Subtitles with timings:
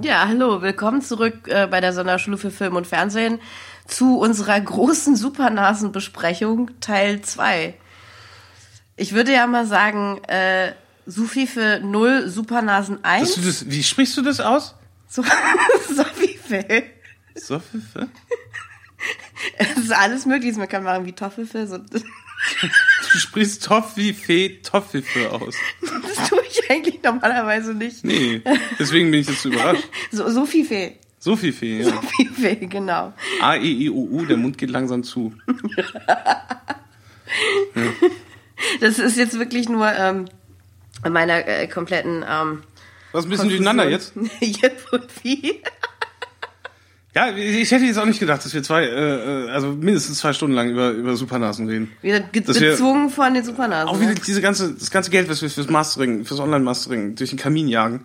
[0.00, 3.40] Ja, hallo, willkommen zurück äh, bei der Sonderschule für Film und Fernsehen
[3.88, 7.74] zu unserer großen Supernasenbesprechung Teil 2.
[8.96, 10.72] Ich würde ja mal sagen, äh,
[11.04, 13.34] Sufi für 0, Supernasen 1.
[13.34, 14.76] Das, das, wie sprichst du das aus?
[15.08, 15.24] So.
[15.88, 16.84] Sophie für?
[17.34, 17.50] Es
[19.78, 21.66] ist alles möglich, man kann machen wie Toffelfee.
[21.66, 21.78] So.
[23.12, 25.56] Du sprichst Toffifee Toffifee aus.
[26.62, 28.04] Ich eigentlich normalerweise nicht.
[28.04, 28.42] Nee,
[28.78, 29.84] deswegen bin ich jetzt so überrascht.
[30.10, 30.96] So, Sophie-Fee.
[31.18, 31.90] Sophie-Fee, ja.
[31.90, 33.12] Sophie-Fee, genau.
[33.40, 35.32] A-E-I-O-U, der Mund geht langsam zu.
[38.80, 40.24] Das ist jetzt wirklich nur ähm,
[41.08, 42.24] meiner äh, kompletten.
[42.28, 42.62] Ähm,
[43.12, 44.14] Was ein bisschen durcheinander jetzt?
[44.40, 45.62] Jip und Vieh.
[47.18, 50.32] Ja, ich hätte jetzt auch nicht gedacht, dass wir zwei, äh, äh, also mindestens zwei
[50.32, 51.90] Stunden lang über, über Supernasen reden.
[52.00, 53.88] Wir- gezwungen von den Supernasen.
[53.88, 54.20] Auch wieder ne?
[54.24, 58.04] diese ganze, das ganze Geld, was wir fürs Mastering, fürs Online-Mastering durch den Kamin jagen,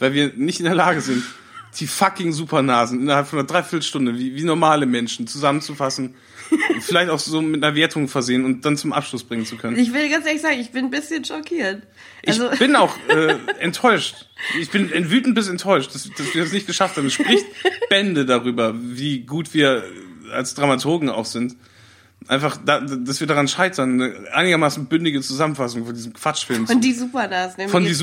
[0.00, 1.24] weil wir nicht in der Lage sind,
[1.80, 6.14] die fucking Supernasen innerhalb von einer Dreiviertelstunde wie, wie normale Menschen zusammenzufassen,
[6.80, 9.76] vielleicht auch so mit einer Wertung versehen und dann zum Abschluss bringen zu können.
[9.78, 11.82] Ich will ganz ehrlich sagen, ich bin ein bisschen schockiert.
[12.26, 14.26] Also, ich bin auch äh, enttäuscht.
[14.60, 17.06] Ich bin wütend bis enttäuscht, dass, dass wir das nicht geschafft haben.
[17.06, 17.46] Es spricht
[17.88, 19.84] Bände darüber, wie gut wir
[20.32, 21.56] als Dramaturgen auch sind.
[22.28, 26.92] Einfach, da, dass wir daran scheitern, eine einigermaßen bündige Zusammenfassung von diesem Quatschfilm von die
[26.92, 27.64] Supernasen.
[27.64, 27.68] ne?
[27.68, 27.94] Von die mir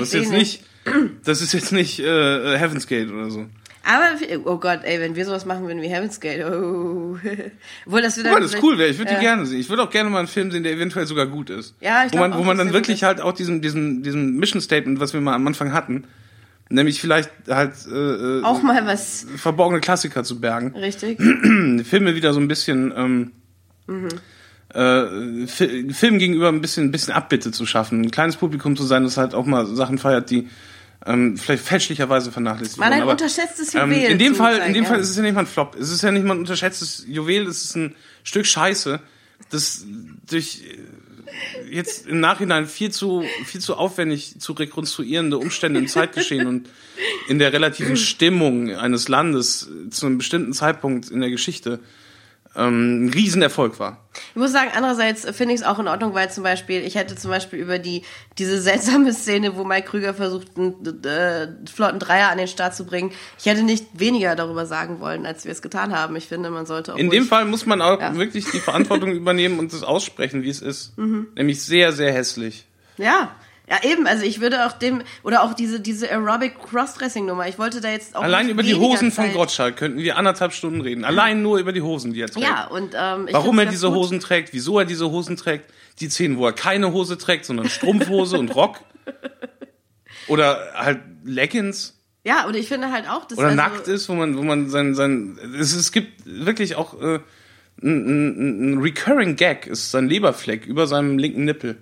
[0.00, 0.62] Das ist jetzt ähnlich.
[0.84, 3.46] nicht, das ist jetzt nicht äh, Heaven's Gate oder so.
[3.86, 4.18] Aber,
[4.50, 7.18] oh Gott, ey, wenn wir sowas machen würden wie Heaven's Gate, oh.
[7.86, 8.88] Obwohl, das wird Wobei das cool wäre.
[8.88, 9.18] Ich würde ja.
[9.18, 9.60] die gerne sehen.
[9.60, 11.74] Ich würde auch gerne mal einen Film sehen, der eventuell sogar gut ist.
[11.80, 14.02] Ja, ich wo glaub man, auch, wo man dann gut wirklich halt auch diesen, diesen,
[14.02, 16.04] diesen Mission Statement, was wir mal am Anfang hatten,
[16.70, 21.18] nämlich vielleicht halt äh, äh, Auch mal was, verborgene Klassiker zu bergen, richtig?
[21.84, 23.32] Filme wieder so ein bisschen ähm,
[23.86, 24.08] Mhm.
[24.72, 28.84] äh, Fi- Filmen gegenüber ein bisschen, ein bisschen Abbitte zu schaffen, ein kleines Publikum zu
[28.84, 30.48] sein, das halt auch mal Sachen feiert, die
[31.06, 34.10] ähm, vielleicht fälschlicherweise vernachlässigt War ein aber- unterschätztes ähm, Juwel.
[34.12, 34.86] in dem Fall, in dem.
[34.86, 35.76] Fall ist es ja nicht mal ein Flop.
[35.78, 37.46] Es ist ja nicht mal ein unterschätztes Juwel.
[37.46, 39.00] Es ist ein Stück Scheiße,
[39.50, 39.84] das
[40.28, 46.46] durch äh, jetzt im Nachhinein viel zu viel zu aufwendig zu rekonstruierende Umstände im Zeitgeschehen
[46.46, 46.68] und
[47.28, 51.80] in der relativen Stimmung eines Landes zu einem bestimmten Zeitpunkt in der Geschichte
[52.56, 54.04] ähm, ein Riesenerfolg war.
[54.30, 57.16] Ich muss sagen, andererseits finde ich es auch in Ordnung, weil zum Beispiel, ich hätte
[57.16, 58.02] zum Beispiel über die,
[58.38, 62.84] diese seltsame Szene, wo Mike Krüger versucht, einen äh, flotten Dreier an den Start zu
[62.86, 66.14] bringen, ich hätte nicht weniger darüber sagen wollen, als wir es getan haben.
[66.16, 68.14] Ich finde, man sollte auch In dem Fall muss man auch Ja.
[68.16, 70.96] wirklich die Verantwortung übernehmen und das aussprechen, wie es ist.
[70.96, 71.26] Mhm.
[71.34, 72.66] Nämlich sehr, sehr hässlich.
[72.96, 73.34] Ja.
[73.68, 77.80] Ja, eben, also ich würde auch dem, oder auch diese, diese Aerobic Crossdressing-Nummer, ich wollte
[77.80, 81.04] da jetzt auch Allein über die Hosen von Zeit- Gottschalk könnten wir anderthalb Stunden reden.
[81.04, 82.46] Allein nur über die Hosen, die er trägt.
[82.46, 83.96] Ja, und ähm, ich Warum er diese gut.
[83.96, 87.70] Hosen trägt, wieso er diese Hosen trägt, die Szenen, wo er keine Hose trägt, sondern
[87.70, 88.80] Strumpfhose und Rock.
[90.28, 91.98] Oder halt Leggings.
[92.22, 94.68] Ja, und ich finde halt auch, dass Oder also, nackt ist, wo man, wo man
[94.68, 97.20] sein, sein, es, es gibt wirklich auch, äh,
[97.82, 101.78] ein, ein, ein recurring Gag ist sein Leberfleck über seinem linken Nippel.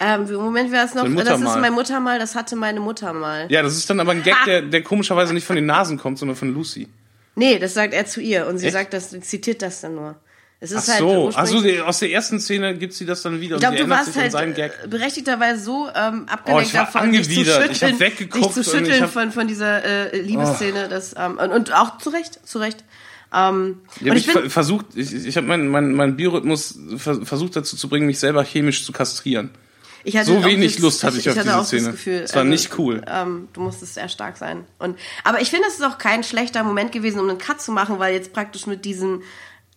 [0.00, 3.46] Ähm, Im Moment wäre es noch, das ist mein Muttermal, das hatte meine Mutter mal.
[3.50, 6.18] Ja, das ist dann aber ein Gag, der, der komischerweise nicht von den Nasen kommt,
[6.18, 6.86] sondern von Lucy.
[7.34, 8.74] Nee, das sagt er zu ihr und sie Echt?
[8.74, 10.16] sagt das, zitiert das dann nur.
[10.60, 13.56] Es Ach ist halt so, also aus der ersten Szene gibt sie das dann wieder
[13.56, 17.24] ich glaube, du warst halt äh, berechtigterweweise so ähm, Oh, abgelenkt ich war davon, dich
[17.28, 17.40] zu.
[17.40, 19.08] Ich schütteln, weggeguckt dich zu ich schütteln Oh.
[19.08, 20.88] von, von dieser äh, Liebesszene.
[20.88, 22.82] Das, ähm, und, und auch zu Recht, zu Recht.
[23.32, 27.54] Ähm, Ja, ich ich finde, versucht, ich, ich habe meinen mein, mein Biorhythmus ver versucht
[27.54, 29.50] dazu zu bringen, mich selber chemisch zu kastrieren.
[30.04, 31.82] Ich hatte so wenig das, Lust hatte ich auf hatte diese auch Szene.
[31.82, 33.02] Das Gefühl, Es war nicht cool.
[33.06, 34.64] Ähm, du musstest sehr stark sein.
[34.78, 37.72] Und, aber ich finde, es ist auch kein schlechter Moment gewesen, um einen Cut zu
[37.72, 39.22] machen, weil jetzt praktisch mit diesem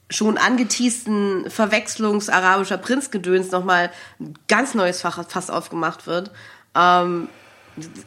[0.10, 6.32] schon angeteasten Verwechslungs-arabischer Prinzgedöns nochmal ein ganz neues Fach, Fass aufgemacht wird.
[6.76, 7.30] Ähm,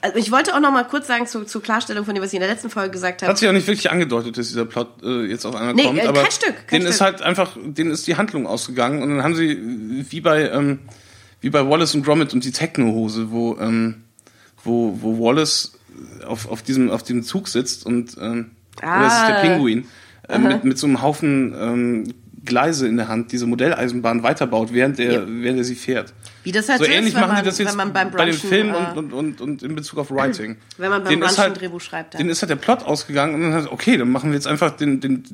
[0.02, 2.34] also ich wollte auch noch mal kurz sagen zu, zur Klarstellung von dem, was ich
[2.34, 3.30] in der letzten Folge gesagt habe.
[3.30, 5.98] Hat sich auch nicht wirklich angedeutet, dass dieser Plot äh, jetzt auf einmal Nee, kommt,
[5.98, 9.08] äh, aber kein Stück, kein denen ist halt einfach, denen ist die Handlung ausgegangen und
[9.08, 9.58] dann haben sie
[10.10, 10.80] wie bei ähm,
[11.44, 13.96] wie bei Wallace und Gromit und die Techno-Hose, wo ähm,
[14.64, 15.78] wo wo Wallace
[16.26, 18.52] auf auf diesem auf dem Zug sitzt und ähm,
[18.82, 19.40] oder es ist der Ah.
[19.42, 19.84] Pinguin
[20.28, 22.14] äh, mit mit so einem Haufen ähm,
[22.46, 25.24] Gleise in der Hand diese Modelleisenbahn weiterbaut, während er Ja.
[25.26, 26.12] während er sie fährt.
[26.44, 28.04] Wie das halt So so ist, ähnlich wenn machen man, die das jetzt beim bei
[28.06, 30.56] Brunchen, Filmen äh, und, und, und, und in Bezug auf Writing.
[30.78, 32.18] Wenn man beim ist Brunchen halt- Drehbuch schreibt, ja.
[32.18, 34.70] Den ist halt der Plot ausgegangen und dann hat, okay, dann machen wir jetzt einfach
[34.76, 35.24] den, den,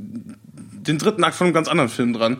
[0.86, 2.36] den dritten Akt von einem ganz anderen Film dran.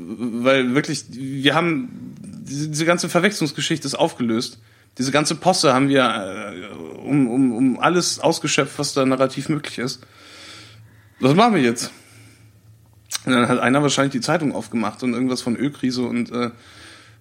[0.00, 2.14] Weil wirklich, wir haben,
[2.48, 4.58] diese, ganze Verwechslungsgeschichte ist aufgelöst.
[4.96, 9.78] Diese ganze Posse haben wir äh, um, um, um alles ausgeschöpft, was da narrativ möglich
[9.78, 10.00] ist.
[11.20, 11.92] Was machen wir jetzt?
[13.24, 16.50] Und dann hat einer wahrscheinlich die Zeitung aufgemacht und irgendwas von Ölkrise und äh,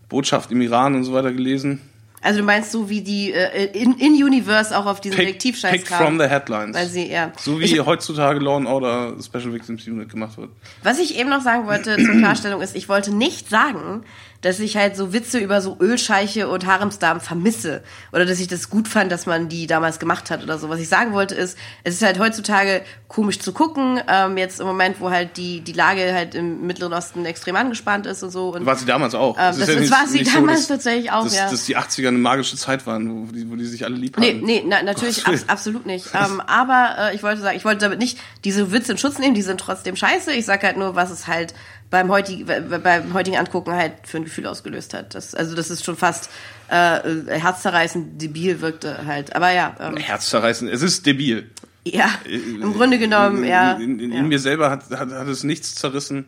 [0.09, 1.81] Botschaft im Iran und so weiter gelesen.
[2.21, 5.71] Also du meinst so wie die äh, in, in Universe auch auf diesen Pick, Detektivscheiß
[5.71, 6.75] picked from the headlines.
[6.75, 7.31] Weil sie, ja.
[7.37, 10.49] so wie heutzutage Law and Order Special Victims Unit gemacht wird.
[10.83, 14.03] Was ich eben noch sagen wollte zur Klarstellung ist, ich wollte nicht sagen,
[14.41, 17.83] dass ich halt so Witze über so Ölscheiche und Haremsdamen vermisse.
[18.11, 20.69] Oder dass ich das gut fand, dass man die damals gemacht hat oder so.
[20.69, 24.67] Was ich sagen wollte ist, es ist halt heutzutage komisch zu gucken, ähm, jetzt im
[24.67, 28.53] Moment, wo halt die, die Lage halt im Mittleren Osten extrem angespannt ist und so.
[28.53, 29.37] Und, War sie damals auch.
[29.37, 31.49] Ähm, das, ja das war sie damals dass, tatsächlich auch, dass, ja.
[31.49, 34.35] Dass die 80er eine magische Zeit waren, wo die, wo die sich alle lieb Nee,
[34.35, 34.45] hatten.
[34.45, 36.07] nee, na, natürlich abs absolut nicht.
[36.13, 39.33] Ähm, aber äh, ich wollte sagen, ich wollte damit nicht diese Witze in Schutz nehmen,
[39.33, 40.33] die sind trotzdem scheiße.
[40.33, 41.53] Ich sag halt nur, was es halt
[41.89, 42.45] beim heutigen,
[42.83, 45.15] beim heutigen Angucken halt für ein Gefühl ausgelöst hat.
[45.15, 46.29] Das, also das ist schon fast
[46.69, 49.35] äh, äh, herzzerreißend debil wirkte halt.
[49.35, 50.67] Aber ja, ähm, Herzzerreißen.
[50.67, 51.49] Es ist debil.
[51.85, 53.71] ja, im Grunde genommen, in, ja.
[53.73, 54.19] In, in, ja.
[54.19, 56.25] in mir selber hat, hat, hat es nichts zerrissen.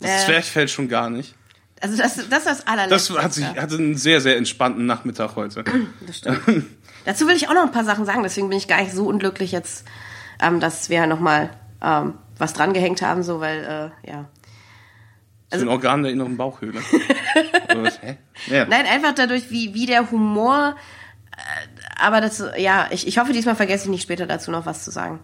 [0.00, 0.26] Das Äh.
[0.26, 1.34] Zwerchfell schon gar nicht.
[1.80, 3.22] Also das, das ist das Das allerletzte.
[3.22, 3.56] hat sich, ja.
[3.62, 5.64] hatte einen sehr, sehr entspannten Nachmittag heute.
[6.06, 6.40] Das stimmt.
[7.04, 9.06] Dazu will ich auch noch ein paar Sachen sagen, deswegen bin ich gar nicht so
[9.06, 9.84] unglücklich jetzt,
[10.42, 11.50] ähm, dass wir nochmal
[11.82, 14.28] ähm, was dran gehängt haben, so, weil, äh, ja.
[15.50, 16.80] Also, ein Organ der inneren Bauchhöhle.
[18.46, 18.64] Ja.
[18.66, 20.76] Nein, einfach dadurch, wie, wie der Humor,
[21.32, 24.84] äh, aber das, ja, ich, ich hoffe, diesmal vergesse ich nicht später dazu noch was
[24.84, 25.20] zu sagen.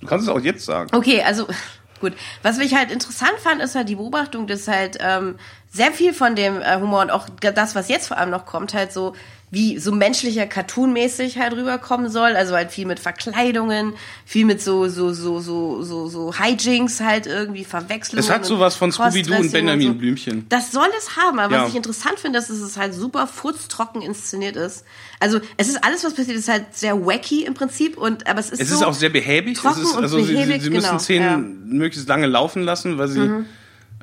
[0.00, 0.90] Du kannst es auch jetzt sagen.
[0.94, 1.46] Okay, also
[2.00, 2.12] gut.
[2.42, 5.36] Was ich halt interessant fand, ist halt die Beobachtung, dass halt ähm,
[5.70, 8.74] sehr viel von dem äh, Humor und auch das, was jetzt vor allem noch kommt,
[8.74, 9.14] halt so
[9.54, 12.36] wie so menschlicher Cartoon-mäßig halt rüberkommen soll.
[12.36, 13.94] Also halt viel mit Verkleidungen,
[14.26, 18.22] viel mit so so so so so so Hijinks halt irgendwie Verwechslungen.
[18.22, 19.94] Es hat sowas von und Scooby-Doo und Benjamin so.
[19.94, 20.46] Blümchen.
[20.48, 21.62] Das soll es haben, aber Ja.
[21.62, 24.84] was ich interessant finde, ist, dass es halt super furztrocken inszeniert ist.
[25.20, 28.50] Also es ist alles, was passiert, ist halt sehr wacky im Prinzip und aber es
[28.50, 29.56] ist Es so ist auch sehr behäbig.
[29.56, 32.62] Es trocken ist, und also sie, sie, behäbig, sie müssen genau, Szenen möglichst lange laufen
[32.62, 33.30] lassen, weil sie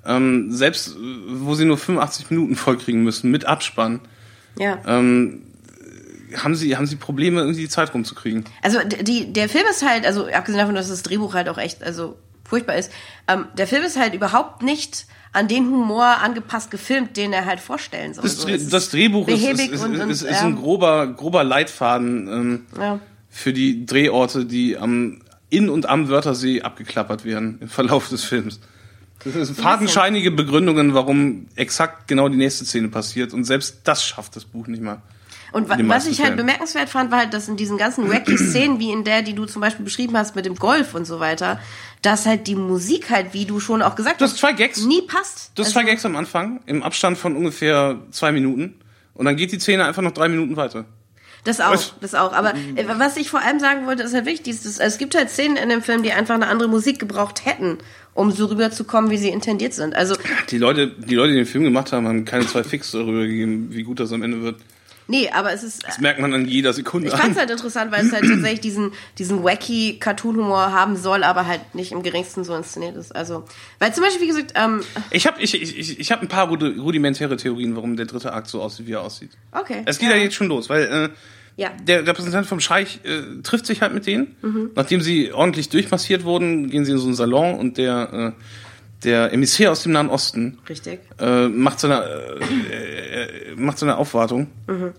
[0.06, 4.00] ähm, selbst, äh, wo sie nur 85 Minuten vollkriegen müssen, mit Abspann,
[4.57, 4.80] ja.
[4.86, 5.44] ähm,
[6.36, 8.45] haben sie, haben sie Probleme, irgendwie die Zeit rumzukriegen.
[8.62, 11.83] Also die, der Film ist halt, also abgesehen davon, dass das Drehbuch halt auch echt,
[11.83, 12.92] also furchtbar ist,
[13.27, 17.59] ähm, der Film ist halt überhaupt nicht an den Humor angepasst gefilmt, den er halt
[17.59, 18.24] vorstellen soll.
[18.24, 21.44] Das, So, das Drehbuch ist, ist, ist, und, und, ist, ist ja, ein grober, grober
[21.44, 23.00] Leitfaden ähm, ja.
[23.30, 28.59] für die Drehorte, die am in und am Wörthersee abgeklappert werden im Verlauf des Films.
[29.23, 33.33] Das sind fadenscheinige Begründungen, warum exakt genau die nächste Szene passiert.
[33.33, 35.01] Und selbst das schafft das Buch nicht mal.
[35.51, 38.79] Und wa was ich halt bemerkenswert fand, war halt, dass in diesen ganzen wacky Szenen,
[38.79, 41.59] wie in der, die du zum Beispiel beschrieben hast mit dem Golf und so weiter,
[42.01, 44.85] dass halt die Musik halt, wie du schon auch gesagt hast zwei Gags.
[44.85, 45.51] nie passt.
[45.56, 48.75] Du hast Also- zwei Gags am Anfang, im Abstand von ungefähr zwei Minuten.
[49.13, 50.85] Und dann geht die Szene einfach noch drei Minuten weiter.
[51.44, 51.95] Das auch, Was?
[52.00, 52.33] das auch.
[52.33, 54.53] Aber äh, was ich vor allem sagen wollte, ist halt wichtig.
[54.53, 57.79] Ist, es gibt halt Szenen in dem Film, die einfach eine andere Musik gebraucht hätten,
[58.13, 59.96] um so rüberzukommen, wie sie intendiert sind.
[59.96, 60.16] Also,
[60.50, 63.69] Die Leute, die Leute, die den Film gemacht haben, haben keine zwei Fix darüber gegeben,
[63.72, 64.58] wie gut das am Ende wird.
[65.08, 65.86] nee, aber es ist.
[65.88, 67.31] Das merkt man an jeder Sekunde Ich fand an.
[67.31, 71.74] es halt interessant, weil es halt tatsächlich diesen, diesen wacky Cartoon-Humor haben soll, aber halt
[71.75, 73.13] nicht im geringsten so inszeniert ist.
[73.16, 73.44] Also,
[73.80, 76.80] weil zum Beispiel, wie gesagt, ähm, Ich habe ich, ich, ich, hab ein paar rudi-
[76.80, 79.31] rudimentäre Theorien, warum der dritte Akt so aussieht, wie er aussieht.
[79.54, 79.84] okay.
[79.86, 81.10] Es geht ja, jetzt schon los, weil äh,
[81.57, 81.69] Ja.
[81.83, 84.36] der Repräsentant vom Scheich äh, trifft sich halt mit denen.
[84.42, 84.71] Mhm.
[84.75, 88.44] Nachdem sie ordentlich durchmassiert wurden, gehen sie in so einen Salon und der, äh,
[89.03, 91.00] der Emissär aus dem Nahen Osten Richtig.
[91.19, 92.03] äh, macht seine
[92.39, 94.94] äh, äh, macht seine Aufwartung Mhm.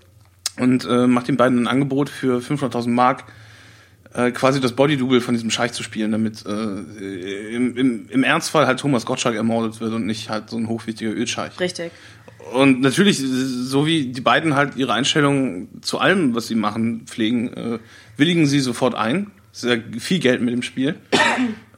[0.61, 3.25] und äh, macht den beiden ein Angebot für 500.000 Mark
[4.15, 8.67] äh, quasi das Bodydouble von diesem Scheich zu spielen, damit äh, im, im, im Ernstfall
[8.67, 11.59] halt Thomas Gottschalk ermordet wird und nicht halt so ein hochwichtiger Ölscheich.
[11.59, 11.93] Richtig.
[12.53, 17.53] Und natürlich, so wie die beiden halt ihre Einstellung zu allem, was sie machen, pflegen,
[17.55, 17.79] äh,
[18.17, 19.31] willigen sie sofort ein.
[19.53, 20.97] Ja viel Geld mit dem Spiel.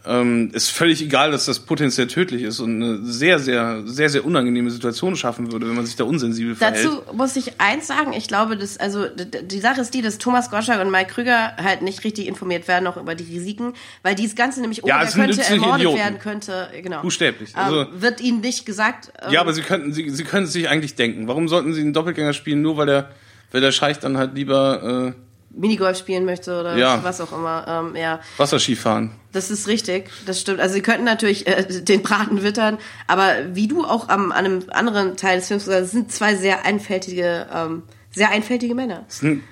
[0.06, 4.24] Ähm, ist völlig egal, dass das potenziell tödlich ist und eine sehr, sehr, sehr, sehr
[4.24, 6.84] unangenehme Situation schaffen würde, wenn man sich da unsensibel verhält.
[6.84, 10.50] Dazu muss ich eins sagen, ich glaube, dass, also die Sache ist die, dass Thomas
[10.50, 14.36] Gottschalk und Mike Krüger halt nicht richtig informiert werden noch über die Risiken, weil dieses
[14.36, 15.98] Ganze nämlich, oh, Ja, könnte ermordet Idioten.
[15.98, 17.00] werden, könnte, genau.
[17.00, 17.50] Buchstäblich.
[17.54, 19.10] Ähm, Also- wird ihnen nicht gesagt.
[19.24, 21.28] Ähm, Ja, aber sie könnten, sie, sie können es sich eigentlich denken.
[21.28, 23.10] Warum sollten sie einen Doppelgänger spielen, nur weil der,
[23.52, 27.02] weil der Scheich dann halt lieber äh, Minigolf spielen möchte oder Ja.
[27.02, 27.64] was auch immer.
[27.88, 29.12] Ähm, ja, Wasserski fahren?
[29.34, 30.60] Das ist richtig, das stimmt.
[30.60, 34.62] Also sie könnten natürlich äh, den Braten wittern, aber wie du auch am, an einem
[34.70, 39.04] anderen Teil des Films gesagt hast, sind zwei sehr einfältige, ähm, sehr einfältige Männer.
[39.08, 39.42] Sind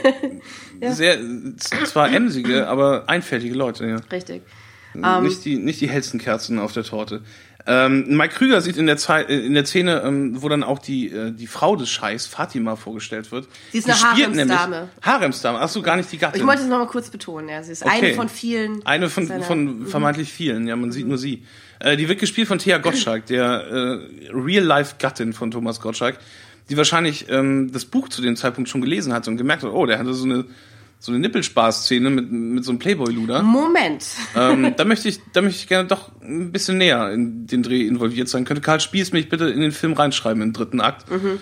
[0.80, 1.18] sehr,
[1.58, 3.96] zwar emsige, aber einfältige Leute, ja.
[4.10, 4.42] Richtig.
[4.94, 7.22] nicht, die, nicht die hellsten Kerzen auf der Torte.
[7.70, 10.78] Ähm, Mike Krüger sieht in der, Zeit, äh, in der Szene, ähm, wo dann auch
[10.78, 13.46] die, äh, die Frau des Scheichs, Fatima, vorgestellt wird.
[13.72, 14.88] Sie ist eine Die Haremsdame.
[15.02, 16.40] Haremsdame, ach so, gar nicht die Gattin.
[16.40, 17.62] Ich wollte es nochmal kurz betonen, ja.
[17.62, 18.14] Sie ist eine Okay.
[18.14, 18.86] von vielen.
[18.86, 21.42] Eine von, seiner- von vermeintlich vielen, ja, man sieht nur sie.
[21.80, 23.98] Äh, die wird gespielt von Thea Gottschalk, der äh,
[24.32, 26.16] Real-Life-Gattin von Thomas Gottschalk,
[26.70, 29.84] die wahrscheinlich ähm, das Buch zu dem Zeitpunkt schon gelesen hat und gemerkt hat, oh,
[29.86, 30.44] der hatte so eine
[31.00, 33.42] so eine Nippelspaß-Szene mit, mit so einem Playboy-Luder.
[33.42, 34.04] Moment.
[34.34, 37.86] ähm, da möchte ich, da möchte ich gerne doch ein bisschen näher in den Dreh
[37.86, 38.44] involviert sein.
[38.44, 41.10] Könnte Karl Spieß mich bitte in den Film reinschreiben im dritten Akt.
[41.10, 41.38] Mhm.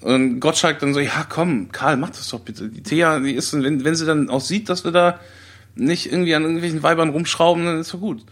[0.00, 2.68] Und Gottschalk dann so, ja komm, Karl, mach das doch bitte.
[2.68, 5.20] Die Thea, die ist, wenn, wenn sie dann auch sieht, dass wir da
[5.74, 8.24] nicht irgendwie an irgendwelchen Weibern rumschrauben, dann ist doch gut.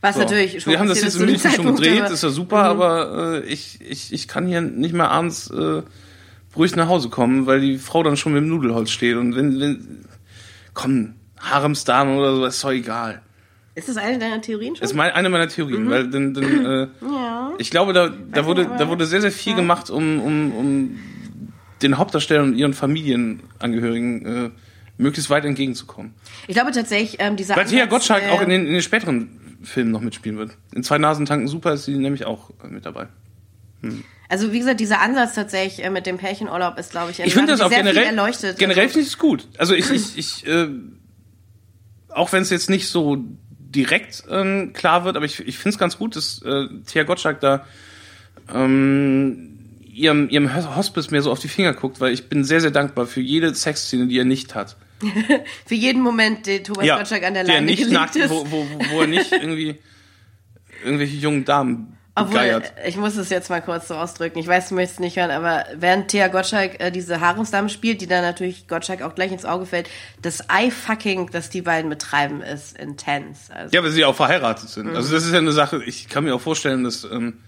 [0.00, 0.22] Was So.
[0.22, 3.78] natürlich Wir haben das jetzt im München schon gedreht, ist ja super, aber äh, ich,
[3.80, 5.82] ich, ich kann hier nicht mehr abends äh,
[6.56, 9.16] ruhig nach Hause kommen, weil die Frau dann schon mit dem Nudelholz steht.
[9.16, 10.04] Und wenn, wenn
[10.74, 13.22] komm, Haremsdame oder so, ist doch egal.
[13.74, 14.82] Ist das eine deiner Theorien schon?
[14.82, 16.90] Das ist mein, eine meiner Theorien, weil dann, dann äh, Mhm.
[17.14, 17.52] ja.
[17.58, 20.98] ich glaube, da, da wurde, da wurde sehr, sehr viel gemacht, um, um, um
[21.80, 24.50] den Hauptdarstellern und ihren Familienangehörigen äh,
[24.98, 26.14] möglichst weit entgegenzukommen.
[26.46, 29.58] Ich glaube tatsächlich, ähm, dieser Weil Thea Gottschalk äh, auch in den, in den späteren
[29.62, 30.56] Filmen noch mitspielen wird.
[30.74, 33.08] In zwei Nasentanken super ist sie nämlich auch äh, mit dabei.
[34.32, 37.52] Also wie gesagt, dieser Ansatz tatsächlich äh, mit dem Pärchenurlaub ist, glaube ich, Ich finde
[37.52, 38.58] das auch generell, viel erleuchtet.
[38.58, 39.46] generell Also, finde ich es gut.
[39.58, 40.68] Also ich, ich, ich äh,
[42.08, 45.78] auch wenn es jetzt nicht so direkt ähm, klar wird, aber ich, ich finde es
[45.78, 47.66] ganz gut, dass äh, Thea Gottschalk da
[48.50, 52.70] ähm, ihrem, ihrem Hospice mehr so auf die Finger guckt, weil ich bin sehr, sehr
[52.70, 54.78] dankbar für jede Sexszene, die er nicht hat.
[55.66, 58.30] für jeden Moment, den Thomas Gottschalk an der der Leine nicht nackt, ist.
[58.30, 59.78] wo, wo, wo er nicht irgendwie
[60.82, 62.72] irgendwelche jungen Damen Obwohl, geiert.
[62.86, 64.38] ich muss es jetzt mal kurz so ausdrücken.
[64.38, 68.02] Ich weiß, du möchtest es nicht hören, aber während Thea Gottschalk äh, diese Haremsdame spielt,
[68.02, 69.88] die dann natürlich Gottschalk auch gleich ins Auge fällt,
[70.20, 73.50] das Eye-Fucking, das die beiden betreiben, ist intens.
[73.50, 74.88] Also, Ja, weil sie auch verheiratet sind.
[74.90, 74.96] Mhm.
[74.96, 77.38] Also das ist ja eine Sache, ich kann mir auch vorstellen, dass ähm,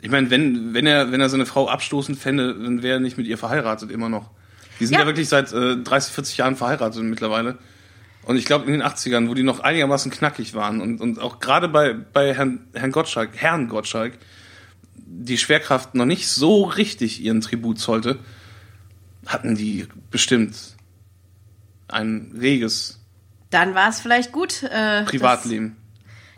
[0.00, 3.18] ich meine, wenn, wenn er, wenn er seine Frau abstoßend fände, dann wäre er nicht
[3.18, 4.30] mit ihr verheiratet immer noch.
[4.80, 5.06] Die sind ja, Ja.
[5.06, 7.58] wirklich seit äh, 30, 40 Jahren verheiratet mittlerweile.
[8.28, 11.40] Und ich glaube in den 80ern, wo die noch einigermaßen knackig waren und, und auch
[11.40, 14.18] gerade bei, bei Herrn, Herrn Gottschalk, Herrn Gottschalk,
[14.94, 18.18] die Schwerkraft noch nicht so richtig ihren Tribut zollte,
[19.26, 20.76] hatten die bestimmt
[21.88, 22.98] ein reges
[23.50, 24.62] dann war es vielleicht gut.
[24.62, 25.76] Äh, Privatleben.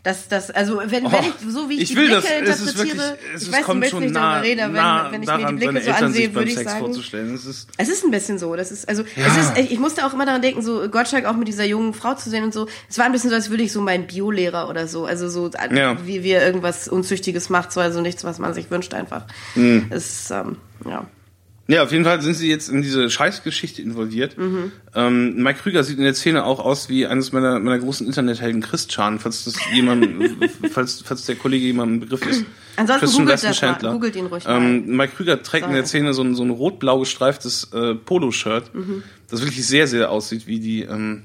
[0.03, 2.61] Das, das, also wenn, Oh, wenn ich, so wie ich, ich die will Blicke das,
[2.61, 4.73] es ist interpretiere, wirklich, es ich weiß, du kommt möchtest schon nicht nah, darüber reden,
[4.73, 6.91] nah wenn, wenn ich mir die Blicke so ansehe, würde ich Sex sagen.
[7.35, 8.57] Es ist, Es ist ein bisschen so.
[8.57, 9.27] Das ist, also, Ja.
[9.27, 12.15] es ist, ich musste auch immer daran denken, so Gottschalk auch mit dieser jungen Frau
[12.15, 12.67] zu sehen und so.
[12.89, 15.51] Es war ein bisschen so, als würde ich so meinen Biolehrer oder so, also so,
[15.71, 15.97] Ja.
[16.07, 19.25] wie wir irgendwas Unzüchtiges macht, so, also nichts, was man sich wünscht einfach.
[19.55, 19.87] Mhm.
[19.91, 21.05] Es, ähm, ja.
[21.71, 24.37] Ja, auf jeden Fall sind sie jetzt in diese Scheißgeschichte involviert.
[24.37, 24.73] Mhm.
[24.95, 28.61] Ähm, Mike Krüger sieht in der Szene auch aus wie eines meiner, meiner großen Internethelden
[28.61, 30.07] Christian, falls das jemand,
[30.73, 32.45] falls, falls der Kollege jemand ein Begriff ist.
[32.77, 33.93] Ansonsten Christian googelt das mal.
[33.93, 34.57] Googelt ihn ruhig mal.
[34.57, 35.77] Ähm, Mike Krüger trägt in So.
[35.77, 39.03] der Szene so ein, so ein rot-blau gestreiftes äh, Poloshirt, Mhm.
[39.29, 41.23] das wirklich sehr, sehr aussieht wie die, ähm,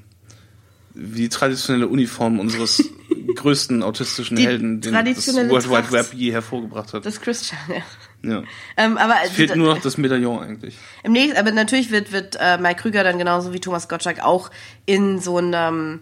[0.94, 2.82] wie die traditionelle Uniform unseres
[3.36, 5.92] größten autistischen Die Helden, den das World Wide.
[5.92, 7.04] Web je hervorgebracht hat.
[7.04, 7.82] Das ist Christian, ja.
[8.22, 8.42] Ja.
[8.76, 10.76] Ähm, aber Es fehlt nur noch das Medaillon eigentlich.
[11.04, 14.50] im nächsten, aber natürlich wird, wird äh, Mike Krüger dann genauso wie Thomas Gottschalk auch
[14.84, 16.00] in so einen ähm,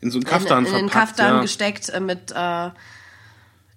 [0.00, 1.16] In so einen in, Kaftan in den verpackt.
[1.16, 1.40] Kaftan ja.
[1.42, 2.70] gesteckt äh, mit äh,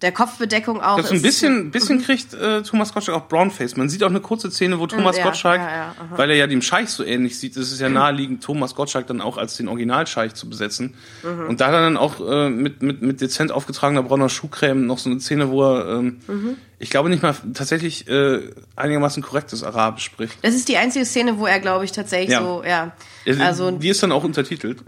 [0.04, 0.98] der Kopfbedeckung auch.
[0.98, 2.04] Das so ein ist- bisschen, bisschen Mhm.
[2.04, 3.78] kriegt äh, Thomas Gottschalk auch Brownface.
[3.78, 6.46] Man sieht auch eine kurze Szene, wo Thomas ja, Gottschalk, ja, ja, weil er ja
[6.48, 9.68] dem Scheich so ähnlich sieht, ist es ja naheliegend, Thomas Gottschalk dann auch als den
[9.68, 10.94] Originalscheich zu besetzen.
[11.24, 11.48] Mhm.
[11.50, 15.20] Und da dann auch äh, mit, mit, mit dezent aufgetragener brauner Schuhcreme noch so eine
[15.20, 16.58] Szene, wo er, ähm, Mhm.
[16.80, 18.42] ich glaube nicht mal tatsächlich äh,
[18.76, 20.38] einigermaßen korrektes Arabisch spricht.
[20.42, 22.92] Das ist die einzige Szene, wo er, glaube ich, tatsächlich so, ja.
[23.40, 24.84] Also, die ist dann auch untertitelt.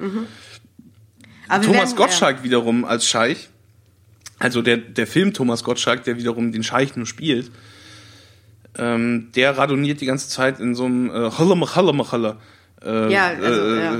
[1.48, 3.50] aber wir Thomas werden- Gottschalk wiederum als Scheich,
[4.40, 7.52] also der, der Film Thomas Gottschalk, der wiederum den Scheich nur spielt,
[8.78, 12.38] ähm, der radoniert die ganze Zeit in so einem äh, Holla Machala Machala.
[12.84, 13.98] Äh, Ja, also, äh, ja.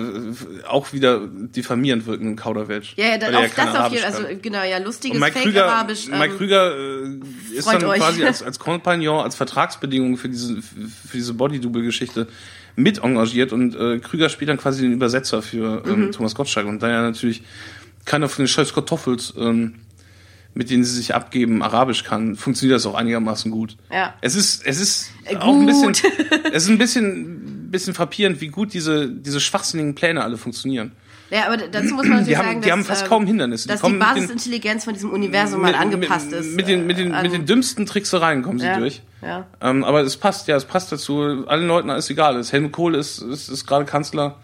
[0.68, 2.94] auch wieder diffamierend wirkenden Kauderwelsch.
[2.98, 5.22] Ja, ja, dann auf, kein das auf Arabisch jeden Fall, also genau, ja, lustiges Und
[5.22, 6.08] Mike Krüger, Fake-Arabisch.
[6.10, 8.00] Mike ähm, Krüger äh, ist dann euch.
[8.00, 12.28] quasi als, als Kompagnon, als Vertragsbedingung für diese, für diese Body-Double-Geschichte
[12.76, 16.04] mit engagiert und äh, Krüger spielt dann quasi den Übersetzer für Mhm.
[16.04, 16.68] ähm, Thomas Gottschalk.
[16.68, 17.44] Und da er natürlich
[18.04, 19.76] keiner von den scheiß Kartoffels, ähm,
[20.56, 23.78] mit denen sie sich abgeben, Arabisch kann, funktioniert das auch einigermaßen gut.
[23.94, 24.14] Ja.
[24.22, 25.92] Es ist, es ist Äh, auch ein bisschen,
[26.54, 30.94] es ist ein bisschen, bisschen frappierend, wie gut diese, diese schwachsinnigen Pläne alle funktionieren.
[31.32, 33.26] Ja, aber dazu muss man natürlich Die haben- sagen, die dass, haben fast ähm, kaum
[33.26, 33.68] Hindernisse.
[33.68, 36.56] Die Dass die mit den- Basisintelligenz von diesem Universum mal angepasst mit, ist.
[36.56, 39.02] Mit den, mit den, äh, mit den an- dümmsten Tricksereien kommen sie ja, durch.
[39.24, 39.48] Ja.
[39.60, 41.46] Ähm, aber es passt, ja, es passt dazu.
[41.48, 42.42] Allen Leuten ist egal.
[42.44, 44.38] Helmut Kohl ist, ist, ist gerade Kanzler.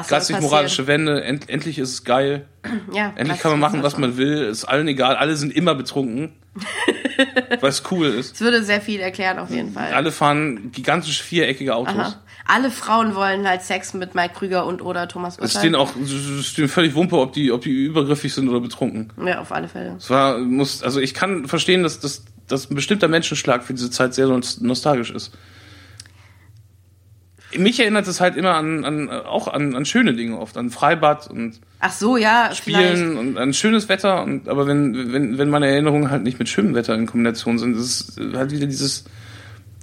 [0.00, 0.42] Was passieren?
[0.42, 1.22] moralische Wende.
[1.24, 2.46] End, endlich ist es geil.
[2.92, 4.42] Ja, Endlich was- kann man machen, was man will.
[4.44, 5.16] Ist allen egal.
[5.16, 6.32] Alle sind immer betrunken.
[7.60, 8.34] weil es cool ist.
[8.34, 9.92] Es würde sehr viel erklären, auf jeden Fall.
[9.92, 11.94] Alle fahren gigantisch viereckige Autos.
[11.94, 12.22] Aha.
[12.46, 15.62] Alle Frauen wollen halt Sex mit Mike Krüger und oder Thomas Es Gottschalk.
[15.64, 19.12] denen auch es ist denen völlig Wumpe, ob die, ob die übergriffig sind oder betrunken.
[19.24, 19.96] Ja, auf alle Fälle.
[19.98, 23.90] Es war, muss, also ich kann verstehen, dass, dass dass ein bestimmter Menschenschlag für diese
[23.90, 24.28] Zeit sehr
[24.60, 25.32] nostalgisch ist.
[27.58, 31.28] Mich erinnert es halt immer an, an auch an, an schöne Dinge oft, an Freibad
[31.28, 33.18] und Ach so, ja, Spielen vielleicht.
[33.18, 34.22] und an schönes Wetter.
[34.22, 37.76] Und, aber wenn, wenn, wenn meine Erinnerungen halt nicht mit schönem Wetter in Kombination sind,
[37.76, 39.04] ist es halt wieder dieses,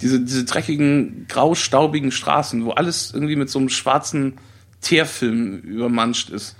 [0.00, 4.34] diese, diese dreckigen, grau-staubigen Straßen, wo alles irgendwie mit so einem schwarzen
[4.80, 6.56] Teerfilm übermanscht ist.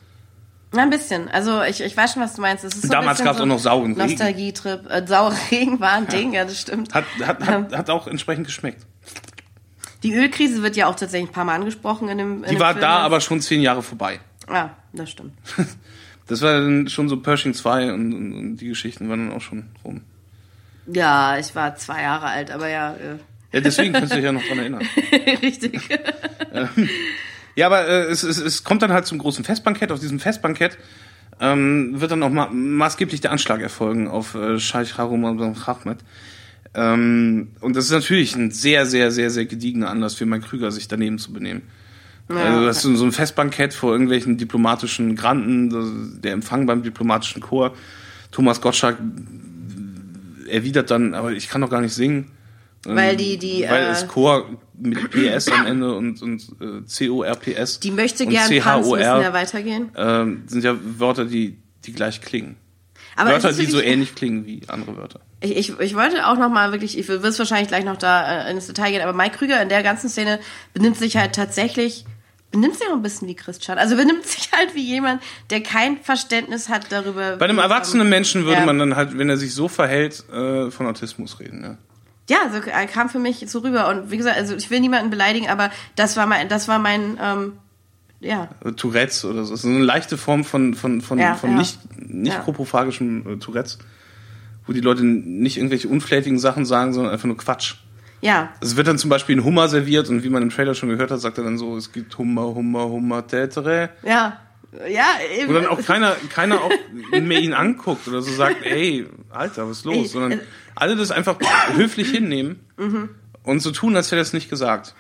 [0.72, 1.28] Na, ein bisschen.
[1.28, 2.64] Also ich, ich weiß schon, was du meinst.
[2.64, 4.10] Es ist so Damals ein bisschen gab's auch noch sauren Regen.
[4.10, 4.90] Nostalgietrip.
[4.90, 6.92] Äh, saurer Regen war ein Ding, ja, das stimmt.
[6.92, 8.84] Hat, hat, hat, hat auch entsprechend geschmeckt.
[10.04, 12.60] Die Ölkrise wird ja auch tatsächlich ein paar Mal angesprochen in dem in Die dem
[12.60, 14.20] war Film da aber schon zehn Jahre vorbei.
[14.46, 15.32] Ah, das stimmt.
[16.26, 19.42] Das war dann schon so Pershing 2 und, und, und die Geschichten waren dann auch
[19.42, 20.00] schon rum.
[20.86, 23.18] Ja, ich war zwei Jahre alt, aber ja, äh,
[23.52, 24.82] Ja, deswegen kannst du dich ja noch dran erinnern.
[25.42, 25.80] richtig.
[27.56, 29.92] Ja, aber äh, es, es, es kommt dann halt zum großen Festbankett.
[29.92, 30.76] Auf diesem Festbankett
[31.40, 35.98] ähm, wird dann auch ma maßgeblich der Anschlag erfolgen auf äh, Scheich Harun Ahmed.
[36.74, 40.70] Ähm, und das ist natürlich ein sehr, sehr, sehr, sehr gediegener Anlass für Mike Krüger,
[40.72, 41.62] sich daneben zu benehmen.
[42.28, 47.42] also das ist so ein Festbankett vor irgendwelchen diplomatischen Granten, das- der Empfang beim diplomatischen
[47.42, 47.74] Chor.
[48.32, 48.96] Thomas Gottschalk
[50.48, 52.30] erwidert dann, aber ich kann doch gar nicht singen.
[52.86, 54.46] Weil die- die, Weil äh, es Chor
[54.78, 57.80] mit PS am Ende und, und äh, C-O-R-P-S.
[57.80, 59.88] Die möchte gern tanzen, müssen ja weitergehen.
[59.96, 62.56] ähm, sind ja Wörter, die, die gleich klingen.
[63.16, 65.20] Aber Wörter, die so ähnlich klingen wie andere Wörter.
[65.40, 68.46] Ich, ich, ich wollte auch noch mal wirklich, ich will es wahrscheinlich gleich noch da
[68.46, 70.40] äh, ins Detail gehen, aber Mike Krüger in der ganzen Szene
[70.72, 72.04] benimmt sich halt tatsächlich,
[72.50, 73.78] benimmt sich auch ein bisschen wie Christian.
[73.78, 77.36] Also benimmt sich halt wie jemand, der kein Verständnis hat darüber.
[77.36, 78.66] Bei einem erwachsenen Menschen würde ja.
[78.66, 81.62] man dann halt, wenn er sich so verhält, äh, von Autismus reden.
[81.62, 81.78] Ja.
[82.30, 83.88] Ja, so er kam für mich so rüber.
[83.88, 87.18] Und wie gesagt, also ich will niemanden beleidigen, aber das war mein, das war mein,
[87.20, 87.58] ähm,
[88.24, 88.48] ja.
[88.76, 89.52] Tourettes oder so.
[89.52, 91.56] Das ist eine leichte Form von, von, von, Ja, von ja.
[91.58, 91.78] nicht,
[92.08, 92.40] nicht Ja.
[92.40, 93.78] koprophagischem äh, Tourettes,
[94.66, 97.74] wo die Leute nicht irgendwelche unflätigen Sachen sagen, sondern einfach nur Quatsch.
[98.20, 100.88] Ja, Es wird dann zum Beispiel ein Hummer serviert und wie man im Trailer schon
[100.88, 103.90] gehört hat, sagt er dann so, es gibt Hummer, Hummer, Hummer, Tätere.
[104.02, 104.40] ja,
[104.88, 105.04] ja,
[105.38, 105.50] eben.
[105.50, 106.72] Wo dann auch keiner, keiner auch
[107.12, 110.12] mehr ihn anguckt oder so sagt, ey, Alter, was ist los?
[110.12, 110.38] Sondern äh,
[110.74, 111.36] alle das einfach
[111.76, 112.58] höflich hinnehmen
[113.44, 114.94] und so tun, als hätte er es nicht gesagt.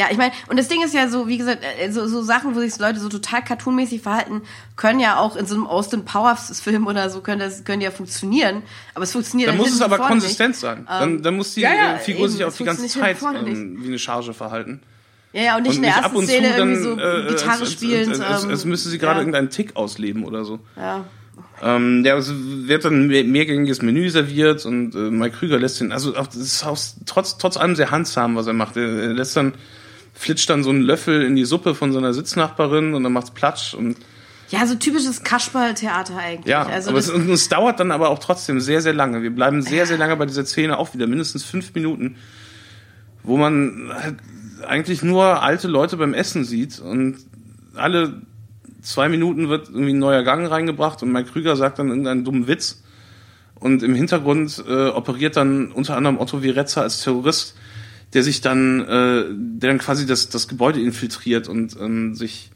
[0.00, 2.56] Ja, ich meine, und das Ding ist ja so, wie gesagt, äh, so, so Sachen,
[2.56, 4.40] wo sich Leute so total cartoonmäßig verhalten,
[4.74, 7.90] können ja auch in so einem Austin Powers Film oder so können das können ja
[7.90, 8.62] funktionieren,
[8.94, 10.60] aber es funktioniert Dann ja muss es aber konsistent nicht.
[10.60, 10.86] sein.
[10.88, 13.20] Dann, dann muss die ja, ja, äh, Figur eben, sich auch es die ganze funktioniert
[13.20, 14.80] Zeit ähm, wie eine Charge verhalten.
[15.34, 17.82] Ja, ja, und nicht Und in der ersten Szene dann, irgendwie so äh, Gitarre als,
[17.82, 20.60] als, als, ähm, müsste sie gerade ja, irgendeinen Tick ausleben oder so.
[20.78, 21.04] ja.
[21.62, 26.16] Ähm, ja, es wird dann mehrgängiges Menü serviert und äh, Mike Krüger lässt den, also
[26.16, 28.78] auch, das ist auch trotz, trotz allem sehr handsam, was er macht.
[28.78, 29.52] Er lässt dann,
[30.20, 33.72] flitscht dann so einen Löffel in die Suppe von seiner Sitznachbarin und dann macht's Platsch
[33.72, 33.96] und
[34.50, 36.46] ja, so typisches Kasperl-Theater eigentlich.
[36.46, 39.22] ja, also aber es, und es dauert dann aber auch trotzdem sehr, sehr lange.
[39.22, 42.16] Wir bleiben sehr, sehr lange bei dieser Szene auch wieder, mindestens fünf Minuten,
[43.22, 44.16] wo man halt
[44.66, 47.18] eigentlich nur alte Leute beim Essen sieht und
[47.76, 48.20] alle
[48.82, 52.46] zwei Minuten wird irgendwie ein neuer Gang reingebracht und Mike Krüger sagt dann irgendeinen dummen
[52.46, 52.82] Witz
[53.54, 57.56] und im Hintergrund äh, operiert dann unter anderem Otto Virezza als Terrorist,
[58.14, 62.50] der sich dann, äh, der dann quasi das, das Gebäude infiltriert und ähm, sich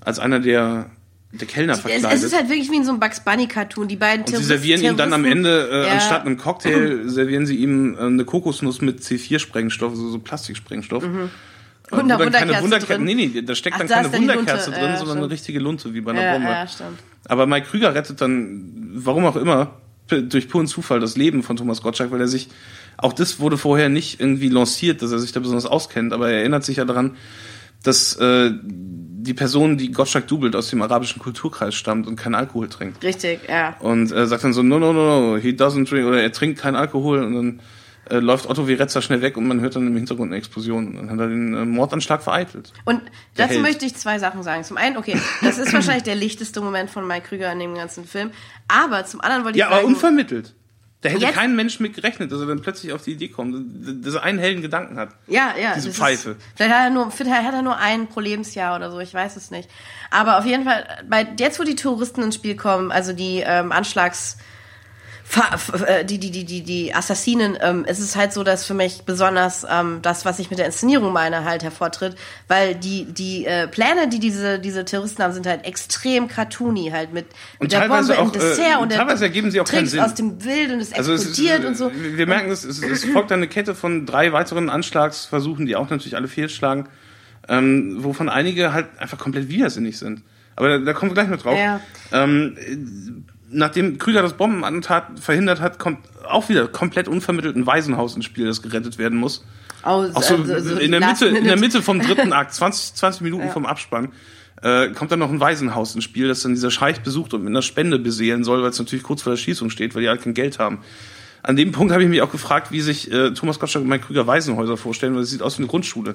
[0.00, 0.90] als einer der,
[1.32, 2.12] der Kellner es, verkleidet.
[2.12, 3.88] es ist halt wirklich wie in so einem Bugs Bunny-Cartoon.
[3.88, 5.92] Die beiden Und sie Terroristen- servieren ihm dann am Terroristen- Ende, äh, Ja.
[5.94, 11.02] anstatt einem Cocktail, servieren sie ihm äh, eine Kokosnuss mit C4-Sprengstoff, so, so Plastiksprengstoff.
[11.04, 11.30] Mhm.
[11.90, 13.04] Wo dann keine Wunderkerze drin.
[13.04, 15.58] nee, nee, da steckt Ach, dann da keine dann Wunderkerze drin, ja, sondern eine richtige
[15.58, 16.48] Lunte, wie bei einer Ja, Bombe.
[16.48, 16.98] ja, stimmt.
[17.26, 19.78] Aber Mike Krüger rettet dann, warum auch immer,
[20.08, 22.48] durch puren Zufall das Leben von Thomas Gottschalk, weil er sich,
[22.96, 26.38] auch das wurde vorher nicht irgendwie lanciert, dass er sich da besonders auskennt, aber er
[26.38, 27.16] erinnert sich ja daran,
[27.82, 32.68] dass äh, die Person, die Gottschalk dubelt, aus dem arabischen Kulturkreis stammt und keinen Alkohol
[32.68, 33.02] trinkt.
[33.02, 33.76] Richtig, ja.
[33.80, 36.58] Und er sagt dann so, no, no, no, no, he doesn't drink, oder er trinkt
[36.60, 37.60] keinen Alkohol und dann
[38.10, 40.88] äh, läuft Otto Virezza schnell weg und man hört dann im Hintergrund eine Explosion.
[40.88, 42.72] Und dann hat er den äh, Mordanschlag vereitelt.
[42.84, 43.00] Und
[43.36, 43.62] Der dazu Held.
[43.62, 44.62] möchte ich zwei Sachen sagen.
[44.64, 48.04] Zum einen, okay, das ist wahrscheinlich der lichteste Moment von Mike Krüger in dem ganzen
[48.04, 48.30] Film.
[48.68, 50.54] Aber zum anderen wollte ich Ja, aber sagen, unvermittelt.
[51.04, 53.54] Da hätte Jetzt- kein Mensch mit gerechnet, dass er dann plötzlich auf die Idee kommt,
[54.06, 55.10] dass er einen hellen Gedanken hat.
[55.26, 56.30] ja, ja, diese Pfeife.
[56.30, 59.12] Ist, vielleicht hat er nur, vielleicht hat er nur ein pro Lebensjahr oder so, ich
[59.12, 59.68] weiß es nicht.
[60.10, 63.70] Aber auf jeden Fall, bei jetzt, wo die Touristen ins Spiel kommen, also die ähm,
[63.70, 64.38] Anschlags
[66.04, 69.66] die, die, die, die, die Assassinen, ähm, es ist halt so, dass für mich besonders
[69.68, 72.14] ähm, das, was ich mit der Inszenierung meine, halt hervortritt,
[72.46, 77.12] weil die, die äh, Pläne, die diese, diese Terroristen haben, sind halt extrem cartoony, halt
[77.12, 77.26] mit,
[77.58, 79.86] Und mit der Bombe im auch, äh, Dessert und der teilweise ergeben sie auch keinen
[79.86, 80.00] Sinn.
[80.00, 81.90] aus dem Wild und es Also es ist, explodiert und so.
[81.92, 86.16] Wir merken, es, es, es folgt eine Kette von drei weiteren Anschlagsversuchen, die auch natürlich
[86.16, 86.88] alle fehlschlagen,
[87.48, 90.22] ähm, wovon einige halt einfach komplett widersinnig sind.
[90.56, 91.58] Aber da, da kommen wir gleich noch drauf.
[91.58, 91.80] Ja.
[92.12, 92.56] Ähm,
[93.54, 98.46] nachdem Krüger das Bombenattentat verhindert hat, kommt auch wieder komplett unvermittelt ein Waisenhaus ins Spiel,
[98.46, 99.44] das gerettet werden muss.
[99.84, 102.54] Oh, Auch so, also, so in, die der Mitte, in der Mitte vom dritten Akt,
[102.54, 103.52] 20, 20 Minuten Ja.
[103.52, 104.12] vom Abspann,
[104.62, 107.50] äh, kommt dann noch ein Waisenhaus ins Spiel, das dann dieser Scheich besucht und mit
[107.50, 110.22] einer Spende beseelen soll, weil es natürlich kurz vor der Schießung steht, weil die halt
[110.22, 110.78] kein Geld haben.
[111.42, 114.06] An dem Punkt habe ich mich auch gefragt, wie sich äh, Thomas Gottschalk und Mike
[114.06, 116.14] Krüger Waisenhäuser vorstellen, weil es sieht aus wie eine Grundschule.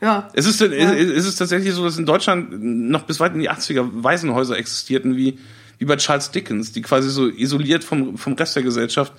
[0.00, 0.28] Ja.
[0.34, 3.50] Es ist, ist, ist es tatsächlich so, dass in Deutschland noch bis weit in die
[3.50, 5.38] 80er Waisenhäuser existierten, wie,
[5.78, 9.12] wie bei Charles Dickens, die quasi so isoliert vom, vom Rest der Gesellschaft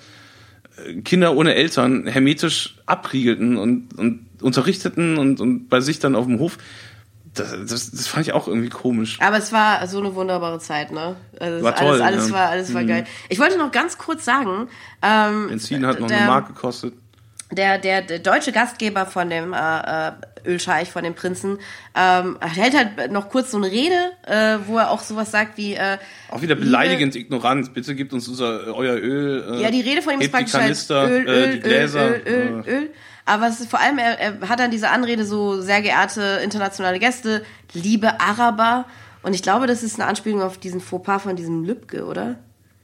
[0.84, 6.26] äh, Kinder ohne Eltern hermetisch abriegelten und, und unterrichteten und, und bei sich dann auf
[6.26, 6.58] dem Hof.
[7.34, 9.18] Das, das, das fand ich auch irgendwie komisch.
[9.20, 11.16] Aber es war so eine wunderbare Zeit, ne?
[11.38, 12.34] Also War alles, toll, alles ja.
[12.34, 13.04] war, alles war geil.
[13.28, 14.68] Ich wollte noch ganz kurz sagen,
[15.02, 16.94] ähm, Benzin hat noch der, eine Mark gekostet.
[17.52, 20.12] Der, der, der deutsche Gastgeber von dem äh, äh,
[20.44, 21.58] Ölscheich, von dem Prinzen,
[21.94, 25.74] ähm, hält halt noch kurz so eine Rede, äh, wo er auch sowas sagt wie
[25.74, 25.98] äh,
[26.30, 27.72] Auch wieder beleidigend ignorant.
[27.74, 29.44] Bitte gebt uns unser, euer Öl.
[29.58, 32.08] Äh, Ja, die Rede von ihm ist praktisch halt Kanister, Öl, äh, Öl, die Gläser.
[32.08, 32.90] Öl, Öl, Öl, äh, Öl.
[33.24, 36.98] Aber es ist vor allem, er, er hat dann diese Anrede so, sehr geehrte internationale
[37.00, 38.84] Gäste, liebe Araber.
[39.22, 42.36] Und ich glaube, das ist eine Anspielung auf diesen Fauxpas von diesem Lübcke, oder?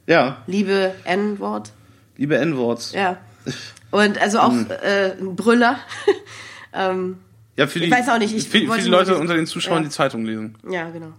[0.09, 1.71] Ja, Liebe N-Wort.
[2.17, 2.93] liebe N-Worts.
[2.93, 3.19] Ja.
[3.93, 4.67] Und also auch Hm.
[4.83, 5.79] äh, ein Brüller.
[6.75, 7.19] ähm,
[7.57, 9.89] Ja, für die, Ich weiß auch nicht, ich viele nur Leute unter den Zuschauern ja.
[9.89, 10.57] die Zeitung lesen.
[10.69, 11.13] ja, genau.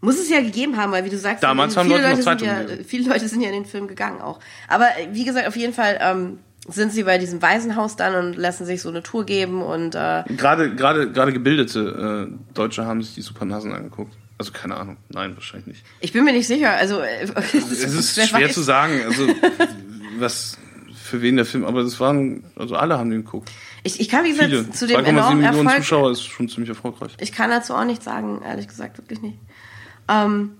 [0.00, 2.24] Muss es ja gegeben haben, weil wie du sagst, Damals haben viele Leute noch sind
[2.24, 2.84] Zeitungen ja, gelesen.
[2.84, 4.38] viele Leute sind ja in den Film gegangen auch.
[4.68, 8.36] Aber äh, wie gesagt, auf jeden Fall ähm, sind sie bei diesem Waisenhaus dann und
[8.36, 13.02] lassen sich so eine Tour geben und äh, Gerade, gerade, gerade gebildete äh, Deutsche haben
[13.02, 14.14] sich die Supernasen angeguckt.
[14.38, 14.98] Also keine Ahnung.
[15.08, 15.84] Nein, wahrscheinlich nicht.
[15.98, 16.74] ich bin mir nicht sicher.
[16.74, 18.54] Also äh, Es ist wer schwer weiß.
[18.54, 19.26] zu sagen, also
[20.20, 20.56] was
[21.08, 23.50] für wen der Film, aber das waren, also alle haben den geguckt.
[23.82, 25.82] Ich, ich kann wie gesagt zu dem 2,7 enormen Millionen Erfolg.
[25.82, 27.12] Zuschauer ist schon ziemlich erfolgreich.
[27.20, 29.38] Ich kann dazu auch nichts sagen, ehrlich gesagt, wirklich nicht.
[30.08, 30.52] Ähm,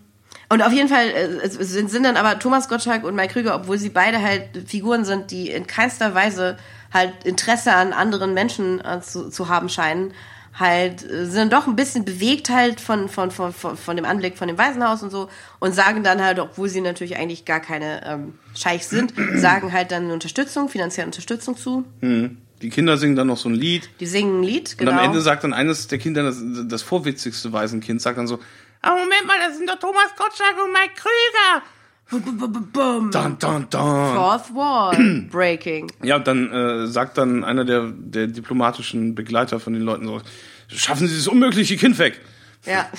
[0.48, 3.78] und auf jeden Fall äh, sind, sind dann aber Thomas Gottschalk und Mike Krüger, obwohl
[3.78, 6.56] sie beide halt Figuren sind, die in keinster Weise
[6.92, 10.12] halt Interesse an anderen Menschen äh, zu, zu haben scheinen,
[10.58, 14.36] halt äh, sind doch ein bisschen bewegt halt von, von, von, von, von dem Anblick
[14.36, 18.04] von dem Waisenhaus und so und sagen dann halt, obwohl sie natürlich eigentlich gar keine
[18.06, 21.84] ähm, Scheichs sind, sagen halt dann eine Unterstützung, finanzielle Unterstützung zu.
[22.00, 24.92] Die Kinder singen dann noch so ein Lied Die singen ein Lied, und genau.
[24.92, 28.40] am Ende sagt dann eines der Kinder, das, das vorwitzigste Waisenkind, sagt dann so,
[28.82, 31.62] ah, Moment mal, das sind doch Thomas Gottschalk und Mike Krüger.
[32.10, 33.10] Boom.
[33.10, 34.14] Dun, dun, dun.
[34.14, 35.90] Fourth Wall Breaking.
[36.02, 40.20] Ja, und dann äh, sagt dann einer der, der diplomatischen Begleiter von den Leuten so,
[40.68, 42.20] schaffen Sie das unmögliche Kind weg.
[42.66, 42.88] Ja.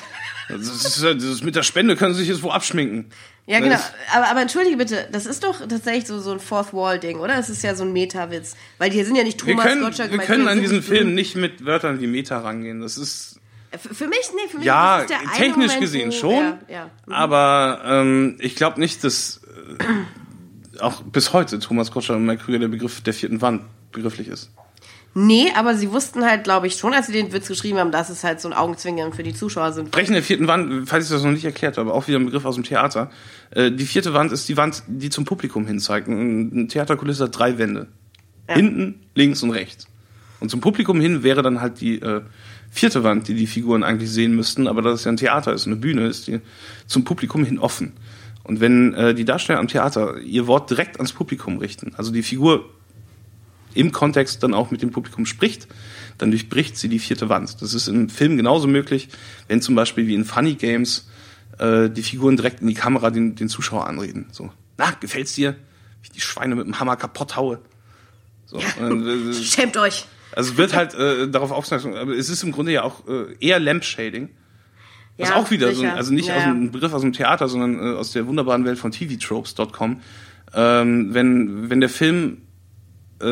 [0.52, 3.06] Das ist, das ist mit der Spende können Sie sich jetzt wo abschminken.
[3.46, 3.74] Ja, genau.
[3.76, 7.38] Das- Aber, aber entschuldige bitte, das ist doch tatsächlich so, so ein Fourth Wall-Ding, oder?
[7.38, 8.56] Es ist ja so ein Meta-Witz.
[8.80, 10.12] Weil die sind ja nicht Wir Thomas können, Gottschalk.
[10.12, 12.82] wir können an diesen Film nicht mit Wörtern wie Meta rangehen.
[12.82, 13.39] Das ist,
[13.78, 16.90] Für, mich, nee, für mich ja, ist der technisch Moment, gesehen schon, Ja, ja.
[17.08, 19.42] aber ähm, ich glaube nicht, dass
[19.80, 24.28] äh, auch bis heute Thomas Gottschalk und Mike Krüger der Begriff der vierten Wand begrifflich
[24.28, 24.52] ist.
[25.16, 28.10] Nee, aber sie wussten halt, glaube ich, schon, als sie den Witz geschrieben haben, dass
[28.10, 29.92] es halt so ein Augenzwinkern für die Zuschauer sind.
[29.92, 32.46] Brechen der vierten Wand, falls ich das noch nicht erklärt habe, auch wieder ein Begriff
[32.46, 33.10] aus dem Theater.
[33.52, 36.08] Äh, die vierte Wand ist die Wand, die zum Publikum hin zeigt.
[36.08, 37.88] Eine Theaterkulisse hat drei Wände.
[38.48, 39.88] Hinten, links und rechts.
[40.40, 42.22] Und zum Publikum hin wäre dann halt die äh,
[42.70, 44.68] vierte Wand, die die Figuren eigentlich sehen müssten.
[44.68, 46.40] Aber da es ja ein Theater ist, eine Bühne, ist die
[46.88, 47.94] zum Publikum hin offen.
[48.44, 52.24] Und wenn äh, die Darsteller am Theater ihr Wort direkt ans Publikum richten, also die
[52.24, 52.70] Figur
[53.74, 55.68] im Kontext dann auch mit dem Publikum spricht,
[56.18, 57.62] dann durchbricht sie die vierte Wand.
[57.62, 59.10] Das ist im Film genauso möglich,
[59.48, 61.08] wenn zum Beispiel wie in Funny Games
[61.60, 64.28] äh, die Figuren direkt in die Kamera den, den Zuschauer anreden.
[64.32, 65.54] So, na, gefällt's dir?
[66.02, 67.60] Wie ich die Schweine mit dem Hammer kaputt haue.
[68.48, 70.06] So, und, äh, Schämt euch.
[70.36, 73.36] Also es wird halt äh, darauf aufmerksam, aber es ist im Grunde ja auch äh,
[73.40, 74.30] eher Lampshading.
[75.18, 75.96] Was Ja, auch wieder so, sicher.
[75.96, 78.78] also nicht Ja, aus einem Begriff aus dem Theater, sondern äh, aus der wunderbaren Welt
[78.80, 80.02] von tvtropes.com.
[80.54, 82.38] Ähm, wenn, wenn der Film
[83.22, 83.26] äh,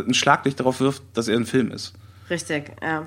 [0.00, 1.94] ein Schlaglicht darauf wirft, dass er ein Film ist.
[2.28, 3.06] Richtig, ja.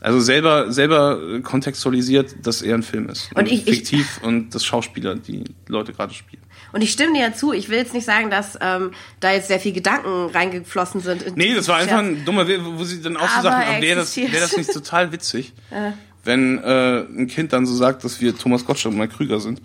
[0.00, 3.30] Also selber, selber kontextualisiert, dass er ein Film ist.
[3.34, 6.42] Und ich- ich- fiktiv und das Schauspieler, die Leute gerade spielen.
[6.72, 9.48] Und ich stimme dir ja zu, ich will jetzt nicht sagen, dass ähm, da jetzt
[9.48, 11.22] sehr viel Gedanken reingeflossen sind.
[11.22, 13.72] in Nee, das war einfach ein dummer, Witz, wo sie dann auch so Aber sagten,
[13.74, 15.52] er wäre das, wär das nicht total witzig,
[16.24, 19.60] wenn äh, ein Kind dann so sagt, dass wir Thomas Gottschalk und Mike Krüger sind.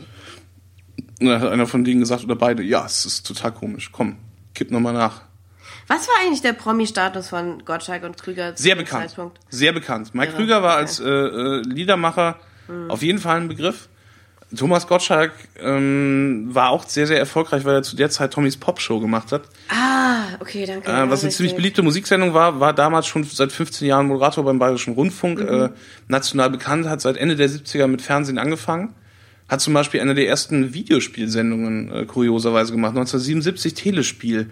[1.19, 4.17] Und dann hat einer von denen gesagt, oder beide, ja, es ist total komisch, komm,
[4.55, 5.21] kipp nochmal nach.
[5.87, 9.09] Was war eigentlich der Promi-Status von Gottschalk und Krüger Sehr bekannt.
[9.09, 9.39] Zeitpunkt?
[9.49, 10.15] Sehr bekannt.
[10.15, 10.33] Mike.
[10.33, 12.89] Krüger war als äh, äh, Liedermacher Hm.
[12.89, 13.89] auf jeden Fall ein Begriff.
[14.55, 18.99] Thomas Gottschalk ähm, war auch sehr, sehr erfolgreich, weil er zu der Zeit Tommys Popshow
[18.99, 19.43] gemacht hat.
[19.69, 20.91] Ah, okay, danke.
[20.91, 24.59] Äh, was eine ziemlich beliebte Musiksendung war, war damals schon seit 15 Jahren Moderator beim
[24.59, 25.47] Bayerischen Rundfunk, Mhm.
[25.47, 25.69] äh,
[26.09, 28.93] national bekannt, hat seit Ende der 70er mit Fernsehen angefangen,
[29.47, 34.49] hat zum Beispiel eine der ersten Videospielsendungen äh, kurioserweise gemacht, 1977 Telespiel.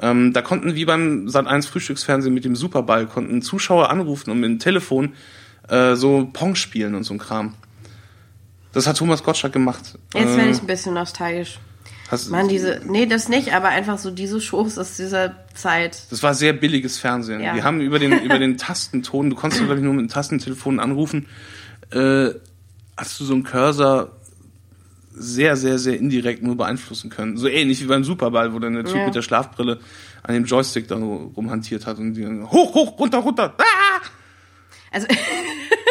[0.00, 4.48] Ähm, da konnten wie beim Sat1 Frühstücksfernsehen mit dem Superball konnten Zuschauer anrufen und mit
[4.50, 5.12] dem Telefon
[5.68, 7.54] äh, so Pong spielen und so ein Kram.
[8.74, 9.98] Das hat Thomas Gottschalk gemacht.
[10.14, 11.58] Jetzt werde ich ein bisschen nostalgisch.
[12.10, 16.02] hast- Mann, diese, nee, das nicht, aber einfach so diese Shows aus dieser Zeit.
[16.10, 17.40] Das war sehr billiges Fernsehen.
[17.40, 17.54] Ja.
[17.54, 20.80] Die haben über den, über den Tastenton, du konntest glaube ich nur mit dem Tastentelefon
[20.80, 21.26] anrufen,
[21.92, 22.30] äh,
[22.96, 24.10] hast du so einen Cursor
[25.16, 27.36] sehr, sehr, sehr indirekt nur beeinflussen können.
[27.36, 29.06] So ähnlich wie beim Superball, wo dann der Typ Ja.
[29.06, 29.78] mit der Schlafbrille
[30.24, 33.54] an dem Joystick da rumhantiert hat und die dann, hoch, hoch, runter, runter.
[33.58, 34.00] Ah!
[34.90, 35.06] Also,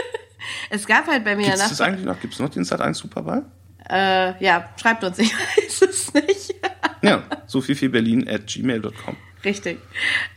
[0.74, 2.20] es gab halt bei mir Gibt's das eigentlich noch?
[2.20, 3.46] Gibt's noch den Sat 1 Superball?
[3.90, 6.56] äh, ja, schreibt uns, ich weiß es nicht.
[7.02, 9.16] Ja, so viel viel Berlin at gmail.com.
[9.44, 9.78] Richtig.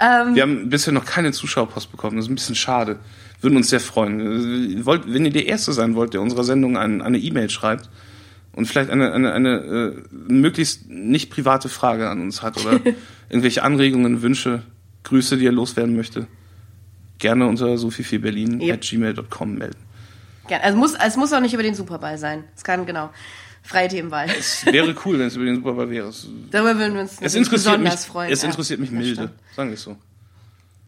[0.00, 2.16] Ähm, Wir haben bisher noch keine Zuschauerpost bekommen.
[2.16, 2.98] Das ist ein bisschen schade.
[3.40, 4.82] Würden uns sehr freuen.
[4.82, 7.88] Äh, wenn ihr der Erste sein wollt, der unserer Sendung ein, eine E-Mail schreibt
[8.52, 12.80] und vielleicht eine, eine, eine äh, möglichst nicht private Frage an uns hat oder
[13.28, 14.62] irgendwelche Anregungen, Wünsche,
[15.04, 16.26] Grüße, die er loswerden möchte,
[17.18, 18.74] gerne unter so viel viel Berlin Yep.
[18.74, 19.85] at gmail.com melden.
[20.46, 20.62] Gern.
[20.62, 22.44] also muss, es muss auch nicht über den Superball sein.
[22.54, 23.10] Es kann, genau,
[23.62, 24.28] freie Themenwahl.
[24.30, 26.08] Es wäre cool, wenn es über den Superball wäre.
[26.08, 28.32] Es, Darüber würden wir uns es interessiert mich, besonders freuen.
[28.32, 29.32] es interessiert mich milde.
[29.54, 29.96] Sagen wir es so.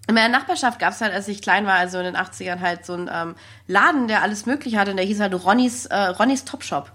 [0.08, 2.86] In meiner Nachbarschaft gab es halt, als ich klein war, also in den 80ern, halt
[2.86, 3.34] so einen ähm,
[3.66, 4.92] Laden, der alles Mögliche hatte.
[4.92, 6.90] Und der hieß halt Ronnys, äh, Ronnys Top Shop.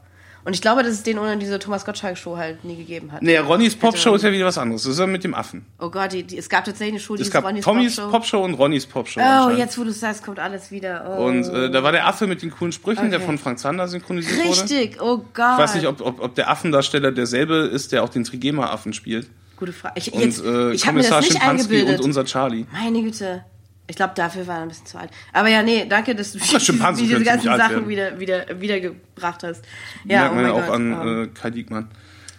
[0.45, 3.21] Und ich glaube, dass es den ohne diese Thomas Gottschalk-Show halt nie gegeben hat.
[3.21, 4.83] Naja, Ronnys Popshow ist ja wieder was anderes.
[4.83, 5.65] Das ist ja mit dem Affen.
[5.79, 8.11] Oh Gott, die, die, es gab tatsächlich eine Show, die Es gab Ronnys Tommys Popshow.
[8.11, 9.21] Popshow und Ronnys Popshow.
[9.21, 11.17] Oh, jetzt wo du sagst, kommt alles wieder.
[11.17, 11.25] Oh.
[11.27, 13.25] Und äh, da war der Affe mit den coolen Sprüchen, der Okay.
[13.27, 14.49] von Frank Zander synchronisiert wurde.
[14.61, 15.53] Richtig, oh Gott.
[15.53, 19.29] Ich weiß nicht, ob, ob, ob der Affendarsteller derselbe ist, der auch den Trigema-Affen spielt.
[19.55, 19.93] Gute Frage.
[19.97, 21.99] Ich, Und jetzt, äh, ich habe mir Kommissar das nicht Schimpanski eingebildet.
[21.99, 22.65] und unser Charlie.
[22.73, 23.45] Meine Güte.
[23.87, 25.11] Ich glaube, dafür war er ein bisschen zu alt.
[25.33, 29.63] Aber ja, nee, danke, dass du Schimpansen diese ganzen Sachen wieder, wieder, wiedergebracht hast.
[30.05, 30.75] Ja, Merkt oh man ja auch Gott.
[30.75, 31.89] an ähm, äh, Kai Diekmann.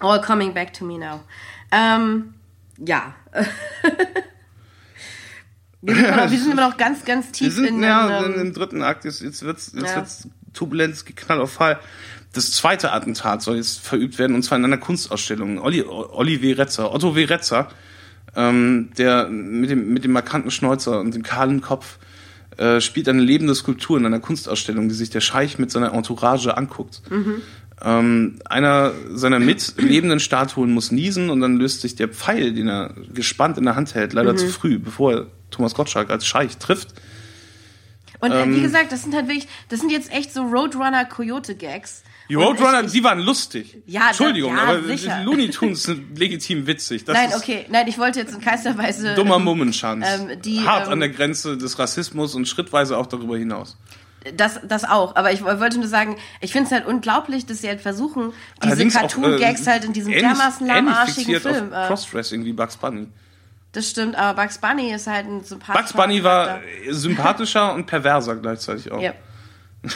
[0.01, 1.21] All coming back to me now.
[1.71, 2.35] Ähm,
[2.79, 3.15] ja.
[5.83, 8.21] wir, sind immer noch, wir sind immer noch ganz, ganz Wir tief sind in, ja
[8.21, 9.97] in, ähm, im dritten Akt, jetzt, jetzt wird's, jetzt Ja.
[9.97, 11.79] wird's Turbulenz, Knall auf Fall.
[12.33, 15.59] Das zweite Attentat soll jetzt verübt werden, und zwar in einer Kunstausstellung.
[15.61, 16.53] Olli, Olli W.
[16.53, 17.25] Retzer, Otto W.
[17.25, 17.69] Retzer,
[18.37, 21.99] ähm, der mit dem, mit dem markanten Schnäuzer und dem kahlen Kopf,
[22.57, 26.57] äh, spielt eine lebende Skulptur in einer Kunstausstellung, die sich der Scheich mit seiner Entourage
[26.57, 27.03] anguckt.
[27.83, 32.95] Ähm, einer seiner mitlebenden Statuen muss niesen und dann löst sich der Pfeil, den er
[33.13, 36.95] gespannt in der Hand hält, leider zu früh, bevor er Thomas Gottschalk als Scheich trifft.
[38.25, 40.43] Und äh, ähm, wie gesagt, das sind halt wirklich, das sind jetzt echt so
[41.15, 42.03] Roadrunner-Coyote-Gags.
[42.29, 43.83] Die Roadrunner, ich- die waren lustig.
[43.87, 45.19] Ja, Entschuldigung, ja, aber sicher.
[45.21, 47.05] die Looney Tunes sind legitim witzig.
[47.05, 49.15] Das Nein, okay, nein, ich wollte jetzt in keinster Weise.
[49.15, 50.07] dummer ähm, Mummenschanz.
[50.09, 53.77] ähm, die, Hart ähm, an der Grenze des Rassismus und schrittweise auch darüber hinaus.
[54.39, 57.69] Das, das auch, aber ich wollte nur sagen, ich finde es halt unglaublich, dass sie
[57.69, 58.33] halt versuchen,
[58.65, 61.73] diese auch, Cartoon-Gags äh, halt in diesem dermaßen lahmarschigen Film.
[61.75, 63.09] Auf Äh, Crossdressing wie Bugs Bunny.
[63.75, 66.61] Das stimmt, aber Bugs Bunny ist halt ein sympathischer Bugs Bunny war
[66.91, 69.01] sympathischer und perverser gleichzeitig auch.
[69.01, 69.13] Ja.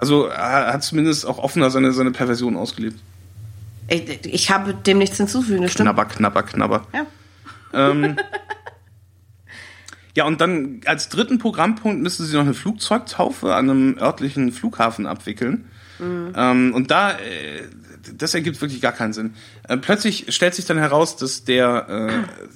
[0.00, 3.00] Also er hat zumindest auch offener seine, seine Perversion ausgelebt.
[3.88, 5.88] Ich, ich habe dem nichts hinzufügen, das stimmt.
[5.88, 6.86] Knabber, knabber, knabber.
[6.92, 7.06] Ja.
[10.14, 15.06] Ja, und dann als dritten Programmpunkt müsste sie noch eine Flugzeugtaufe an einem örtlichen Flughafen
[15.06, 15.70] abwickeln.
[16.00, 17.62] Ähm, und da, äh,
[18.16, 19.34] das ergibt wirklich gar keinen Sinn.
[19.68, 22.48] Äh, plötzlich stellt sich dann heraus, dass der, äh,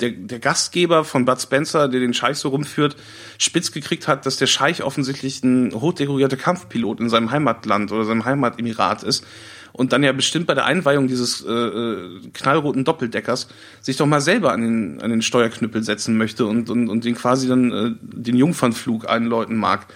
[0.00, 2.96] der, der Gastgeber von Bud Spencer, der den Scheich so rumführt,
[3.38, 8.24] spitz gekriegt hat, dass der Scheich offensichtlich ein hochdekorierter Kampfpilot in seinem Heimatland oder seinem
[8.24, 9.24] Heimatemirat ist
[9.72, 13.48] und dann ja bestimmt bei der Einweihung dieses äh, äh, knallroten Doppeldeckers
[13.80, 17.14] sich doch mal selber an den, an den Steuerknüppel setzen möchte und, und, und den
[17.14, 19.86] quasi dann äh, den Jungfernflug einläuten mag.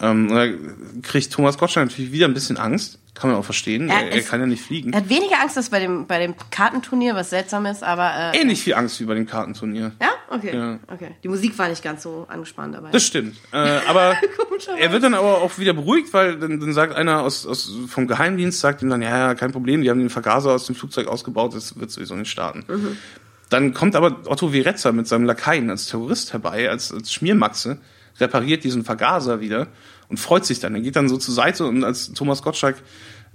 [0.00, 0.46] Ähm, da
[1.02, 2.98] kriegt Thomas Gottschalk natürlich wieder ein bisschen Angst.
[3.14, 3.88] Kann man auch verstehen.
[3.88, 4.92] Er, er es- kann ja nicht fliegen.
[4.92, 8.32] Er hat weniger Angst als bei dem, bei dem Kartenturnier, was seltsam ist, aber.
[8.34, 9.92] Äh, Ähnlich viel Angst wie bei dem Kartenturnier.
[10.00, 10.08] ja?
[10.30, 10.52] Okay.
[10.56, 10.78] Ja.
[10.92, 11.14] okay.
[11.22, 12.90] Die Musik war nicht ganz so angespannt dabei.
[12.90, 13.36] Das stimmt.
[13.52, 14.16] Äh, aber
[14.80, 18.08] er wird dann aber auch wieder beruhigt, weil dann, dann sagt einer aus, aus vom
[18.08, 21.06] Geheimdienst, sagt ihm dann, ja, ja, kein Problem, die haben den Vergaser aus dem Flugzeug
[21.06, 22.64] ausgebaut, das wird sowieso nicht starten.
[23.48, 27.78] Dann kommt aber Otto Wirezza mit seinem Lakaien als Terrorist herbei, als, als Schmiermaxe,
[28.18, 29.68] repariert diesen Vergaser wieder
[30.14, 30.76] und freut sich dann.
[30.76, 32.76] Er geht dann so zur Seite und als Thomas Gottschalk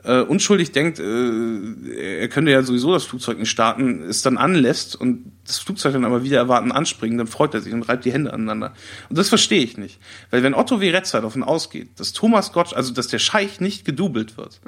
[0.06, 4.96] äh, unschuldig denkt, äh, er könnte ja sowieso das Flugzeug nicht starten, es dann anlässt
[4.96, 8.14] und das Flugzeug dann aber wieder erwarten anspringen, dann freut er sich und reibt die
[8.14, 8.74] Hände aneinander.
[9.10, 10.00] Und das verstehe ich nicht.
[10.32, 14.38] Weil wenn Otto Wirezza davon ausgeht, dass Thomas Gottschalk, also dass der Scheich nicht gedoubelt
[14.38, 14.62] wird,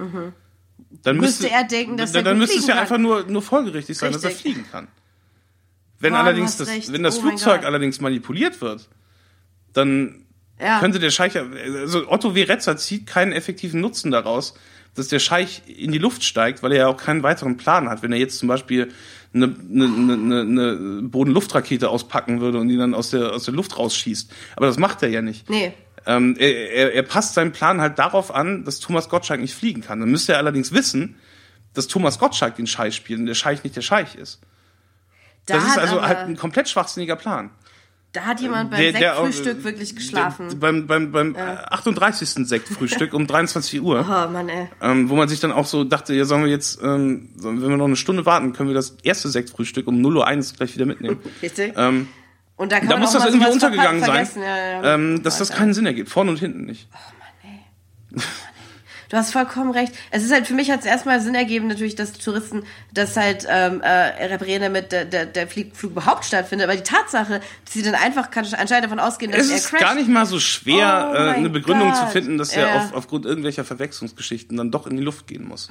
[1.04, 2.82] dann Müsste müsste, er denken, dass dann, er dann müsste es ja kann.
[2.82, 4.54] einfach nur, nur folgerichtig sein, dass er Richtig.
[4.54, 4.90] fliegen kann.
[6.02, 6.92] Wenn Boah, allerdings das, recht.
[6.92, 8.90] wenn das Oh Flugzeug allerdings manipuliert wird,
[9.72, 10.21] dann
[10.62, 10.80] Ja.
[10.80, 12.44] könnte der Scheich, also Otto W.
[12.44, 14.54] Retzer zieht keinen effektiven Nutzen daraus,
[14.96, 18.04] dass der Scheich in die Luft steigt, weil er ja auch keinen weiteren Plan hat.
[18.04, 18.92] Wenn er jetzt zum Beispiel
[19.34, 23.78] eine, eine, eine, eine Boden-Luft-Rakete auspacken würde und die dann aus der, aus der Luft
[23.78, 24.32] rausschießt.
[24.56, 25.50] Aber das macht er ja nicht.
[25.50, 25.74] Nee.
[26.06, 29.82] Ähm, er, er, er passt seinen Plan halt darauf an, dass Thomas Gottschalk nicht fliegen
[29.82, 30.00] kann.
[30.00, 31.16] Dann müsste er allerdings wissen,
[31.74, 34.42] dass Thomas Gottschalk den Scheich spielt und der Scheich nicht der Scheich ist.
[35.46, 37.52] Da Das ist also halt ein komplett schwachsinniger Plan.
[38.14, 40.50] Da hat jemand beim Der- der auch- Sektfrühstück wirklich geschlafen.
[40.50, 42.46] Der, beim beim, beim 38.
[42.48, 44.68] Sektfrühstück um 23 Uhr, oh Mann, ey.
[44.82, 47.78] ähm, wo man sich dann auch so dachte, ja, sollen wir jetzt, ähm, wenn wir
[47.78, 51.20] noch eine Stunde warten, können wir das erste Sektfrühstück um 0.01 Uhr gleich wieder mitnehmen.
[51.42, 51.74] Richtig.
[51.78, 52.10] ähm,
[52.58, 54.28] Und da, kann da man muss auch das irgendwie untergegangen sein.
[54.36, 54.42] Ja,
[54.84, 54.94] ja.
[54.96, 55.60] ähm, dass das Alter.
[55.62, 56.90] keinen Sinn ergibt, vorne und hinten nicht.
[59.12, 59.94] Du hast vollkommen recht.
[60.10, 63.46] Es ist halt, für mich hat es erstmal Sinn ergeben, natürlich, dass Touristen das halt
[63.50, 66.66] ähm, äh, reparieren, damit der, der, der Flieg, Flug überhaupt stattfindet.
[66.70, 69.70] Aber die Tatsache, dass sie dann einfach kann anscheinend davon ausgehen, dass Es er ist
[69.70, 69.84] crasht.
[69.84, 71.98] gar nicht mal so schwer, Oh äh, eine Begründung Gott.
[71.98, 72.76] zu finden, dass er Ja.
[72.78, 75.70] auf, aufgrund irgendwelcher Verwechslungsgeschichten dann doch in die Luft gehen muss.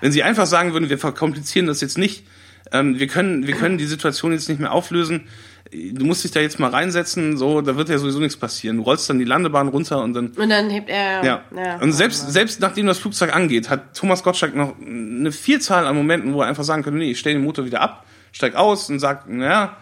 [0.00, 2.24] Wenn sie einfach sagen würden, wir verkomplizieren das jetzt nicht,
[2.70, 5.26] ähm, wir können, wir können die Situation jetzt nicht mehr auflösen,
[5.72, 8.78] du musst dich da jetzt mal reinsetzen, so, da wird ja sowieso nichts passieren.
[8.78, 11.24] Du rollst dann die Landebahn runter und dann Und dann hebt er.
[11.24, 11.42] ja.
[11.80, 16.32] Und selbst, selbst nachdem das Flugzeug angeht, hat Thomas Gottschalk noch eine Vielzahl an Momenten,
[16.34, 18.98] wo er einfach sagen könnte, nee, ich stelle den Motor wieder ab, steig aus und
[18.98, 19.76] sag, naja,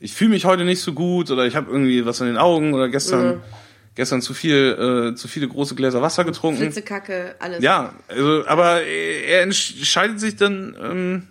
[0.00, 2.74] ich fühle mich heute nicht so gut oder ich habe irgendwie was an den Augen
[2.74, 3.40] oder gestern,
[3.94, 6.60] gestern zu viel, äh, zu viele große Gläser Wasser getrunken.
[6.60, 7.62] Flitzekacke, alles.
[7.62, 11.28] Ja, also, aber er entscheidet sich dann ähm,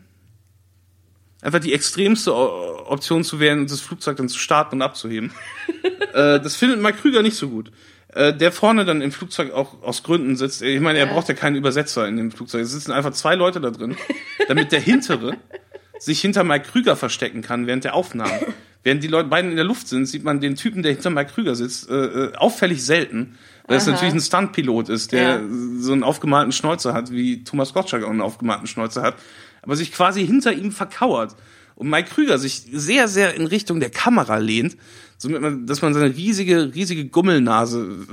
[1.43, 5.32] einfach die extremste Option zu wählen und das Flugzeug dann zu starten und abzuheben.
[6.13, 7.71] äh, das findet Mike Krüger nicht so gut.
[8.10, 10.62] Äh, der vorne dann im Flugzeug auch aus Gründen sitzt.
[10.62, 12.62] Ich meine, er braucht ja keinen Übersetzer in dem Flugzeug.
[12.62, 13.97] Es sitzen einfach zwei Leute da drin,
[14.47, 15.38] damit der hintere
[15.99, 18.39] sich hinter Mike Krüger verstecken kann während der Aufnahmen.
[18.84, 21.32] Während die Leute beiden in der Luft sind, sieht man den Typen, der hinter Mike
[21.34, 25.41] Krüger sitzt, äh, äh, auffällig selten, weil es natürlich ein Stuntpilot ist, der Ja.
[25.80, 29.15] so einen aufgemalten Schnäuzer hat, wie Thomas Gottschalk auch einen aufgemalten Schnäuzer hat,
[29.62, 31.36] aber sich quasi hinter ihm verkauert.
[31.76, 34.78] Und Mike Krüger sich sehr, sehr in Richtung der Kamera lehnt,
[35.17, 38.06] somit man, dass man seine riesige, riesige Gummelnase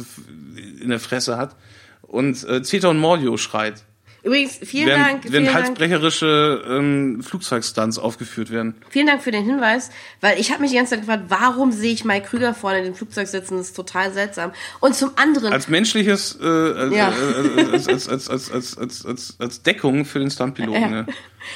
[0.80, 1.56] in der Fresse hat
[2.02, 3.84] und äh, Zeta und Mordio schreit.
[4.22, 5.24] Übrigens, vielen wenn, Dank.
[5.24, 8.74] Wenn vielen halsbrecherische ähm, Flugzeugstunts aufgeführt werden.
[8.90, 11.92] Vielen Dank für den Hinweis, weil ich habe mich die ganze Zeit gefragt, warum sehe
[11.92, 13.56] ich Mike Krüger vorne in dem Flugzeug sitzen?
[13.56, 14.52] Das ist total seltsam.
[14.80, 15.52] Und zum anderen.
[15.52, 20.30] Als menschliches, äh, äh, äh, äh als, als, als, als, als, als, Deckung für den
[20.30, 20.82] Stuntpiloten.
[20.82, 20.88] Ja.
[20.88, 21.06] Ne?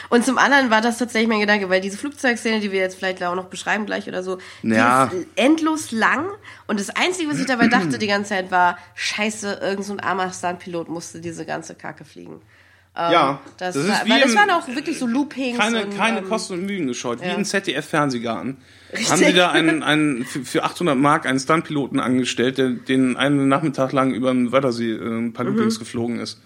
[0.09, 3.23] Und zum anderen war das tatsächlich mein Gedanke, weil diese Flugzeugszene, die wir jetzt vielleicht
[3.23, 5.07] auch noch beschreiben gleich oder so, ja.
[5.07, 6.31] die ist endlos lang.
[6.67, 10.33] Und das Einzige, was ich dabei dachte die ganze Zeit war, scheiße, irgendein so armer
[10.33, 12.41] Stuntpilot musste diese ganze Kacke fliegen.
[12.97, 15.59] Ähm, Ja, das, das ist war, wie weil das waren auch wirklich so Loopings.
[15.59, 17.21] Keine, und, keine ähm, Kosten und Mühen gescheut.
[17.21, 17.35] Wie ja.
[17.35, 18.57] im ZDF-Fernsehgarten.
[19.11, 23.49] Haben sie da einen, einen für, für 800 Mark einen Stuntpiloten angestellt, der den einen
[23.49, 25.57] Nachmittag lang über den Wörthersee äh, ein paar Mhm.
[25.57, 26.41] Loopings geflogen ist.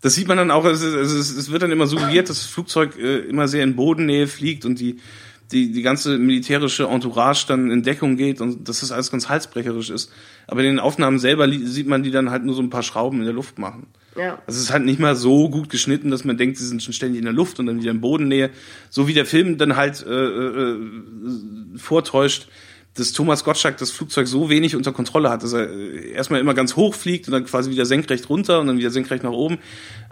[0.00, 2.96] Das sieht man dann auch, es, es, es wird dann immer suggeriert, dass das Flugzeug
[2.98, 4.98] äh, immer sehr in Bodennähe fliegt und die,
[5.52, 9.90] die, die ganze militärische Entourage dann in Deckung geht und dass das alles ganz halsbrecherisch
[9.90, 10.12] ist.
[10.46, 13.18] Aber in den Aufnahmen selber sieht man die dann halt nur so ein paar Schrauben
[13.18, 13.86] in der Luft machen.
[14.16, 14.42] Ja.
[14.46, 16.92] Also es ist halt nicht mal so gut geschnitten, dass man denkt, sie sind schon
[16.92, 18.50] ständig in der Luft und dann wieder in Bodennähe.
[18.90, 20.78] So wie der Film dann halt äh, äh,
[21.76, 22.48] vortäuscht,
[22.94, 26.54] dass Thomas Gottschalk das Flugzeug so wenig unter Kontrolle hat, dass er äh, erstmal immer
[26.54, 29.58] ganz hoch fliegt und dann quasi wieder senkrecht runter und dann wieder senkrecht nach oben.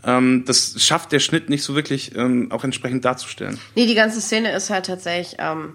[0.05, 3.59] Ähm, das schafft der Schnitt nicht so wirklich ähm, auch entsprechend darzustellen.
[3.75, 5.75] Nee, die ganze Szene ist halt tatsächlich ähm,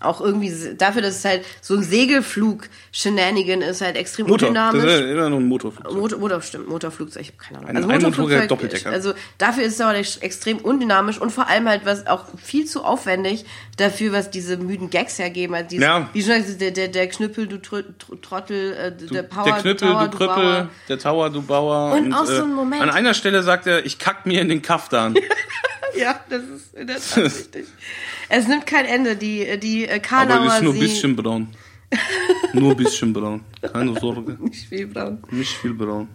[0.00, 4.84] auch irgendwie dafür, dass es halt so ein Segelflug-Shenanigan ist, halt extrem Motor, das undynamisch.
[4.92, 5.94] ist ja immer nur ein Motorflugzeug.
[5.96, 7.70] Motor, Motor, stimmt, Motorflugzeug, ich habe keine Ahnung.
[7.70, 8.90] Ein- also ein Motorflugzeug, Doppeldecker.
[8.90, 12.64] also dafür ist es aber ex- extrem undynamisch und vor allem halt was auch viel
[12.66, 13.44] zu aufwendig
[13.76, 15.54] dafür, was diese müden Gags hergeben.
[15.54, 16.08] Also dieses, Ja.
[16.12, 19.54] Wie schon gesagt, der, der, der Knüppel, du Tr Tr Trottel, äh, der Power, der
[19.54, 20.68] Knüppel, Tower, du Krüppel, Bauer.
[20.88, 21.92] der Tower, du Bauer.
[21.92, 24.48] Und auch so ein äh, Moment- An einer Stelle sagt er, ich kack mir in
[24.48, 25.14] den Kaftan.
[25.96, 27.66] Ja, das ist in der Tat richtig.
[28.28, 29.16] Es nimmt kein Ende.
[29.16, 31.48] Die, die äh, Aber Karlauer ist nur ein bisschen braun.
[32.52, 33.44] nur ein bisschen braun.
[33.72, 34.36] Keine Sorge.
[34.40, 35.22] Nicht viel braun.
[35.30, 36.08] Nicht viel braun.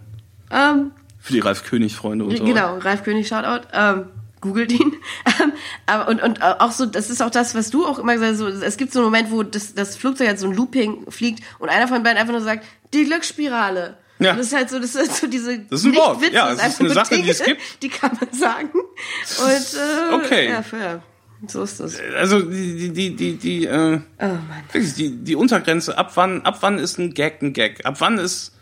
[0.50, 2.44] Ähm, Für die Ralf König-Freunde und so.
[2.44, 3.66] Genau, Ralf König, Shoutout.
[3.72, 4.06] Ähm,
[4.40, 4.94] googelt ihn.
[5.42, 5.52] Ähm,
[5.86, 8.38] aber und, und auch so, das ist auch das, was du auch immer gesagt hast,
[8.38, 11.42] so, es gibt so einen Moment, wo das, das Flugzeug halt so ein Looping fliegt
[11.58, 13.96] und einer von beiden einfach nur sagt, die Glücksspirale.
[14.20, 14.30] Ja.
[14.32, 16.20] Und das ist halt so, das ist so diese Das ist ein Wort.
[16.20, 17.82] Nicht-Witze, Ja, es ist einfach eine Sache, die Dinge, es gibt.
[17.82, 18.70] Die kann man sagen.
[18.72, 20.48] Und äh, Okay.
[20.50, 21.02] ja, fair.
[21.48, 21.98] So ist das.
[22.16, 24.38] Also die, die, die, die, die, äh, Oh
[24.72, 27.84] wirklich, die, die Untergrenze, ab wann, ab wann ist ein Gag ein Gag?
[27.86, 28.52] Ab wann ist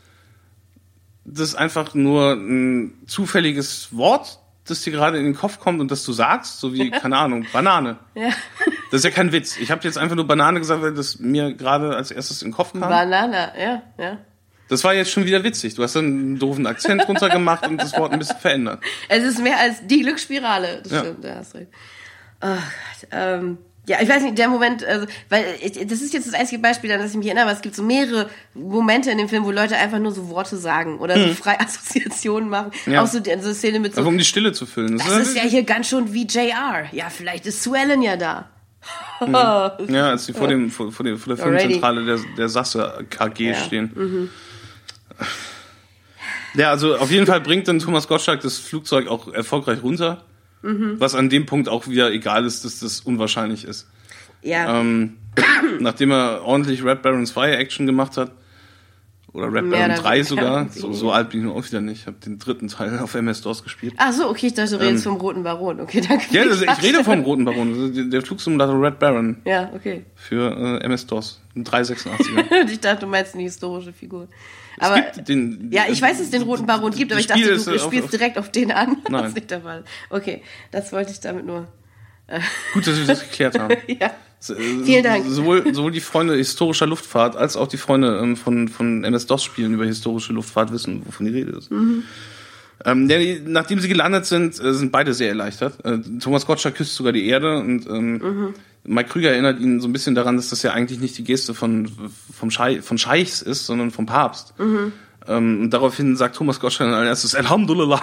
[1.25, 6.05] das einfach nur ein zufälliges Wort, das dir gerade in den Kopf kommt und das
[6.05, 7.99] du sagst, so wie, keine Ahnung, Banane.
[8.15, 8.31] Ja.
[8.91, 9.57] Das ist ja kein Witz.
[9.59, 12.55] Ich habe jetzt einfach nur Banane gesagt, weil das mir gerade als erstes in den
[12.55, 12.81] Kopf kam.
[12.81, 14.19] Banana, ja, ja.
[14.69, 15.75] Das war jetzt schon wieder witzig.
[15.75, 18.81] Du hast dann einen doofen Akzent drunter gemacht und das Wort ein bisschen verändert.
[19.09, 20.81] Es ist mehr als die Glücksspirale.
[20.83, 21.01] Das Ja.
[21.01, 21.69] stimmt, da hast recht.
[22.43, 26.29] Oh Gott, ähm, ja, ich weiß nicht, der Moment, also, weil ich, das ist jetzt
[26.29, 29.19] das einzige Beispiel, an das ich mich erinnere, aber es gibt so mehrere Momente in
[29.19, 32.71] dem Film, wo Leute einfach nur so Worte sagen oder so frei Assoziationen machen.
[32.85, 32.93] Hm.
[32.93, 33.03] Ja.
[33.03, 34.99] Auch so die so eine Szene mit so, Aber um die Stille zu füllen.
[34.99, 36.85] das ist ja hier ganz schon wie JR.
[36.93, 38.49] Ja, vielleicht ist Sue Ellen ja da.
[39.89, 41.45] Ja, als sie vor, dem, vor, vor, dem, vor der.
[41.45, 43.55] Filmzentrale der, der Sasse KG Ja.
[43.55, 44.31] stehen.
[46.55, 50.25] Ja, also auf jeden Fall bringt dann Thomas Gottschalk das Flugzeug auch erfolgreich runter.
[50.63, 50.95] Mhm.
[50.99, 53.89] Was an dem Punkt auch wieder egal ist, dass das unwahrscheinlich ist.
[54.43, 55.17] Ja, Ähm,
[55.81, 58.33] nachdem er ordentlich Red Baron 2 Action gemacht hat,
[59.35, 60.25] oder Red Mehr Baron oder 3 weniger.
[60.29, 62.01] sogar, so, so alt bin ich nun auch wieder nicht.
[62.03, 63.95] Ich habe den dritten Teil auf MS-DOS gespielt.
[63.97, 65.81] Ach so, okay, ich dachte, du redest vom Roten Baron.
[65.81, 66.25] Okay, danke.
[66.29, 66.35] Ähm.
[66.35, 70.05] Ja, das, ich rede vom Roten Baron, ist der- der Flugsimulator Red Baron Ja, okay.
[70.17, 72.67] für äh, MS-DOS, ein 386er.
[72.71, 74.29] Ich dachte, du meinst eine historische Figur.
[74.79, 77.51] Aber, den, ja, ich weiß, dass es den Roten Baron gibt, aber ich dachte, du
[77.51, 78.97] äh, spielst auf- direkt auf den an.
[79.09, 79.13] Nein.
[79.23, 79.85] Das ist nicht der Fall.
[80.11, 81.69] Okay, das wollte ich damit nur.
[82.73, 83.75] Gut, dass wir das geklärt haben.
[84.01, 84.11] Ja.
[84.41, 85.25] So, äh, Vielen Dank.
[85.29, 89.85] Sowohl, sowohl die Freunde historischer Luftfahrt als auch die Freunde ähm, von, von MS-DOS-Spielen über
[89.85, 91.71] historische Luftfahrt wissen, wovon die Rede ist.
[91.71, 92.03] Mhm.
[92.85, 95.85] Ähm, die- nachdem sie gelandet sind, äh, sind beide sehr erleichtert.
[95.85, 98.55] Äh, Thomas Gottschalk küsst sogar die Erde und ähm, Mhm.
[98.85, 101.55] Mike Krüger erinnert ihn so ein bisschen daran, dass das ja eigentlich nicht die Geste
[101.55, 101.91] von,
[102.35, 104.59] vom Schei von Scheichs ist, sondern vom Papst.
[104.59, 104.93] Mhm.
[105.27, 108.03] Ähm, und daraufhin sagt Thomas Gottschalk als erstes Alhamdulillah.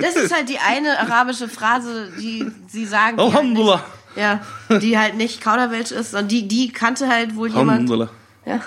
[0.00, 3.18] Das ist halt die eine arabische Phrase, die sie sagen.
[3.18, 3.84] Die halt Alhamdulillah.
[4.16, 4.40] nicht, ja,
[4.78, 7.70] die halt nicht Kauderwelsch ist, sondern die, die kannte halt wohl jemand.
[7.70, 8.10] Alhamdulillah.
[8.46, 8.60] Ja.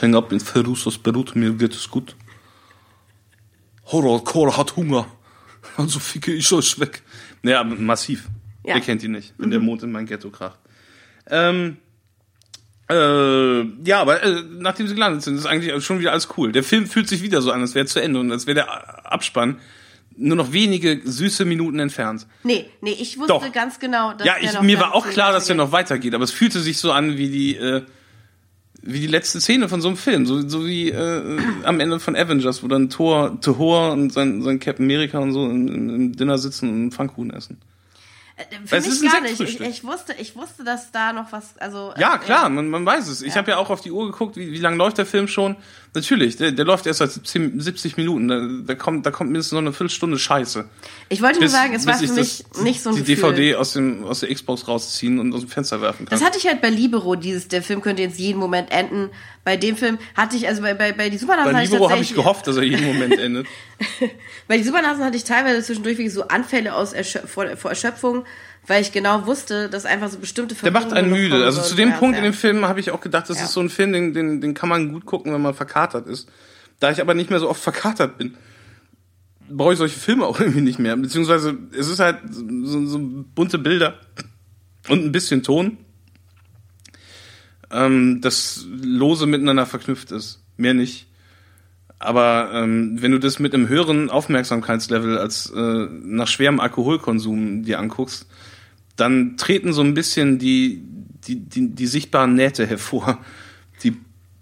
[0.00, 2.16] Häng ab in Ferus aus Beirut, mir geht es gut.
[3.86, 5.06] Horror, Cora hat Hunger.
[5.76, 7.02] Also ficke ich euch weg.
[7.42, 8.28] Ja, massiv.
[8.66, 8.74] Ja.
[8.74, 10.58] Wer kennt ihn nicht, wenn der Mond in mein Ghetto kracht.
[11.28, 11.76] Ähm,
[12.88, 16.52] äh, ja, aber äh, nachdem sie gelandet sind, ist eigentlich schon wieder alles cool.
[16.52, 19.12] Der Film fühlt sich wieder so an, als wäre zu Ende und als wäre der
[19.12, 19.58] Abspann
[20.16, 22.26] nur noch wenige süße Minuten entfernt.
[22.42, 23.52] Nee, nee, ich wusste Doch.
[23.52, 26.30] ganz genau, dass Ja, ich, mir war auch klar, dass der noch weitergeht, aber es
[26.30, 27.82] fühlte sich so an wie die, äh,
[28.82, 32.16] wie die letzte Szene von so einem Film, so, so wie äh, am Ende von
[32.16, 36.12] Avengers, wo dann Thor, Thor und sein, sein Captain America und so im, im- im
[36.16, 37.58] Dinner sitzen und einen Pfannkuchen essen.
[38.36, 39.40] Äh, Weil Finde es ich ist ein gar nicht.
[39.40, 41.94] Ich, ich wusste, ich wusste, dass da noch was, also.
[41.96, 43.22] Ja, äh, klar, man, man weiß es.
[43.22, 45.56] Ich habe ja auch auf die Uhr geguckt, wie, wie lange läuft der Film schon.
[45.96, 48.28] Natürlich, der, der läuft erst seit 17, 70 Minuten.
[48.28, 50.66] Da, da, kommt, da kommt mindestens noch eine Viertelstunde Scheiße.
[51.08, 53.32] Ich wollte nur sagen, es war für ich mich nicht so ein die Gefühl.
[53.32, 56.18] DVD aus, dem, aus der Xbox rausziehen und aus dem Fenster werfen kann.
[56.18, 59.08] Das hatte ich halt bei Libero, dieses, der Film könnte jetzt jeden Moment enden.
[59.42, 61.90] Bei dem Film hatte ich, also bei, bei, bei die Supernasen Bei hatte ich Libero
[61.90, 63.46] habe ich gehofft, dass er jeden Moment endet.
[64.48, 68.26] Bei die Supernasen hatte ich teilweise zwischendurch wirklich so Anfälle aus Erschö vor, vor Erschöpfung,
[68.66, 71.44] weil ich genau wusste, dass einfach so bestimmte Der macht einen müde.
[71.44, 73.44] Also zu dem Punkt in dem Film habe ich auch gedacht, das Ja.
[73.44, 76.28] ist so ein Film, den, den, den kann man gut gucken, wenn man verkatert ist.
[76.80, 78.36] Da ich aber nicht mehr so oft verkatert bin,
[79.48, 80.96] brauche ich solche Filme auch irgendwie nicht mehr.
[80.96, 82.98] Beziehungsweise es ist halt so, so
[83.34, 83.94] bunte Bilder
[84.88, 85.78] und ein bisschen Ton,
[87.70, 90.42] ähm, das lose miteinander verknüpft ist.
[90.56, 91.06] Mehr nicht.
[91.98, 97.78] Aber ähm, wenn du das mit einem höheren Aufmerksamkeitslevel als äh, nach schwerem Alkoholkonsum dir
[97.78, 98.26] anguckst,
[98.96, 100.82] dann treten so ein bisschen die,
[101.26, 103.18] die, die, die sichtbaren Nähte hervor.
[103.82, 103.96] Die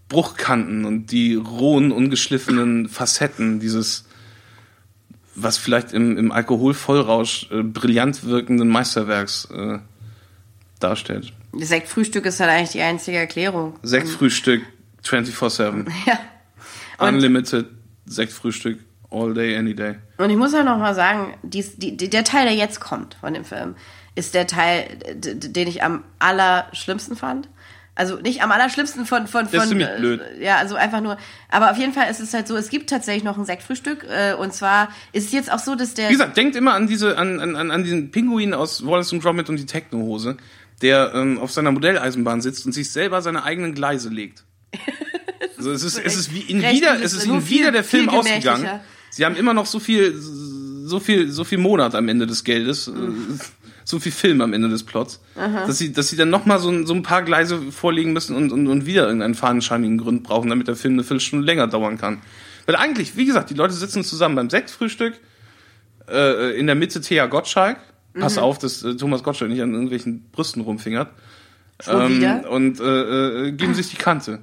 [0.09, 4.05] Bruchkanten und die rohen, ungeschliffenen Facetten dieses,
[5.35, 9.79] was vielleicht im, im Alkoholvollrausch äh, brillant wirkenden Meisterwerks äh,
[10.79, 11.33] darstellt.
[11.53, 13.79] Sektfrühstück ist halt eigentlich die einzige Erklärung.
[13.83, 14.63] Sektfrühstück
[15.05, 15.87] 24-7.
[16.07, 16.19] Ja.
[16.99, 17.67] Und- Unlimited
[18.07, 18.79] Sektfrühstück
[19.11, 19.97] all day, any day.
[20.19, 23.15] Und ich muss ja noch mal sagen, dies, die, die, der Teil, der jetzt kommt
[23.15, 23.75] von dem Film,
[24.15, 27.49] ist der Teil, den ich am allerschlimmsten fand.
[27.97, 30.21] Also nicht am allerschlimmsten von von ist von ziemlich äh, blöd.
[30.41, 31.17] ja also einfach nur
[31.49, 34.35] aber auf jeden Fall ist es halt so es gibt tatsächlich noch ein Sektfrühstück äh,
[34.35, 37.17] und zwar ist es jetzt auch so dass der Wie gesagt, denkt immer an diese,
[37.17, 40.37] an, an, an diesen Pinguin aus Wallace und Gromit und die Technohose,
[40.83, 44.43] der ähm, auf seiner Modelleisenbahn sitzt und sich selber seine eigenen Gleise legt.
[45.57, 48.69] Also es ist, es ist wie recht wieder, es ist viel- wieder der Film ausgegangen.
[49.11, 52.89] Sie haben immer noch so viel, so viel, so viel Monat am Ende des Geldes,
[52.89, 52.93] äh,
[53.85, 55.21] so viel Film am Ende des Plots,
[55.67, 58.35] dass sie, dass sie dann noch mal so, ein- so ein paar Gleise vorlegen müssen
[58.35, 61.99] und, und, und wieder irgendeinen fadenscheinigen Grund brauchen, damit der Film eine Viertelstunde länger dauern
[61.99, 62.23] kann.
[62.67, 65.15] Weil eigentlich, wie gesagt, die Leute sitzen zusammen beim Sektfrühstück,
[66.11, 67.77] äh, in der Mitte Thea Gottschalk.
[68.19, 71.09] Pass auf, dass äh, Thomas Gottschalk nicht an irgendwelchen Brüsten rumfingert.
[71.81, 74.39] schon wieder Und äh, äh, geben sich die Kante.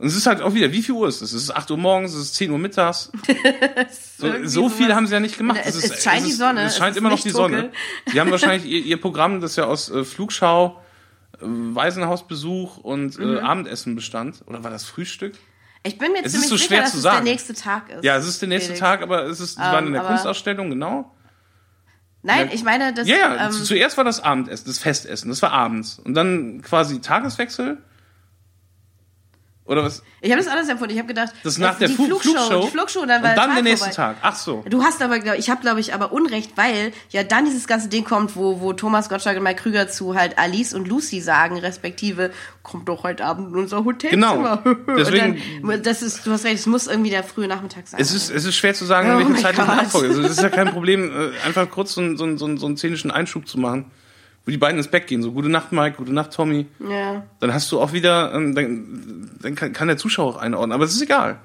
[0.00, 1.32] Und es ist halt auch wieder, wie viel Uhr ist es?
[1.34, 3.12] Es ist 8 Uhr morgens, es ist 10 Uhr mittags.
[4.18, 5.60] So, so viel haben sie ja nicht gemacht.
[5.64, 7.70] Es- ist- es scheint die ist- Sonne, Es es scheint ist immer noch die Sonne.
[8.12, 10.78] Die haben wahrscheinlich ihr, ihr Programm, das ja aus äh, Flugschau,
[11.40, 13.38] äh, Waisenhausbesuch und äh, Mhm.
[13.38, 14.42] Abendessen bestand.
[14.46, 15.34] Oder war das Frühstück?
[15.82, 17.24] Ich bin mir Es ziemlich ist so sicher, schwer dass zu es sagen.
[17.24, 18.04] der nächste Tag ist.
[18.04, 18.80] Ja, es ist der nächste Felix.
[18.80, 21.14] Tag, aber es ist, die waren in der aber- Kunstausstellung, genau.
[22.22, 23.08] Nein, ich meine, das.
[23.08, 25.98] Ja, ja, ähm, zu- zuerst war das Abendessen, das Festessen, das war abends.
[25.98, 27.78] Und dann quasi Tageswechsel.
[29.70, 30.02] Oder was?
[30.20, 30.92] ich habe das anders empfunden.
[30.94, 32.60] Ich habe gedacht, Das ist nach es- der die Fu- Flugshow, Flugshow.
[32.62, 33.94] die Flugshow, dann war und dann der der Tag nächste vorbei.
[33.94, 34.16] Tag.
[34.22, 34.64] Ach so.
[34.68, 37.88] Du hast aber, glaub, ich habe, glaube ich, aber Unrecht, weil ja dann dieses ganze
[37.88, 41.56] Ding kommt, wo, wo Thomas Gottschalk und Mike Krüger zu halt Alice und Lucy sagen,
[41.58, 42.32] respektive,
[42.64, 44.58] kommt doch heute Abend in unser Hotelzimmer.
[44.64, 44.76] Genau.
[44.98, 48.00] Deswegen- dann, das ist, du hast recht, es muss irgendwie der frühe Nachmittag sein.
[48.00, 49.78] Es ist, es ist schwer zu sagen, in Oh welchem mein zeitlichen Gott.
[49.84, 50.08] Abfolge.
[50.08, 52.58] Also, es ist ja kein Problem, äh, einfach kurz so, einen- so, einen- so, einen-
[52.58, 53.90] so einen szenischen Einschub zu machen,
[54.46, 55.22] wo die beiden ins Bett gehen.
[55.22, 56.66] So, gute Nacht, Mike, gute Nacht, Tommy.
[56.88, 60.72] ja, Dann hast du auch wieder, ähm, dann, dann kann, kann der Zuschauer auch einordnen.
[60.72, 61.38] Aber es ist egal.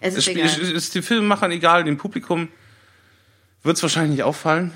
[0.00, 0.46] es ist Es egal.
[0.46, 2.48] ist, ist den Filmemachern egal, dem Publikum
[3.62, 4.72] wird es wahrscheinlich nicht auffallen.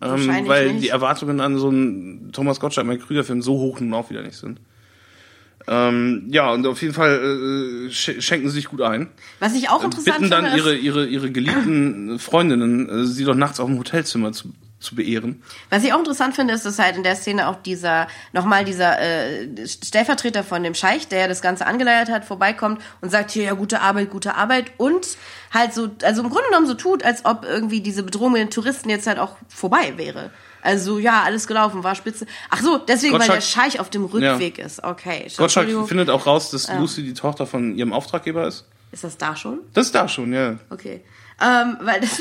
[0.00, 0.84] Ähm, Wahrscheinlich weil nicht.
[0.84, 4.36] die Erwartungen an so einen Thomas Gottschalk, Mike Krüger-Film so hoch nun auch wieder nicht
[4.36, 4.60] sind.
[5.66, 9.08] Ähm, ja, und auf jeden Fall äh, sch schenken sie sich gut ein.
[9.40, 13.34] Was ich auch interessant Bitten dann finde, ihre, ihre, ihre geliebten Freundinnen, äh, sie doch
[13.34, 14.50] nachts auf dem Hotelzimmer zu,
[14.80, 15.42] zu beehren.
[15.70, 19.00] was ich auch interessant finde, ist, dass halt in der Szene auch dieser, nochmal dieser
[19.00, 23.44] äh, Stellvertreter von dem Scheich, der ja das Ganze angeleiert hat, vorbeikommt und sagt, hier,
[23.44, 25.06] ja, gute Arbeit, gute Arbeit und
[25.52, 28.50] halt so, also im Grunde genommen so tut, als ob irgendwie diese Bedrohung mit den
[28.50, 30.30] Touristen jetzt halt auch vorbei wäre.
[30.62, 32.26] Also, ja, alles gelaufen, war spitze.
[32.50, 34.82] Ach so, deswegen, weil Gottschalk- der Scheich auf dem Rückweg ist.
[34.82, 35.28] Okay.
[35.36, 38.64] Gottschalk findet auch raus, dass Lucy die Tochter von ihrem Auftraggeber ist.
[38.90, 39.60] Ist das da schon?
[39.74, 40.58] Das ist da schon, ja.
[40.70, 41.02] Okay.
[41.40, 42.20] Ähm, weil das,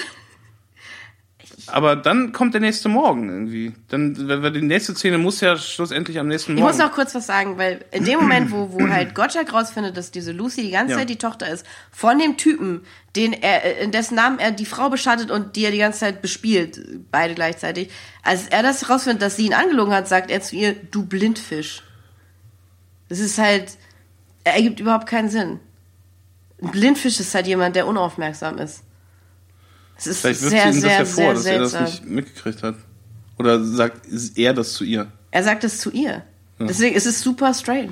[1.69, 3.73] Aber dann kommt der nächste Morgen irgendwie.
[3.89, 4.13] Dann,
[4.53, 6.69] die nächste Szene muss ja schlussendlich am nächsten Ich Morgen.
[6.71, 10.11] muss noch kurz was sagen, weil in dem Moment, wo, wo halt Gottschalk rausfindet, dass
[10.11, 10.99] diese Lucy die ganze Ja.
[10.99, 12.81] Zeit die Tochter ist, von dem Typen,
[13.15, 15.99] den er, äh, in dessen Namen er die Frau beschattet und die er die ganze
[15.99, 16.79] Zeit bespielt,
[17.11, 17.89] beide gleichzeitig,
[18.23, 21.83] als er das rausfindet, dass sie ihn angelogen hat, sagt er zu ihr, du Blindfisch.
[23.09, 23.77] Das ist halt,
[24.43, 25.59] er ergibt überhaupt keinen Sinn.
[26.61, 28.83] Ein Blindfisch ist halt jemand, der unaufmerksam ist.
[29.97, 31.71] Es ist Vielleicht wirft sehr, sie ihm das sehr, ja vor, sehr dass er das
[31.71, 31.83] seltsam.
[31.85, 32.75] nicht mitgekriegt hat.
[33.37, 34.01] Oder sagt
[34.35, 35.11] er das zu ihr?
[35.31, 36.23] Er sagt es zu ihr.
[36.59, 37.91] Deswegen ist es super strange.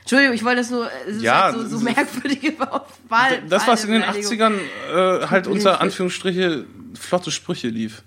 [0.00, 2.54] Entschuldigung, ich wollte es nur, es ist Ja, halt so, so das- merkwürdige
[3.08, 3.42] Wahl.
[3.48, 4.52] Das, was in den Wahlbeleidigung.
[4.92, 6.64] 80ern äh, halt unter Anführungsstriche
[6.98, 8.02] flotte Sprüche lief.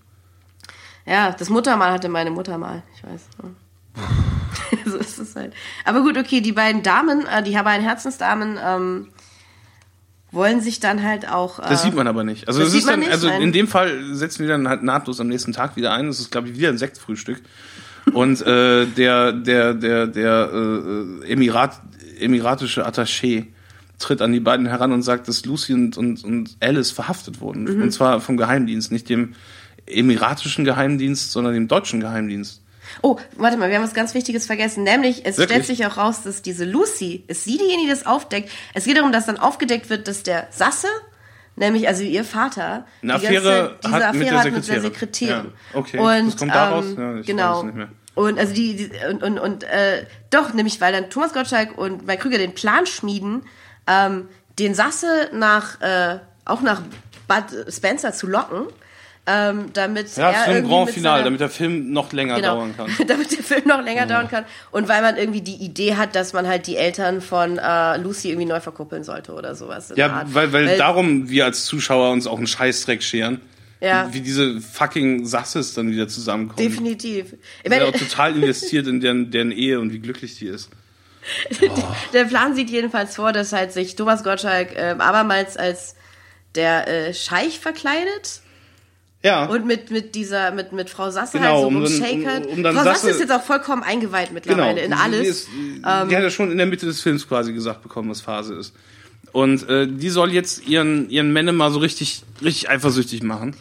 [1.06, 3.22] Ja, das Muttermal hatte meine Mutter mal, ich weiß.
[4.86, 5.54] so ist es halt.
[5.86, 9.08] Aber gut, okay, die beiden Damen, äh, die beiden Herzensdamen, ähm,
[10.32, 11.60] wollen sich dann halt auch.
[11.60, 12.48] Äh, Das sieht man aber nicht.
[12.48, 14.84] Also das sieht ist man dann, nicht, also in dem Fall setzen wir dann halt
[14.84, 16.08] nahtlos am nächsten Tag wieder ein.
[16.08, 17.42] Das ist, glaube ich, wieder ein Sektfrühstück.
[18.14, 21.82] Und äh, der, der, der, der äh, Emirat,
[22.20, 23.48] emiratische Attaché
[24.00, 27.66] tritt an die beiden heran und sagt, dass Lucy und, und, und Alice verhaftet wurden.
[27.66, 27.84] Mhm.
[27.84, 29.36] Und zwar vom Geheimdienst, nicht dem
[29.86, 32.62] emiratischen Geheimdienst, sondern dem deutschen Geheimdienst.
[33.02, 34.84] Oh, warte mal, wir haben was ganz Wichtiges vergessen.
[34.84, 35.64] Nämlich, es Wirklich?
[35.64, 38.50] stellt sich auch raus, dass diese Lucy, ist sie diejenige, die das aufdeckt.
[38.74, 40.88] Es geht darum, dass dann aufgedeckt wird, dass der Sasse,
[41.56, 44.82] nämlich also ihr Vater, Eine die Affäre diese hat mit Affäre der hat mit der
[44.82, 45.52] Sekretärin.
[45.74, 45.98] Ja, okay.
[46.00, 46.86] Und, Das kommt daraus?
[46.86, 47.64] Ähm, Ja, ich genau.
[47.64, 47.90] nicht mehr.
[48.16, 52.06] Und also die, die und, und, und äh, doch, nämlich weil dann Thomas Gottschalk und
[52.06, 53.44] Mike Krüger den Plan schmieden,
[53.88, 54.28] ähm,
[54.58, 56.82] den Sasse nach äh, auch nach
[57.30, 58.66] Bud Spencer zu locken,
[59.26, 62.56] ähm, damit Ja, er für ein irgendwie Grand Finale, damit der Film noch länger genau,
[62.56, 62.90] dauern kann.
[63.08, 66.34] damit der Film noch länger dauern kann und weil man irgendwie die Idee hat, dass
[66.34, 69.94] man halt die Eltern von äh, Lucy irgendwie neu verkuppeln sollte oder sowas.
[69.96, 70.34] Ja, Art.
[70.34, 73.42] weil, weil darum wir als Zuschauer uns auch einen Scheißdreck scheren.
[73.82, 74.10] Ja.
[74.12, 76.68] Wie diese fucking Sasses dann wieder zusammenkommen.
[76.68, 77.36] definitiv.
[77.64, 80.70] Ich bin auch total investiert in deren, deren Ehe und wie glücklich die ist.
[82.14, 85.96] der Plan sieht jedenfalls vor, dass halt sich Thomas Gottschalk äh, abermals als
[86.56, 88.42] der äh, Scheich verkleidet
[89.22, 89.46] Ja.
[89.48, 92.46] und mit mit dieser mit mit Frau Sasse Genau, halt so um rumshakert.
[92.46, 94.34] um- um dann Frau Sasse Sasse- ist jetzt auch vollkommen eingeweiht genau.
[94.36, 95.22] mittlerweile in Die- alles.
[95.22, 98.22] Die, ist, die hat ja schon in der Mitte des Films quasi gesagt bekommen, was
[98.22, 98.74] Phase ist.
[99.34, 103.56] Und äh, die soll jetzt ihren, ihren Männer mal so richtig, richtig eifersüchtig machen.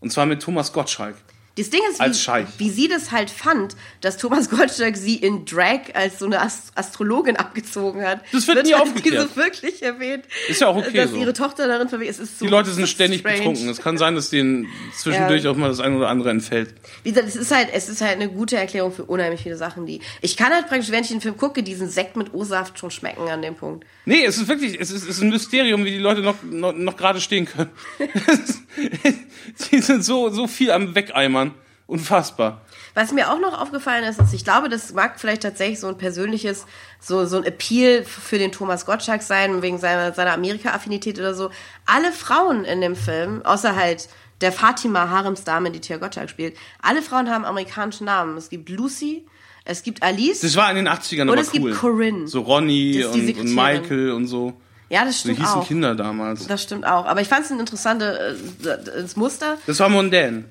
[0.00, 1.14] Und zwar mit Thomas Gottschalk.
[1.56, 5.82] Das Ding ist, wie, wie sie das halt fand, dass Thomas Gottschalk sie in Drag
[5.94, 8.22] als so eine Ast Astrologin abgezogen hat.
[8.32, 9.28] Das wird nie halt aufgeklärt.
[9.30, 10.24] so wirklich erwähnt.
[10.48, 11.16] Ist ja auch okay Dass so.
[11.16, 12.40] ihre Tochter darin verwirrt ist.
[12.40, 13.36] so Die Leute sind ständig strange.
[13.38, 13.68] betrunken.
[13.68, 15.52] Es kann sein, dass denen zwischendurch Ja.
[15.52, 16.74] auch mal das eine oder andere entfällt.
[17.04, 19.86] Wie gesagt, es ist halt, es ist halt eine gute Erklärung für unheimlich viele Sachen,
[19.86, 20.00] die.
[20.22, 23.28] Ich kann halt praktisch, wenn ich den Film gucke, diesen Sekt mit O-Saft schon schmecken
[23.28, 23.86] an dem Punkt.
[24.06, 26.72] Nee, es ist wirklich, es ist, es ist ein Mysterium, wie die Leute noch, noch,
[26.72, 27.70] noch gerade stehen können.
[29.70, 31.43] die sind so, so viel am Wegeimern.
[31.86, 32.62] Unfassbar.
[32.94, 35.98] Was mir auch noch aufgefallen ist, ist, ich glaube, das mag vielleicht tatsächlich so ein
[35.98, 36.64] persönliches,
[36.98, 41.50] so, so ein Appeal für den Thomas Gottschalk sein, wegen seiner, seiner Amerika-Affinität oder so.
[41.84, 44.08] Alle Frauen in dem Film, außer halt
[44.40, 48.38] der Fatima Haremsdame, die Tia Gottschalk spielt, alle Frauen haben amerikanische Namen.
[48.38, 49.26] Es gibt Lucy,
[49.66, 50.40] es gibt Alice.
[50.40, 51.74] Das war in den 80ern Und aber es gibt cool.
[51.74, 52.28] Corinne.
[52.28, 53.54] So die und, und.
[53.54, 54.54] Michael und so.
[54.94, 55.66] Ja, das So stimmt hießen auch.
[55.66, 56.46] Kinder damals.
[56.46, 57.04] Das stimmt auch.
[57.06, 58.16] Aber ich fand es ein interessantes
[58.64, 59.58] äh, das Muster.
[59.66, 60.44] Das war mondän.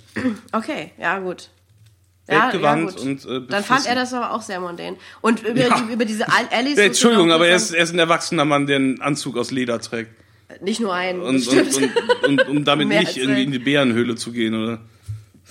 [0.52, 1.50] Okay, ja, gut.
[2.28, 3.06] Ja, Weltgewandt gut.
[3.06, 4.96] und äh, Dann fand er das aber auch sehr mondän.
[5.22, 5.80] Und über, Ja.
[5.80, 6.78] die, über diese Al- Alice.
[6.78, 9.52] Ja, Entschuldigung, auch aber er ist, er ist ein erwachsener Mann, der einen Anzug aus
[9.52, 10.12] Leder trägt.
[10.62, 11.22] Nicht nur einen.
[11.22, 14.80] Und, und, und, und um damit nicht irgendwie in die Bärenhöhle zu gehen oder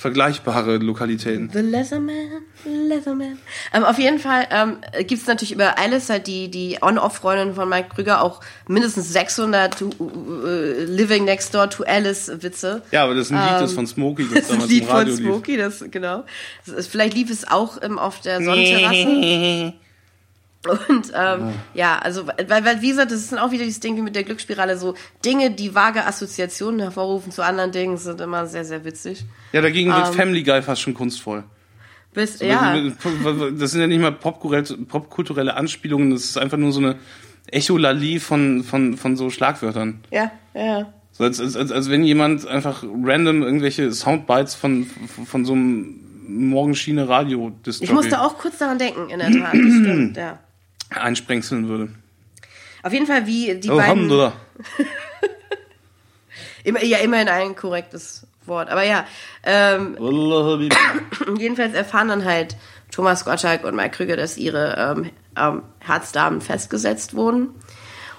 [0.02, 1.48] vergleichbare Lokalitäten.
[1.52, 3.38] The Leatherman, Leatherman.
[3.72, 7.68] Ähm, auf jeden Fall ähm, gibt es natürlich über Alice halt die, die On-Off-Freundin von
[7.68, 9.90] Mike Krüger auch mindestens 600 to,
[10.44, 12.82] äh, Living Next Door to Alice Witze.
[12.90, 14.96] Ja, aber das ist ein Lied das von Smokey, das Das damals Lied im von
[14.96, 15.24] Radio lief.
[15.24, 16.24] Smokey, das, genau.
[16.66, 19.72] Das vielleicht lief es auch ähm, auf der Sonnenterrasse.
[20.68, 23.96] Und ähm, ja, also, weil, weil, wie gesagt, das ist dann auch wieder dieses Ding
[23.96, 24.94] wie mit der Glücksspirale, so
[25.24, 29.24] Dinge, die vage Assoziationen hervorrufen zu anderen Dingen, sind immer sehr, sehr witzig.
[29.52, 31.44] Ja, dagegen wird Ähm, Family Guy fast schon kunstvoll.
[32.14, 32.76] Bis, ja,
[33.58, 36.96] Das sind ja nicht mal popkulturelle, Anspielungen, das ist einfach nur so eine
[37.50, 40.00] Echolali von, von, von so Schlagwörtern.
[40.10, 40.92] ja, ja.
[41.14, 45.52] So als, als, als, als wenn jemand einfach random irgendwelche Soundbites von, von, von so
[45.52, 49.52] einem Morgenschiene Radio Ich musste auch kurz daran denken, in der Tat.
[49.52, 50.38] Das stimmt, ja.
[50.96, 51.88] Einsprengseln würde.
[52.82, 53.90] Auf jeden Fall, wie die Oh, beiden.
[53.92, 54.32] Alhamdulillah.
[56.64, 58.68] Immer, ja, immerhin ein korrektes Wort.
[58.70, 59.04] Aber ja,
[59.42, 59.96] ähm,
[61.38, 62.56] jedenfalls erfahren dann halt
[62.92, 67.48] Thomas Gottschalk und Mike Krüger, dass ihre ähm, ähm, Herzdamen festgesetzt wurden.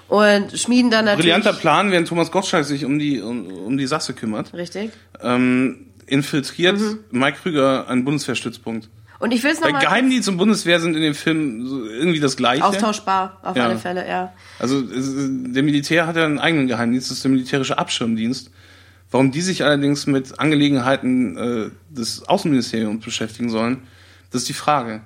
[0.08, 1.24] Und schmieden dann natürlich.
[1.32, 4.52] Brillanter Plan, während Thomas Gottschalk sich um die, um, um die Sache kümmert.
[4.52, 4.90] Richtig.
[5.22, 6.98] Ähm, infiltriert Mhm.
[7.10, 8.90] Mike Krüger einen Bundeswehrstützpunkt.
[9.24, 12.62] Und ich will es nochmal Geheimdienst und Bundeswehr sind in dem Film irgendwie das Gleiche.
[12.62, 13.64] austauschbar, auf Ja.
[13.68, 14.34] alle Fälle, ja.
[14.58, 18.50] Also der Militär hat ja einen eigenen Geheimdienst, das ist der militärische Abschirmdienst.
[19.10, 23.84] Warum die sich allerdings mit Angelegenheiten äh, des Außenministeriums beschäftigen sollen,
[24.30, 25.00] das ist die Frage.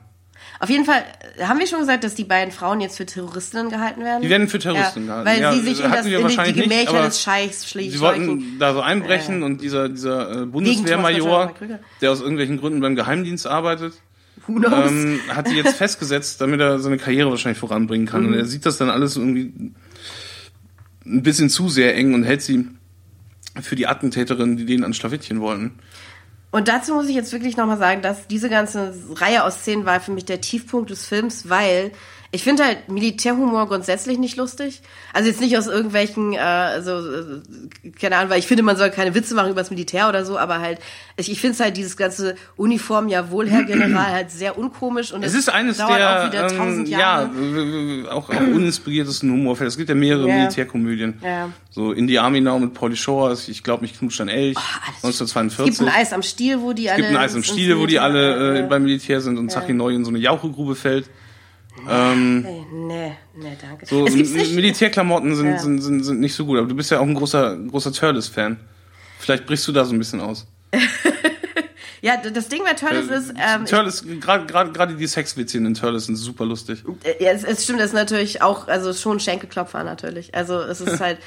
[0.59, 1.05] Auf jeden Fall
[1.37, 4.23] äh, haben wir schon gesagt, dass die beiden Frauen jetzt für Terroristinnen gehalten werden.
[4.23, 5.31] Die werden für Terroristen ja, gehalten.
[5.31, 8.01] Weil Ja, sie sich in, das, in die, nicht, Gemächer aber des Scheichs schlich Sie
[8.01, 11.55] wollten da so einbrechen und dieser, dieser äh, Bundeswehrmajor,
[12.01, 13.95] der aus irgendwelchen Gründen beim Geheimdienst arbeitet?
[14.49, 18.23] Ähm, hat die jetzt festgesetzt, damit er seine Karriere wahrscheinlich voranbringen kann.
[18.23, 18.29] Mhm.
[18.29, 19.73] Und er sieht das dann alles irgendwie
[21.05, 22.67] ein bisschen zu sehr eng und hält sie
[23.61, 25.79] für die Attentäterinnen, die den ans Schlawittchen wollten.
[26.51, 30.01] Und dazu muss ich jetzt wirklich nochmal sagen, dass diese ganze Reihe aus Szenen war
[30.01, 31.93] für mich der Tiefpunkt des Films, weil
[32.31, 34.83] ich finde halt Militärhumor grundsätzlich nicht lustig.
[35.15, 38.91] Also jetzt nicht aus irgendwelchen, äh, also, äh, keine Ahnung, weil ich finde, man soll
[38.91, 40.79] keine Witze machen über das Militär oder so, aber halt,
[41.17, 45.23] ich, ich finde es halt dieses ganze Uniform, jawohl, Herr General, halt sehr unkomisch und
[45.25, 47.31] Es ist eines dauert der auch wieder ähm, tausend ja, Jahre.
[47.35, 49.69] w- auch, auch uninspiriertesten Humorfälle.
[49.69, 50.35] Es gibt ja mehrere Ja.
[50.37, 51.19] Militärkomödien.
[51.25, 51.51] Ja.
[51.71, 55.03] So In the Army Now mit Pauli Shore, ich glaube, mich knutscht ein Elch, alles-
[55.03, 55.73] 1942.
[55.73, 57.01] Es gibt ein Eis am Stiel, wo die alle.
[57.03, 59.73] Es gibt ein Eis ins Stiel, wo die alle äh, beim Militär sind und Zachi
[59.73, 61.09] Neu in so eine Jauchegrube fällt.
[61.89, 63.87] Ähm, Nee, nee, nee, danke.
[63.87, 64.05] so.
[64.05, 65.59] Militärklamotten sind, Ja.
[65.59, 68.59] sind, sind, sind nicht so gut, aber du bist ja auch ein großer, großer Turles-Fan.
[69.19, 70.47] Vielleicht brichst du da so ein bisschen aus.
[72.03, 76.17] Ja, das Ding bei Turtles ist, ähm, ich Turles, gerade die Sexwitzchen in Turles sind
[76.17, 76.83] super lustig.
[77.03, 80.35] Äh, Ja, es, es stimmt, das ist natürlich auch, also schon Schenkelklopfer natürlich.
[80.35, 81.19] Also es ist halt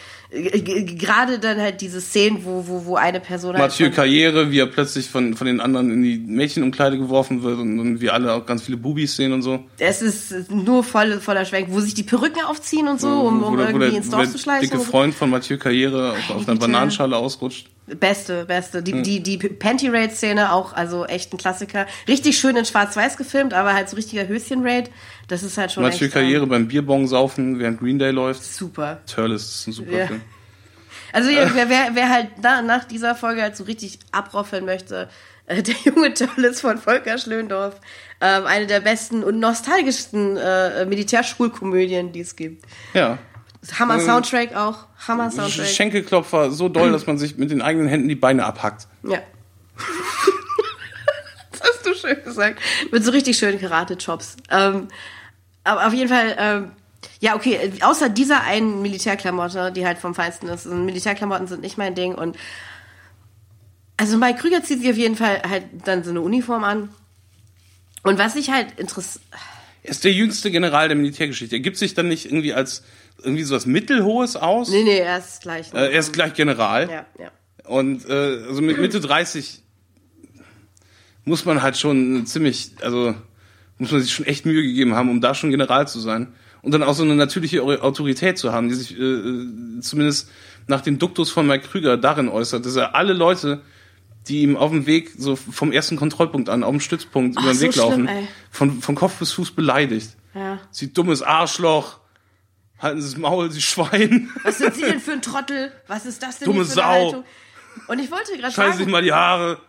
[0.97, 4.59] gerade dann halt diese Szenen, wo, wo, wo eine Person halt Mathieu von- Karriere, wie
[4.59, 8.33] er plötzlich von, von den anderen in die Mädchenumkleide geworfen wird und, und wir alle
[8.33, 9.59] auch ganz viele Bubis sehen und so.
[9.77, 13.51] es ist nur voll, voller Schwenk, wo sich die Perücken aufziehen und so, um, um
[13.53, 14.69] Wo der- wo irgendwie der, ins Dorf der zu schleichen.
[14.69, 16.57] dicke Freund von Mathieu Karriere auf, auf einer.
[16.59, 17.67] Bananenschale ausrutscht.
[17.99, 18.81] Beste, beste.
[18.83, 21.85] Die, die, die Panty-Raid-Szene auch, also echt ein Klassiker.
[22.07, 24.89] Richtig schön in Schwarz-Weiß gefilmt, aber halt so richtiger Höschen-Raid.
[25.27, 28.43] Das ist halt schon Mathieu echt, Karriere ähm, beim Bierbong saufen, während Green Day läuft.
[28.43, 29.01] super.
[29.05, 30.07] Turles ist ein super Ja.
[30.07, 30.21] Film.
[31.13, 35.09] Also ja, wer, wer, wer halt na, nach dieser Folge halt so richtig abroffeln möchte,
[35.45, 37.75] äh, der junge Turles von Volker Schlöndorff,
[38.21, 42.63] ähm, eine der besten und nostalgischsten äh, Militärschulkomödien, die es gibt.
[42.93, 43.17] Ja.
[43.77, 45.67] Hammer Ähm, Soundtrack auch, Hammer Soundtrack.
[45.67, 48.87] Schenkelklopfer so doll, dass man sich mit den eigenen Händen die Beine abhackt.
[49.03, 49.19] Ja.
[51.51, 52.59] das hast du schön gesagt.
[52.91, 54.37] Mit so richtig schönen Karate-Chops.
[54.49, 54.87] Ähm,
[55.63, 56.71] aber auf jeden Fall, ähm,
[57.19, 60.65] ja, okay, äh, außer dieser einen Militärklamotte, die halt vom Feinsten ist.
[60.65, 62.15] Und Militärklamotten sind nicht mein Ding.
[62.15, 62.35] Und
[63.97, 66.89] also Mike Krüger zieht sich auf jeden Fall halt dann so eine Uniform an.
[68.01, 69.23] Und was ich halt interessiert.
[69.83, 71.55] Er ist der jüngste General der Militärgeschichte.
[71.55, 72.83] Er gibt sich dann nicht irgendwie als
[73.23, 74.69] irgendwie so was Mittelhohes aus.
[74.69, 75.73] Nee, nee, er ist gleich.
[75.73, 76.89] Äh, er ist gleich General.
[76.89, 77.31] ja, ja.
[77.65, 79.61] Und äh, also mit Mitte 30
[81.25, 83.13] muss man halt schon ziemlich, also
[83.77, 86.33] muss man sich schon echt Mühe gegeben haben, um da schon General zu sein.
[86.63, 90.29] Und dann auch so eine natürliche Au- Autorität zu haben, die sich äh, äh, zumindest
[90.67, 93.61] nach dem Duktus von Mike Krüger darin äußert, dass er alle Leute,
[94.27, 97.57] die ihm auf dem Weg, so vom ersten Kontrollpunkt an, auf dem Stützpunkt über den
[97.57, 100.15] so Weg laufen, schlimm, von, von Kopf bis Fuß beleidigt.
[100.35, 100.59] Ja.
[100.69, 101.99] Sie dummes Arschloch.
[102.81, 104.29] Halten Sie das Maul, Sie Schwein.
[104.43, 105.71] Was sind Sie denn für ein Trottel?
[105.87, 107.05] Was ist das denn Dumme für eine Sau.
[107.05, 107.23] Haltung?
[107.87, 109.59] Und ich wollte gerade Scheißen sich sagen, mal die Haare.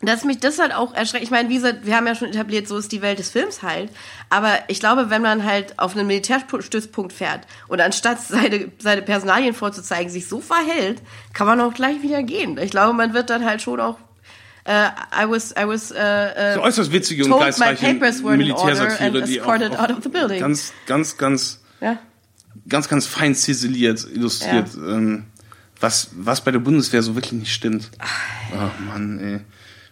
[0.00, 1.24] dass mich das halt auch erschreckt.
[1.24, 3.62] Ich meine, wie gesagt, wir haben ja schon etabliert, so ist die Welt des Films
[3.62, 3.90] halt.
[4.30, 9.54] Aber ich glaube, wenn man halt auf einen Militärstützpunkt fährt und anstatt seine, seine Personalien
[9.54, 12.58] vorzuzeigen, sich so verhält, kann man auch gleich wieder gehen.
[12.58, 13.98] Ich glaube, man wird dann halt schon auch
[14.64, 18.52] äh, I was, I was, äh, äh, So äußerst witzige und geistreiche papers were in
[18.52, 20.40] order and Militärsatire, die auch, escorted out of the auch building.
[20.40, 21.98] ganz, ganz, ganz, ja.
[22.68, 25.24] Ganz, ganz fein ziseliert, illustriert, ähm,
[25.80, 27.90] was, was bei der Bundeswehr so wirklich nicht stimmt.
[28.56, 29.40] Ach Mann, ey.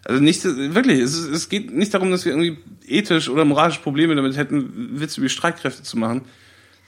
[0.04, 4.14] Also nicht, wirklich, es, es geht nicht darum, dass wir irgendwie ethisch oder moralisch Probleme
[4.14, 6.22] damit hätten, Witze über Streitkräfte zu machen.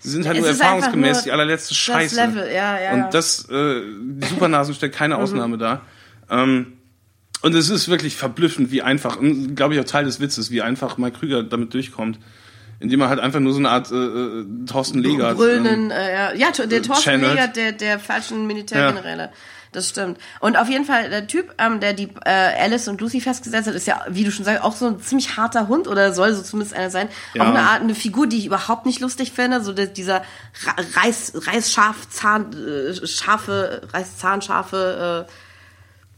[0.01, 2.17] Sie sind halt Es nur erfahrungsgemäß nur die allerletzte Scheiße.
[2.17, 2.93] Level, ja, ja, ja.
[2.95, 5.83] Und das, äh, die Supernasen stellt keine Ausnahme dar.
[6.31, 6.73] Ähm,
[7.43, 10.63] und es ist wirklich verblüffend, wie einfach, und glaube ich auch Teil des Witzes, wie
[10.63, 12.19] einfach Mike Krüger damit durchkommt.
[12.83, 15.37] Indem er halt einfach nur so eine Art äh, Thorsten Legert.
[15.37, 17.35] brüllenden, äh, ja, ja, der Thorsten channelt.
[17.35, 19.31] Legert, der, der falschen Militärgeneräle.
[19.73, 20.19] Das stimmt.
[20.41, 23.75] Und auf jeden Fall, der Typ, ähm, der die äh, Alice und Lucy festgesetzt hat,
[23.75, 26.43] ist ja, wie du schon sagst, auch so ein ziemlich harter Hund oder soll so
[26.43, 27.09] zumindest einer sein.
[27.33, 27.45] Ja.
[27.45, 29.63] Auch eine Art, eine Figur, die ich überhaupt nicht lustig finde.
[29.63, 30.25] So der, dieser
[30.97, 35.33] Reiß, Reißschaf, Zahn, äh, scharfe, Reißzahnschafe, äh,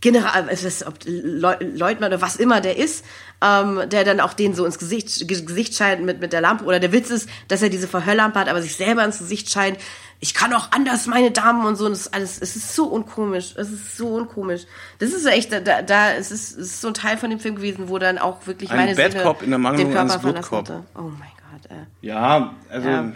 [0.05, 3.07] General, es ist ob Leu- Leutnant oder was immer der ist,
[3.43, 6.65] ähm, der dann auch den so ins Gesicht, Ge- Gesicht scheint mit, mit der Lampe.
[6.67, 9.79] Oder der Witz ist, dass er diese Verhörlampe hat, aber sich selber ins Gesicht scheint.
[10.21, 11.87] Ich kann auch anders, meine Damen und so.
[11.87, 13.55] Und das alles, es ist so unkomisch.
[13.57, 14.63] Es ist so unkomisch.
[14.99, 17.57] Das ist echt, da, da, es ist, es ist so ein Teil von dem Film
[17.57, 20.69] gewesen, wo dann auch wirklich Ein meine Bad Cop in der Mangelung eines Good Cop.
[20.95, 21.77] Oh mein Gott, ey.
[22.03, 23.13] Ja, also Ja.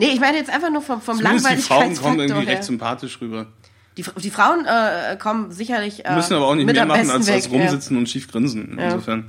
[0.00, 2.54] Nee, ich meine jetzt einfach nur vom, vom zumindest die Frauen kommen Langweiligkeitsfaktor irgendwie her.
[2.54, 3.46] recht sympathisch rüber.
[3.98, 7.50] Die, die Frauen äh, kommen sicherlich äh, Müssen aber auch nicht mehr machen, als, als
[7.50, 7.58] weg, ja.
[7.58, 8.78] rumsitzen und schief grinsen.
[8.78, 9.28] Insofern.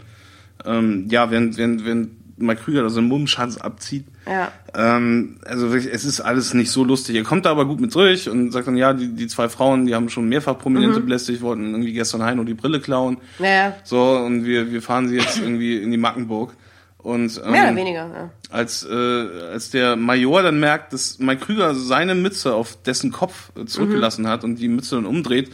[0.63, 4.51] Ähm, ja, wenn, wenn, wenn Mike Krüger da so einen Mummschatz abzieht, Ja.
[4.73, 7.15] Ähm, also wirklich, es ist alles nicht so lustig.
[7.15, 9.87] Er kommt da aber gut mit durch und sagt dann, ja, die, die zwei Frauen,
[9.87, 10.59] die haben schon mehrfach Mhm.
[10.59, 13.17] Prominente belästigt, wollten irgendwie gestern Heino die Brille klauen.
[13.39, 16.53] Naja, So, und wir, wir fahren sie jetzt irgendwie in die Mackenburg.
[17.01, 18.09] Und ähm, mehr oder weniger.
[18.13, 18.29] Ja.
[18.49, 23.51] als, äh, als der Major dann merkt, dass Mike Krüger seine Mütze auf dessen Kopf
[23.57, 25.49] äh, zurückgelassen hat und die Mütze dann umdreht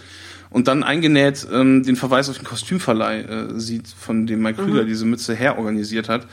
[0.50, 4.86] und dann eingenäht ähm, den Verweis auf den Kostümverleih äh, sieht, von dem Mike Krüger
[4.86, 6.26] diese Mütze herorganisiert hat,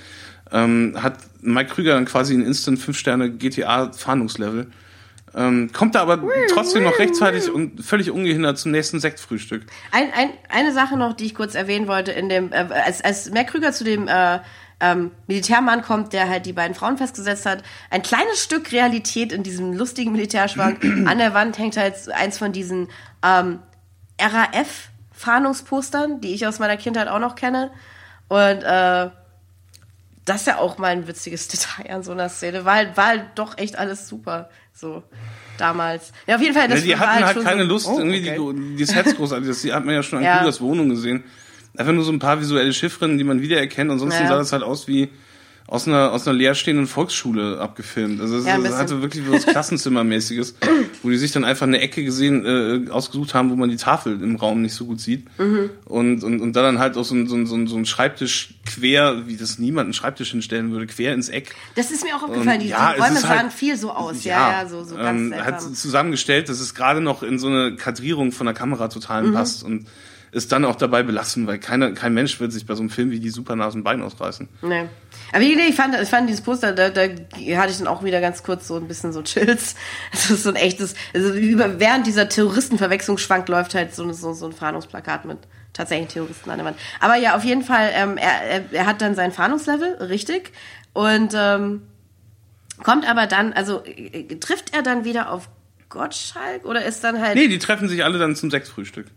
[0.51, 4.69] ähm, hat Mike Krüger dann quasi ein Instant 5 Sterne GTA Fahndungslevel.
[5.35, 9.63] Ähm, kommt da aber trotzdem noch rechtzeitig und völlig ungehindert zum nächsten Sektfrühstück.
[9.91, 13.31] Ein, ein, eine Sache noch, die ich kurz erwähnen wollte, in dem, äh, als, als
[13.31, 14.41] Mac Krüger zu dem äh,
[14.83, 19.45] ähm, Militärmann kommt, der halt die beiden Frauen festgesetzt hat, ein kleines Stück Realität in
[19.45, 20.83] diesem lustigen Militärschwank.
[21.07, 22.89] An der Wand hängt halt eins von diesen
[23.24, 23.61] ähm,
[24.20, 27.70] RAF-Fahndungspostern, die ich aus meiner Kindheit auch noch kenne.
[28.26, 29.11] Und äh,
[30.24, 32.64] das ist ja auch mal ein witziges Detail an so einer Szene.
[32.64, 34.51] War halt, war halt doch echt alles super.
[34.74, 35.05] So
[35.59, 36.12] damals.
[36.26, 36.64] Ja, auf jeden Fall.
[36.64, 38.53] Ja, Das die war hatten halt schon keine so, Lust, oh, irgendwie okay.
[38.53, 39.47] die, die Sets großartig.
[39.47, 40.39] Das die hat man ja schon an Ja.
[40.39, 41.22] Krügers Wohnung gesehen.
[41.77, 43.91] Einfach nur so ein paar visuelle Chiffren, die man wiedererkennt.
[43.91, 44.29] Ansonsten Ja.
[44.29, 45.09] sah das halt aus wie
[45.68, 48.20] aus einer, aus einer leerstehenden Volksschule abgefilmt.
[48.20, 50.57] Also es Ja, hatte wirklich was Klassenzimmermäßiges,
[51.03, 54.20] wo die sich dann einfach eine Ecke gesehen, äh, ausgesucht haben, wo man die Tafel
[54.23, 55.27] im Raum nicht so gut sieht.
[55.39, 55.70] Mhm.
[55.87, 59.27] Und, und, und da dann halt auch so ein, so, ein, so ein Schreibtisch quer,
[59.27, 61.55] wie das niemand einen Schreibtisch hinstellen würde, quer ins Eck.
[61.75, 62.61] Das ist mir auch aufgefallen.
[62.61, 64.25] Die, ja, die Räume halt- sahen viel so aus.
[64.25, 65.47] Ja, ja, so, so ganz ähm, seltsam.
[65.47, 69.33] hat zusammengestellt, dass es gerade noch in so eine Kadrierung von der Kamera total Mhm.
[69.33, 69.87] passt und
[70.33, 73.11] ist dann auch dabei belassen, weil keiner, kein Mensch wird sich bei so einem Film
[73.11, 74.49] wie die Supernasen Bein ausreißen.
[74.62, 74.89] Nee.
[75.30, 78.22] Aber nee, ich fand, ich fand dieses Poster, da, da hatte ich dann auch wieder
[78.22, 79.74] ganz kurz so ein bisschen so Chills.
[80.11, 84.47] Das ist so ein echtes, also über, während dieser Terroristenverwechslungsschwank läuft halt so, so, so
[84.47, 85.39] ein Fahndungsplakat mit
[85.74, 86.78] tatsächlichen Terroristen an der Wand.
[87.01, 90.53] Aber ja, auf jeden Fall, ähm, er, er, er hat dann sein Fahndungslevel, richtig.
[90.95, 91.83] Und ähm,
[92.83, 95.51] kommt aber dann, also äh, trifft er dann wieder auf
[95.91, 97.35] Gottschalk oder ist dann halt.
[97.35, 99.09] Nee, die treffen sich alle dann zum Sechsfrühstück.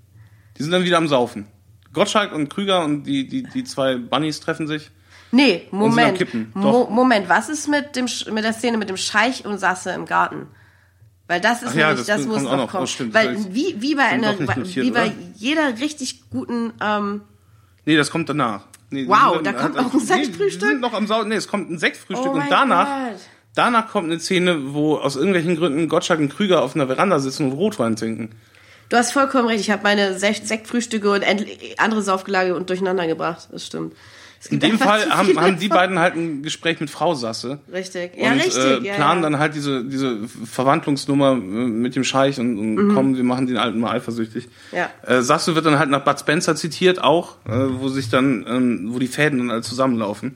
[0.58, 1.48] Die sind dann wieder am Saufen.
[1.94, 4.92] Gottschalk und Krüger und die, die, die zwei Bunnies treffen sich.
[5.32, 6.56] Nee, Moment.
[6.56, 6.88] Mo.
[6.90, 10.48] Moment, was ist mit, dem, mit der Szene mit dem Scheich und Sasse im Garten?
[11.28, 12.84] Weil das ist Ach ja, nämlich, das das, kommt muss auch noch kommen.
[12.84, 15.14] Oh, stimmt, Weil das wie, wie bei einer, notiert, wie bei oder?
[15.36, 17.22] jeder richtig guten, ähm,
[17.86, 18.66] Nee, das kommt danach.
[18.90, 20.74] Nee, Wow, da kommt auch ein Sektfrühstück?
[20.74, 21.30] Nee, noch am Saufen.
[21.30, 23.20] Nee, es kommt ein Sektfrühstück Oh und danach, Gott.
[23.56, 27.48] danach kommt eine Szene, wo aus irgendwelchen Gründen Gottschalk und Krüger auf einer Veranda sitzen
[27.52, 28.32] und Rotwein trinken.
[28.90, 31.24] Du hast vollkommen recht, ich habe meine Sekt Sektfrühstücke und
[31.78, 33.48] andere Saufgelage und durcheinander gebracht.
[33.52, 33.94] Das stimmt.
[34.50, 37.60] In dem Fall haben, haben die beiden halt ein Gespräch mit Frau Sasse.
[37.72, 38.58] Richtig, ja, und richtig.
[38.58, 39.30] äh, ja, planen ja.
[39.30, 43.58] dann halt diese, diese Verwandlungsnummer äh, mit dem Scheich und, und kommen, wir machen den
[43.58, 44.48] Alten mal eifersüchtig.
[44.72, 44.78] Mhm.
[44.78, 44.90] Ja.
[45.02, 48.94] Äh, Sasse wird dann halt nach Bud Spencer zitiert auch, äh, wo sich dann, ähm,
[48.94, 50.36] wo die Fäden dann alle zusammenlaufen.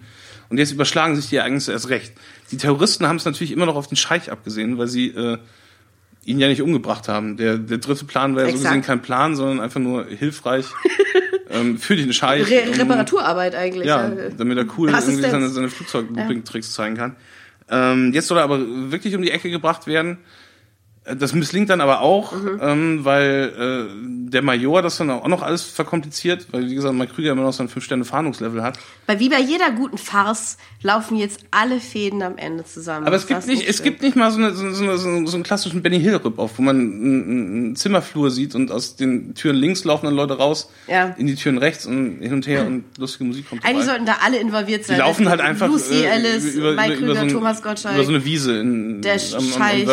[0.49, 2.13] Und jetzt überschlagen sich die Ereignisse erst recht.
[2.51, 5.37] Die Terroristen haben es natürlich immer noch auf den Scheich abgesehen, weil sie äh,
[6.25, 7.37] ihn ja nicht umgebracht haben.
[7.37, 10.65] Der, der dritte Plan war ja so gesehen kein Plan, sondern einfach nur hilfreich
[11.49, 12.49] ähm, für den Scheich.
[12.49, 13.87] Re Reparaturarbeit eigentlich.
[13.87, 17.15] ja, damit er cool irgendwie seine, seine Flugzeugtricks zeigen kann.
[17.69, 18.59] Ähm, jetzt soll er aber
[18.91, 20.17] wirklich um die Ecke gebracht werden.
[21.09, 22.59] Äh, Das misslingt dann aber auch, Mhm.
[22.61, 27.13] ähm, weil äh, der Major das dann auch noch alles verkompliziert, weil wie gesagt, Mike
[27.13, 28.77] Krüger immer noch so ein 5-Sterne-Fahndungslevel hat.
[29.07, 33.07] Weil wie bei jeder guten Farce laufen jetzt alle Fäden am Ende zusammen.
[33.07, 35.43] Aber es gibt nicht, es gibt nicht mal so, eine, so, so, so, so einen
[35.43, 39.83] klassischen Benny Hill Rip auf, wo man einen, Zimmerflur sieht und aus den Türen links
[39.83, 41.15] laufen dann Leute raus, Ja.
[41.17, 44.17] in die Türen rechts und hin und her und lustige Musik kommt Eigentlich sollten da
[44.23, 44.99] alle involviert Die sein.
[44.99, 48.11] laufen halt einfach Lucy, äh, Alice, über, Mike über, über, Krüger, Thomas Gottschalk, über so
[48.11, 49.85] eine Wiese in, der am, am, am Scheich.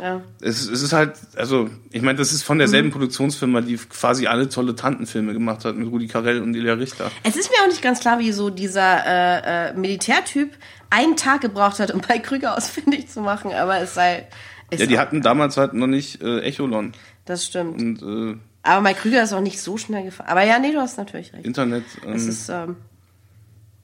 [0.00, 0.20] Ja.
[0.40, 2.60] Es, es ist halt, also, ich meine, das ist von Mhm.
[2.60, 7.10] derselben Produktionsfirma, die quasi alle tolle Tantenfilme gemacht hat, mit Rudi Carell und Ilja Richter.
[7.22, 10.50] Es ist mir auch nicht ganz klar, wie so dieser äh, äh, Militärtyp
[10.90, 14.26] einen Tag gebraucht hat, um Mike Krüger ausfindig zu machen, aber es sei.
[14.70, 16.92] Ist Ja, die hatten damals halt noch nicht äh, Echolon
[17.26, 17.80] Das stimmt.
[17.80, 18.02] und
[18.34, 20.28] äh, Aber Mike Krüger ist auch nicht so schnell gefahren.
[20.28, 21.44] Aber ja, nee, du hast natürlich recht.
[21.44, 21.84] Internet.
[22.06, 22.76] Ähm, Es ist, ähm,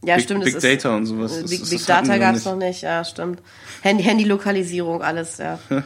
[0.02, 0.44] ja, Big, stimmt.
[0.44, 1.36] Big es ist, Data und sowas.
[1.36, 3.42] äh, Das- Big, das Big Data gab es noch nicht, ja, stimmt.
[3.82, 5.58] Handy, Handy-Lokalisierung, alles, ja.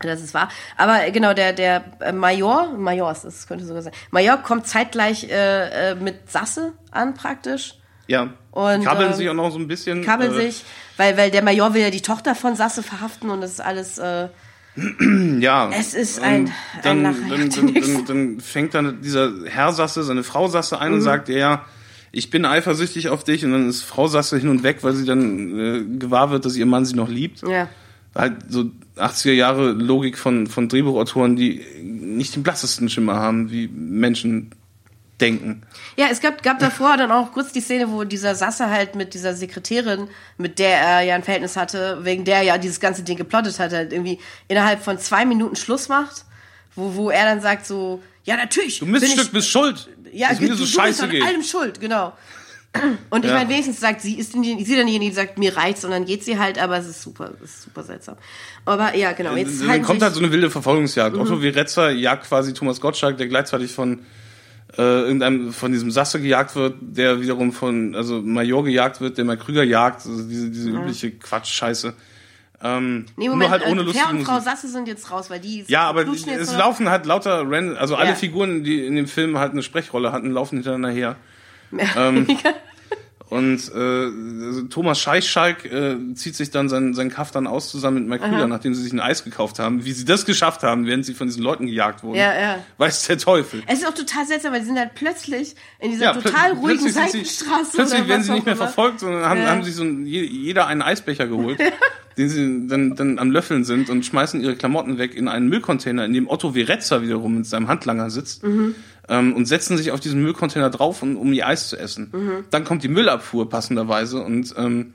[0.00, 0.48] Das ist wahr.
[0.76, 3.92] Aber äh, genau, der, der äh, Major, Major ist es, könnte sogar sein.
[4.10, 7.74] Major kommt zeitgleich äh, äh, mit Sasse an, praktisch.
[8.06, 8.28] Ja.
[8.52, 10.02] Und, die kabbeln ähm, sich auch noch so ein bisschen.
[10.04, 10.64] Kabbeln äh, sich,
[10.96, 13.98] weil, weil der Major will ja die Tochter von Sasse verhaften und das ist alles,
[13.98, 14.28] äh,
[15.40, 15.70] Ja.
[15.72, 20.22] Es ist ein- dann, ein dann, dann, dann, dann fängt dann dieser Herr Sasse seine
[20.22, 20.94] Frau Sasse ein Mhm.
[20.98, 21.64] und sagt, ja,
[22.12, 25.04] ich bin eifersüchtig auf dich und dann ist Frau Sasse hin und weg, weil sie
[25.04, 27.42] dann äh, gewahr wird, dass ihr Mann sie noch liebt.
[27.42, 27.68] ja.
[28.18, 33.68] Halt so 80er Jahre Logik von, von Drehbuchautoren, die nicht den blassesten Schimmer haben, wie
[33.68, 34.50] Menschen
[35.20, 35.62] denken.
[35.96, 39.14] Ja, es gab, gab davor dann auch kurz die Szene, wo dieser Sasse halt mit
[39.14, 43.02] dieser Sekretärin, mit der er ja ein Verhältnis hatte, wegen der er ja dieses ganze
[43.02, 46.24] Ding geplottet hat, halt irgendwie innerhalb von zwei Minuten Schluss macht,
[46.76, 48.78] wo, wo er dann sagt so, ja natürlich.
[48.78, 49.88] Du Miststück ich- bist schuld.
[50.12, 51.22] ja, du, mir so du scheiße bist an geht.
[51.22, 52.12] allem schuld, genau.
[53.10, 53.36] Und ich Ja.
[53.38, 56.04] meine, wenigstens sagt sie, ist die, sie dann diejenige, die sagt, mir reicht's, und dann
[56.04, 58.16] geht sie halt, aber es ist super, es ist super seltsam.
[58.66, 61.16] Aber ja, genau, jetzt dann halten kommt halt so eine wilde Verfolgungsjagd.
[61.16, 61.22] Mhm.
[61.22, 64.00] Otto Viretzer jagt quasi Thomas Gottschalk, der gleichzeitig von
[64.76, 69.24] äh, irgendeinem von diesem Sasse gejagt wird, der wiederum von also Major gejagt wird, der
[69.24, 71.94] mal Krüger jagt, also diese, diese übliche Quatsch-Scheiße.
[72.62, 74.40] Ähm, nee, Moment, nur halt ohne äh, lustige Per und Frau.
[74.40, 78.10] Sasse sind jetzt raus, weil die Ja, aber es laufen halt lauter Ren, also alle
[78.10, 78.14] Ja.
[78.14, 81.16] Figuren, die in dem Film halt eine Sprechrolle hatten, laufen hintereinander her.
[81.96, 82.26] Ähm,
[83.30, 83.78] und äh,
[84.46, 88.24] also Thomas Scheichschalk äh, zieht sich dann sein, sein Kaff dann aus zusammen mit Mike
[88.30, 89.84] Krüger, nachdem sie sich ein Eis gekauft haben.
[89.84, 92.58] Wie sie das geschafft haben, während sie von diesen Leuten gejagt wurden, Ja, ja.
[92.78, 93.62] weiß der Teufel.
[93.66, 96.78] Es ist auch total seltsam, weil die sind halt plötzlich in dieser Ja, total ruhigen
[96.78, 97.72] sind sie- Seitenstraße.
[97.74, 100.80] Plötzlich werden sie nicht mehr verfolgt, sondern haben, haben sich so ein, je- jeder einen
[100.80, 101.58] Eisbecher geholt,
[102.16, 106.06] den sie dann, dann am Löffeln sind und schmeißen ihre Klamotten weg in einen Müllcontainer,
[106.06, 108.74] in dem Otto Verezza wiederum mit seinem Handlanger sitzt Mhm.
[109.08, 112.10] Ähm, und setzen sich auf diesen Müllcontainer drauf, um, um ihr Eis zu essen.
[112.12, 112.44] Mhm.
[112.50, 114.92] Dann kommt die Müllabfuhr passenderweise und ähm,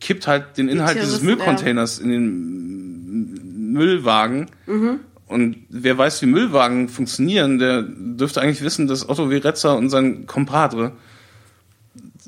[0.00, 4.46] kippt halt den Inhalt dieses Müllcontainers in den Müllwagen.
[4.66, 5.00] Mhm.
[5.26, 10.26] Und wer weiß, wie Müllwagen funktionieren, der dürfte eigentlich wissen, dass Otto Verezza und sein
[10.26, 10.92] Kompadre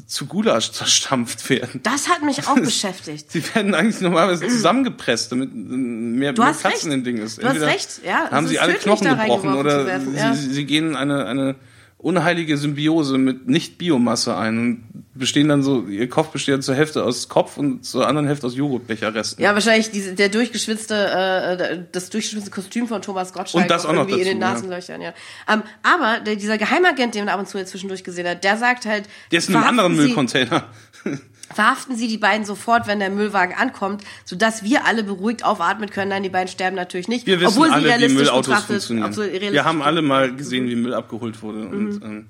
[0.07, 1.81] zu Gulasch zerstampft werden.
[1.83, 3.31] Das hat mich auch beschäftigt.
[3.31, 6.85] Sie werden eigentlich normalerweise zusammengepresst, damit äh, mehr, Du mehr Platz recht.
[6.85, 7.43] in den Ding ist.
[7.43, 10.35] Du hast recht, ja, Haben sie alle Knochen gebrochen oder werden, sie, ja.
[10.35, 11.55] sie gehen eine, eine
[11.99, 14.85] unheilige Symbiose mit Nicht-Biomasse ein
[15.15, 18.57] bestehen dann so, ihr Kopf besteht zur Hälfte aus Kopf und zur anderen Hälfte aus
[18.57, 19.43] Joghurtbecherresten.
[19.43, 23.93] Ja, wahrscheinlich diese, der durchgeschwitzte, äh, das durchgeschwitzte Kostüm von Thomas Gottschalk Und das auch
[23.93, 24.71] noch irgendwie in den dazu, ja.
[24.71, 25.15] Nasenlöchern, ja.
[25.53, 28.57] Ähm, aber der, dieser Geheimagent, den man ab und zu jetzt zwischendurch gesehen hat, der
[28.57, 30.65] sagt halt, Der ist in einem anderen Sie- Müllcontainer.
[31.55, 36.09] verhaften Sie die beiden sofort, wenn der Müllwagen ankommt, sodass wir alle beruhigt aufatmen können.
[36.09, 37.27] Nein, die beiden sterben natürlich nicht.
[37.27, 39.11] Wir wissen obwohl sie alle, wie realistisch Müllautos betrachtet, funktionieren.
[39.11, 41.69] obwohl Wir haben alle mal gesehen, wie Müll abgeholt wurde.
[41.69, 42.27] Und ähm,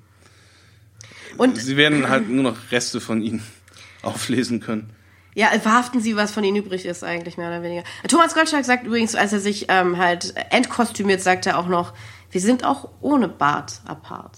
[1.37, 3.43] Und sie werden halt nur noch Reste von ihnen
[4.01, 4.89] auflesen können.
[5.33, 7.83] Ja, verhaften Sie, was von ihnen übrig ist, eigentlich mehr oder weniger.
[8.07, 11.93] Thomas Gottschalk sagt übrigens, als er sich ähm, halt entkostümiert, sagt er auch noch,
[12.31, 14.37] wir sind auch ohne Bart apart.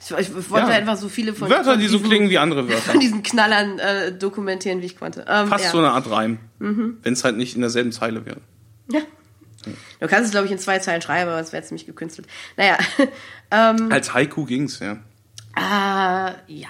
[0.00, 0.74] Ich, ich wollte Ja.
[0.74, 2.82] einfach so viele von, Wörter, von die so diesen, klingen wie andere Wörter.
[2.90, 5.24] von diesen Knallern äh, dokumentieren, wie ich konnte.
[5.28, 5.70] Ähm, Fast ja.
[5.70, 6.38] so eine Art Reim.
[6.58, 6.98] Mhm.
[7.04, 8.40] Wenn es halt nicht in derselben Zeile wäre.
[8.90, 9.00] ja.
[10.00, 12.26] Du kannst es, glaube ich, in zwei Zeilen schreiben, aber es wäre ziemlich gekünstelt.
[12.56, 12.76] Naja,
[13.52, 14.96] ähm, Als Haiku ging's, ja.
[15.56, 16.68] Äh, ja.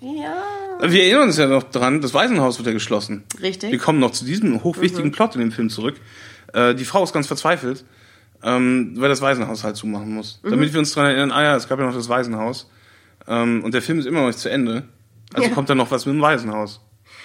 [0.00, 0.34] Ja,
[0.82, 3.24] Wir erinnern uns ja noch dran, das Waisenhaus wird ja geschlossen.
[3.40, 3.70] Richtig.
[3.72, 5.12] Wir kommen noch zu diesem hochwichtigen Mhm.
[5.12, 5.96] Plot in dem Film zurück.
[6.52, 7.86] Äh, die Frau ist ganz verzweifelt,
[8.42, 10.40] ähm, weil das Waisenhaus halt zumachen muss.
[10.42, 10.50] Mhm.
[10.50, 12.68] Damit wir uns dran erinnern, ah ja, es gab ja noch das Waisenhaus.
[13.26, 14.84] Ähm, und der Film ist immer noch nicht zu Ende.
[15.32, 15.54] Also Ja.
[15.54, 16.80] kommt da noch was mit dem Waisenhaus.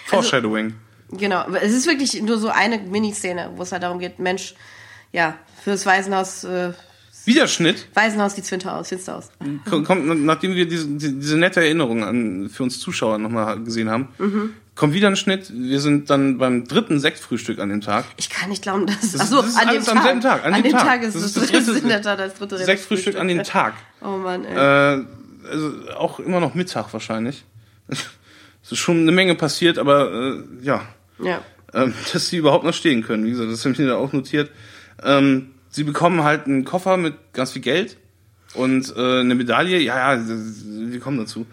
[0.06, 0.74] Foreshadowing.
[1.12, 4.54] Genau, es ist wirklich nur so eine Miniszene, wo es halt darum geht, Mensch,
[5.12, 6.72] ja, fürs Waisenhaus, äh,
[7.30, 9.62] Wiederschnitt Waisenhaus die Zwinter aus, Finster Mhm.
[9.70, 13.90] Ko- kommt, nachdem wir diese, die- diese nette Erinnerung an, für uns Zuschauer nochmal gesehen
[13.90, 14.54] haben, Mhm.
[14.76, 15.50] kommt wieder ein Schnitt.
[15.54, 18.04] Wir sind dann beim dritten Sektfrühstück an dem Tag.
[18.18, 19.12] Ich kann nicht glauben, dass.
[19.14, 19.96] Das- Achso, das an dem Tag.
[19.96, 22.34] am selben Tag, An, dem Tag, ist Das ist das dritte- in der Tat das
[22.36, 23.74] dritte Sektfrühstück an dem Tag.
[24.02, 24.56] Oh Mann, ey.
[25.00, 25.06] Äh,
[25.50, 27.46] also auch immer noch Mittag wahrscheinlich.
[28.62, 30.82] Es ist schon eine Menge passiert, aber äh, ja,
[31.24, 31.42] ja.
[31.74, 33.26] ähm, dass sie überhaupt noch stehen können.
[33.26, 34.52] Wie gesagt, das habe ich mir da auch notiert.
[35.02, 37.98] Ähm, sie bekommen halt einen Koffer mit ganz viel Geld
[38.54, 39.80] und äh, eine Medaille.
[39.80, 41.46] Ja, ja, wir kommen dazu.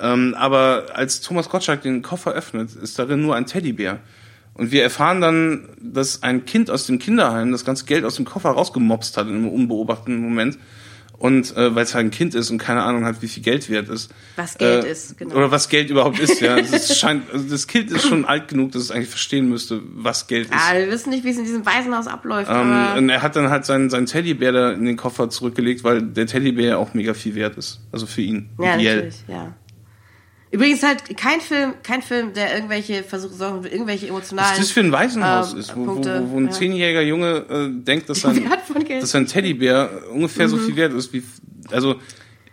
[0.00, 4.00] Ähm, aber als Thomas Gottschalk den Koffer öffnet, ist darin nur ein Teddybär.
[4.54, 8.24] Und wir erfahren dann, dass ein Kind aus dem Kinderheim das ganze Geld aus dem
[8.24, 10.58] Koffer rausgemopst hat in einem unbeobachteten Moment.
[11.18, 13.68] Und äh, weil es halt ein Kind ist und keine Ahnung hat, wie viel Geld
[13.68, 14.08] wert ist.
[14.36, 15.34] Was Geld äh, ist, genau.
[15.34, 16.56] Oder was Geld überhaupt ist, ja.
[16.58, 20.28] Es scheint, also das Kind ist schon alt genug, dass es eigentlich verstehen müsste, was
[20.28, 20.54] Geld ist.
[20.54, 23.50] Ah, wir wissen nicht, wie es in diesem Waisenhaus abläuft, Ähm, und er hat dann
[23.50, 27.34] halt seinen, seinen Teddybär da in den Koffer zurückgelegt, weil der Teddybär auch mega viel
[27.34, 27.80] wert ist.
[27.90, 28.50] Also für ihn.
[28.60, 28.96] Ja, Ideell.
[28.96, 29.54] natürlich, ja.
[30.50, 34.50] Übrigens halt kein Film, kein Film, der irgendwelche Versuche sorgen will, irgendwelche emotionalen.
[34.52, 36.50] Was das für ein Waisenhaus ähm, ist, wo, wo, Punkte, wo, wo ein ja.
[36.52, 38.50] zehnjähriger Junge äh, denkt, dass sein,
[38.88, 40.66] dass sein Teddybär ungefähr so Mhm.
[40.66, 41.22] viel wert ist wie.
[41.70, 42.00] Also,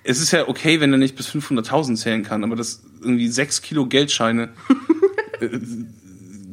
[0.04, 3.62] es ist ja okay, wenn er nicht bis 500.000 zählen kann, aber dass irgendwie sechs
[3.62, 4.50] Kilo Geldscheine
[5.40, 5.48] äh,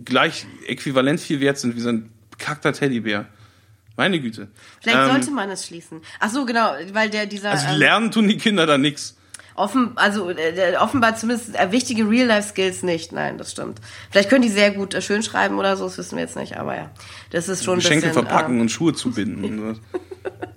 [0.04, 3.26] gleich äquivalent viel wert sind wie sein bekackter Teddybär.
[3.96, 4.48] Meine Güte.
[4.80, 6.00] Vielleicht Ähm, sollte man es schließen.
[6.18, 9.16] Ach so, genau, weil der dieser Also ähm, lernen tun die Kinder da nix.
[9.54, 13.12] Offen, also äh, offenbar zumindest äh, wichtige Real-Life-Skills nicht.
[13.12, 13.80] Nein, das stimmt.
[14.10, 16.56] Vielleicht können die sehr gut äh, schön schreiben oder so, das wissen wir jetzt nicht,
[16.56, 16.90] aber ja,
[17.30, 19.58] das ist schon Geschenke bisschen, verpacken ähm, und Schuhe zubinden.
[19.58, 19.76] sowas.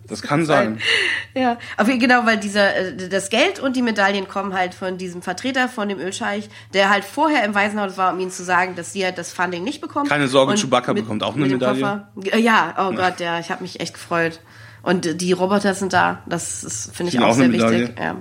[0.08, 0.80] das kann sein.
[1.38, 5.22] Ja, aber genau, weil dieser äh, das Geld und die Medaillen kommen halt von diesem
[5.22, 8.94] Vertreter von dem Ölscheich, der halt vorher im Waisenhaus war, um ihnen zu sagen, dass
[8.94, 10.08] sie halt das Funding nicht bekommen.
[10.08, 12.08] Keine Sorge, Und Chewbacca bekommt auch eine mit Medaille.
[12.32, 14.40] Äh, Ja, oh Gott, ja, ich habe mich echt gefreut.
[14.82, 16.24] Und äh, die Roboter sind da.
[16.26, 17.96] Das ist finde ich Kriegen auch auch sehr wichtig.
[18.00, 18.16] Ja,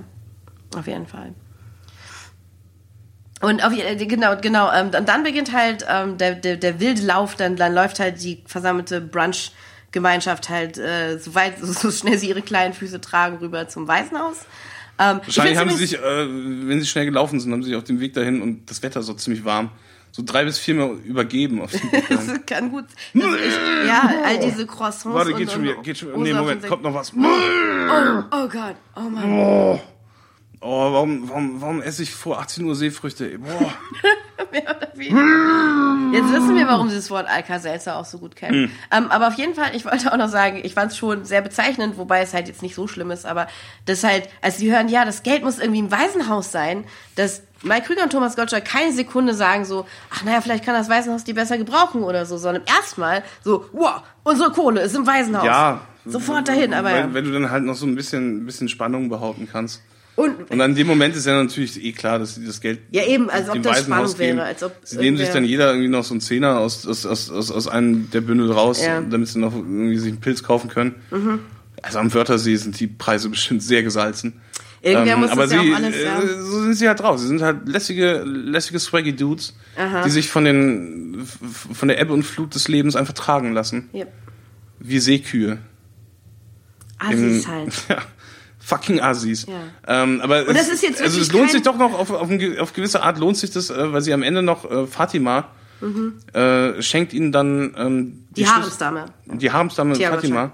[0.75, 1.33] auf jeden Fall.
[3.41, 4.71] Und auf, äh, genau, genau.
[4.71, 7.35] Ähm, und dann beginnt halt ähm, der, der, der wilde Lauf.
[7.35, 12.29] Dann, dann läuft halt die versammelte Brunch-Gemeinschaft halt äh, so weit, so, so schnell sie
[12.29, 14.45] ihre kleinen Füße tragen, rüber zum Waisenhaus.
[14.97, 17.77] Ähm, ich Wahrscheinlich haben sie sich, äh, wenn sie schnell gelaufen sind, haben sie sich
[17.77, 19.69] auf dem Weg dahin und das Wetter so ziemlich warm.
[20.11, 21.73] So drei bis viermal übergeben auf.
[22.09, 22.85] Das kann gut.
[23.13, 23.23] Das
[23.85, 25.13] ja, all diese Croissants.
[25.13, 27.11] Warte, und, geht schon und wieder, geht schon Nee, Moment, kommt noch was.
[27.13, 29.29] Oh, oh Gott, oh Mann.
[29.29, 29.81] Oh,
[30.69, 33.37] warum, warum, warum esse ich vor 18 Uhr Seefrüchte?
[33.39, 33.73] Boah.
[34.97, 38.71] Jetzt wissen wir, warum sie das Wort Alka-Seltzer auch so gut kennen.
[38.91, 41.41] Ähm, aber auf jeden Fall, ich wollte auch noch sagen, ich fand es schon sehr
[41.41, 43.47] bezeichnend, wobei es halt jetzt nicht so schlimm ist, aber
[43.85, 46.85] das halt, als die hören, ja, das Geld muss irgendwie im Waisenhaus sein,
[47.15, 50.89] dass Mike Krüger und Thomas Gottschalk keine Sekunde sagen so, ach naja, vielleicht kann das
[50.89, 55.45] Waisenhaus die besser gebrauchen oder so, sondern erstmal so, wow, unsere Kohle ist im Waisenhaus.
[55.45, 55.81] Ja.
[56.05, 57.13] Sofort dahin, aber wenn, ja.
[57.13, 59.81] wenn du dann halt noch so ein bisschen, ein bisschen Spannung behaupten kannst.
[60.15, 62.79] Und Und an dem Moment ist ja natürlich eh klar, dass sie das Geld.
[62.91, 65.89] Ja, eben, als ob das Spannung wäre, als ob Sie nehmen sich dann jeder irgendwie
[65.89, 69.01] noch so einen Zehner aus, aus, aus, aus, aus einem der Bündel raus, Ja.
[69.01, 70.95] damit sie noch irgendwie sich einen Pilz kaufen können.
[71.11, 71.39] Mhm.
[71.81, 74.39] Also am Wörthersee sind die Preise bestimmt sehr gesalzen.
[74.81, 76.19] irgendwer muss Ähm, aber das sie, ja auch alles, ja.
[76.21, 77.19] äh, so sind sie halt drauf.
[77.19, 80.03] Sie sind halt lässige, lässige swaggy Dudes, Aha.
[80.03, 81.25] die sich von den,
[81.73, 83.89] von der Ebbe und Flut des Lebens einfach tragen lassen.
[83.93, 84.11] Yep.
[84.79, 85.57] Wie Seekühe.
[87.01, 87.73] Im- Assis halt.
[87.89, 87.97] Ja,
[88.65, 89.45] fucking Assis.
[89.45, 89.53] Ja.
[90.03, 92.29] Ähm, aber Und es, das ist jetzt also es lohnt sich doch noch auf, auf,
[92.29, 95.49] ein auf gewisse Art lohnt sich das, äh, weil sie am Ende noch äh, Fatima
[96.33, 98.27] äh, schenkt ihnen dann ähm, Mhm.
[98.35, 99.05] Die Schlüssel- Haremsdame.
[99.27, 100.51] Die Haremsdame Tia Fatima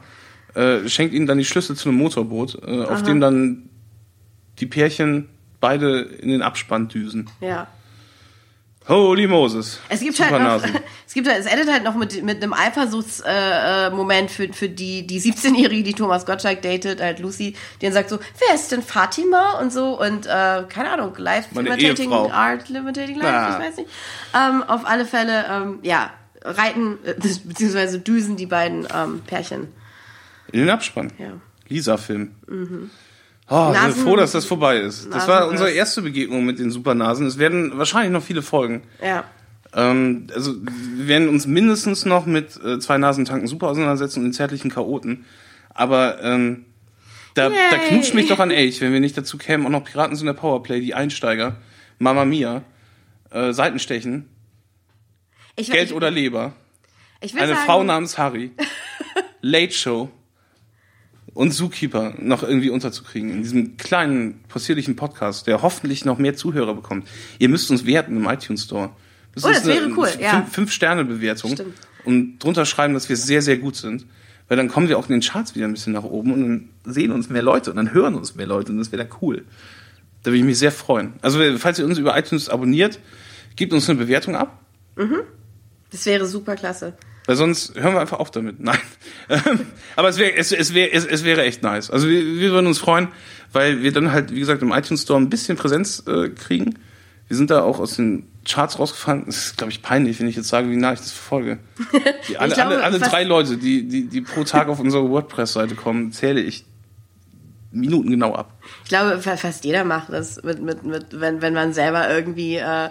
[0.56, 3.70] äh, schenkt ihnen dann die Schlüssel zu einem Motorboot, äh, auf dem dann
[4.60, 5.30] die Pärchen
[5.62, 7.30] beide in den Abspann düsen.
[7.40, 7.68] Ja.
[8.92, 9.80] Holy Moses.
[9.90, 10.80] Es gibt halt noch, Supernasen.
[11.08, 14.68] es gibt halt, es endet halt noch mit, mit einem Eifersuchtsmoment äh, Moment für, für
[14.70, 18.72] die, die 17-Jährige, die Thomas Gottschalk datet, halt Lucy, die dann sagt so, wer ist
[18.72, 22.30] denn Fatima und so und äh, keine Ahnung, life Meine imitating Ehefrau.
[22.32, 23.58] art, imitating life, Ah.
[23.58, 23.90] ich weiß nicht.
[24.36, 26.12] Ähm, auf alle Fälle, ähm, ja,
[26.44, 27.14] reiten, äh,
[27.46, 29.70] beziehungsweise düsen die beiden ähm, Pärchen.
[30.52, 31.14] In den Abspann.
[31.18, 31.34] Ja.
[31.70, 32.36] Lisa-Film.
[33.54, 35.14] Oh, ich bin froh, dass das vorbei ist.
[35.14, 37.28] Das war unsere erste Begegnung mit den Supernasen.
[37.28, 38.84] Es werden wahrscheinlich noch viele Folgen.
[39.04, 39.26] Ja.
[39.76, 40.56] Ähm, also
[40.96, 45.26] wir werden uns mindestens noch mit äh, zwei Nasentanken super auseinandersetzen und den zärtlichen Chaoten.
[45.74, 46.66] Aber ähm,
[47.34, 47.58] da, Yay.
[47.72, 50.28] da knutscht mich doch an Elch, wenn wir nicht dazu kämen, auch noch Piraten sind
[50.28, 51.58] der Powerplay, die Einsteiger,
[52.00, 52.64] Mama Mia,
[53.32, 54.30] äh, Seitenstechen,
[55.58, 56.54] Ich, Geld ich, oder Leber,
[57.22, 58.52] eine sagen, Frau namens Harry,
[59.42, 60.10] Late Show.
[61.34, 66.74] Und Zookeeper noch irgendwie unterzukriegen in diesem kleinen, possierlichen Podcast, der hoffentlich noch mehr Zuhörer
[66.74, 67.08] bekommt.
[67.40, 68.90] Ihr müsst uns werten im iTunes Store.
[69.38, 70.46] Oh, das wäre cool, ja.
[70.50, 71.56] Fünf-Sterne-Bewertung
[72.04, 74.06] und drunter schreiben, dass wir sehr, sehr gut sind.
[74.50, 76.70] Weil dann kommen wir auch in den Charts wieder ein bisschen nach oben und dann
[76.94, 79.46] sehen uns mehr Leute und dann hören uns mehr Leute und das wäre dann cool.
[80.24, 81.14] Da würde ich mich sehr freuen.
[81.22, 83.00] Also, falls ihr uns über iTunes abonniert,
[83.56, 84.60] gebt uns eine Bewertung ab.
[85.90, 86.94] Das wäre super klasse.
[87.32, 88.60] Weil sonst hören wir einfach auf damit.
[88.60, 88.78] Nein.
[89.30, 89.62] Ähm,
[89.96, 91.90] Aber es wäre es, es wäre es, es wäre echt nice.
[91.90, 93.08] Also wir, wir würden uns freuen,
[93.54, 96.78] weil wir dann halt, wie gesagt, im iTunes Store ein bisschen Präsenz äh, kriegen.
[97.30, 99.24] Wir sind da auch aus den Charts rausgefallen.
[99.30, 101.60] Es ist, glaube ich, peinlich, wenn ich jetzt sage, wie nah ich das verfolge.
[102.28, 105.76] Die, alle, glaube, alle, alle drei Leute, die, die, die pro Tag auf unsere WordPress-Seite
[105.76, 106.66] kommen, zähle ich
[107.72, 108.58] minutengenau ab.
[108.84, 112.58] Ich glaube, fa- fast jeder macht das, mit, mit, mit, wenn, wenn man selber irgendwie.
[112.58, 112.90] Äh,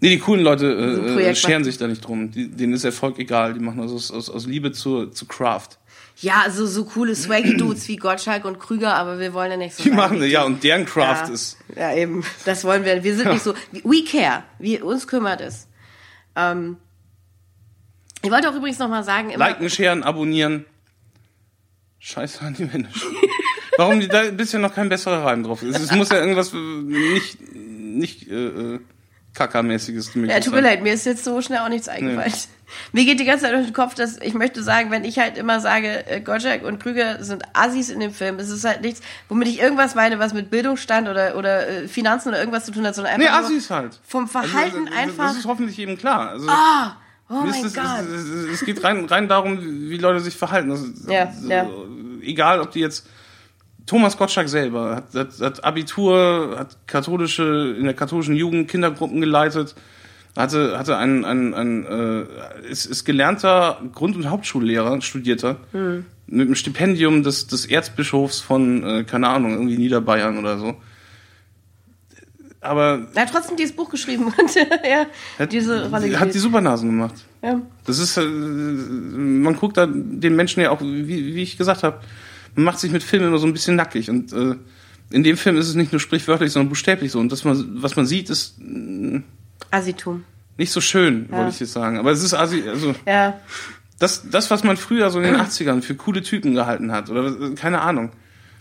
[0.00, 2.30] Nee, die coolen Leute äh, Projekt scheren sich da nicht drum.
[2.30, 3.52] Die, denen ist Erfolg egal.
[3.54, 5.68] Die machen das aus, aus, aus Liebe zu, zu Craft.
[6.20, 9.82] ja, so, so coole Swaggy-Dudes wie Gottschalk und Krüger, aber wir wollen ja nicht so
[9.82, 12.24] Die machen, wie ja, und deren Craft ja, ist Ja, eben.
[12.46, 13.04] Das wollen wir.
[13.04, 13.54] Wir sind nicht so.
[13.84, 14.44] We care.
[14.58, 15.68] Wir, uns kümmert es.
[16.34, 16.78] Ähm,
[18.22, 20.64] ich wollte auch übrigens noch mal sagen, immer, Liken, sharen, abonnieren.
[21.98, 22.90] Scheiße an die Menschen.
[23.76, 25.62] Warum die, da ist ja noch kein besserer Reim drauf.
[25.62, 28.78] Es, es muss ja irgendwas äh, nicht, nicht äh,
[29.34, 32.32] Kackermäßiges Ja, tut mir leid, mir ist jetzt so schnell auch nichts eingefallen.
[32.92, 35.36] Mir geht die ganze Zeit durch den Kopf, dass ich möchte sagen, wenn ich halt
[35.38, 39.00] immer sage, äh, Gottschalk und Krüger sind Assis in dem Film, es ist halt nichts,
[39.28, 42.86] womit ich irgendwas meine, was mit Bildungsstand oder, oder äh, Finanzen oder irgendwas zu tun
[42.86, 43.98] hat, sondern Nee, einfach nur Assis halt.
[44.06, 45.28] vom Verhalten also, einfach.
[45.28, 46.30] Das ist hoffentlich eben klar.
[46.30, 46.96] Also, ah,
[47.28, 47.84] oh mein es, Gott.
[48.02, 50.70] es, es, es geht rein, rein darum, wie Leute sich verhalten.
[50.70, 51.68] Ist, Ja, so, ja.
[52.22, 53.06] Egal, ob die jetzt
[53.86, 59.74] Thomas Gottschalk selber hat, hat, hat Abitur, hat katholische in der katholischen Jugend Kindergruppen geleitet,
[60.36, 66.04] hatte hatte einen einen, einen äh, ist, ist gelernter Grund- und Hauptschullehrer, studierter Hm.
[66.26, 70.76] mit einem Stipendium des des Erzbischofs von äh, keine Ahnung irgendwie Niederbayern oder so.
[72.62, 75.06] Aber Er hat trotzdem dieses Buch geschrieben und ja,
[75.38, 76.34] hat, diese Rolle hat die gespielt.
[76.34, 77.14] Supernasen gemacht.
[77.42, 77.60] ja.
[77.86, 82.00] Das ist, äh, man guckt da den Menschen ja auch, wie, wie ich gesagt habe,
[82.54, 84.10] man macht sich mit Filmen immer so ein bisschen nackig.
[84.10, 84.56] Und äh,
[85.10, 87.18] in dem Film ist es nicht nur sprichwörtlich, sondern buchstäblich so.
[87.20, 89.22] Und das, was man sieht, ist mh,
[89.70, 90.24] Assitum.
[90.56, 91.38] nicht so schön, Ja.
[91.38, 91.98] wollte ich jetzt sagen.
[91.98, 93.38] Aber es ist asi- also Ja.
[93.98, 97.10] das, das, was man früher so in den 80ern für coole Typen gehalten hat.
[97.10, 98.10] Oder äh, keine Ahnung.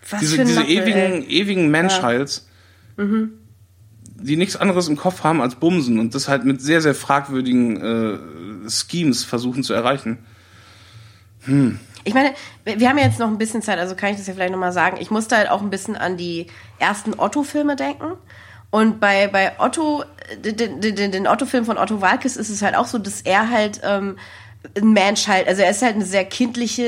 [0.10, 1.42] Was diese diese Nockel, ewigen, ey.
[1.42, 2.48] ewigen Menschheits,
[2.98, 7.78] die nichts anderes im Kopf haben als Bumsen und das halt mit sehr, sehr fragwürdigen
[7.82, 10.18] äh, Schemes versuchen zu erreichen.
[12.04, 12.34] Ich meine,
[12.64, 14.72] wir haben ja jetzt noch ein bisschen Zeit, also kann ich das ja vielleicht nochmal
[14.72, 14.98] sagen.
[15.00, 16.48] Ich musste halt auch ein bisschen an die
[16.80, 18.14] ersten Otto-Filme denken.
[18.72, 20.04] Und bei, bei Otto,
[20.44, 23.50] äh, den, den, den Otto-Film von Otto Walkes ist es halt auch so, dass er
[23.50, 24.18] halt ähm,
[24.76, 26.84] ein Mensch halt, also er ist halt eine sehr kindliche,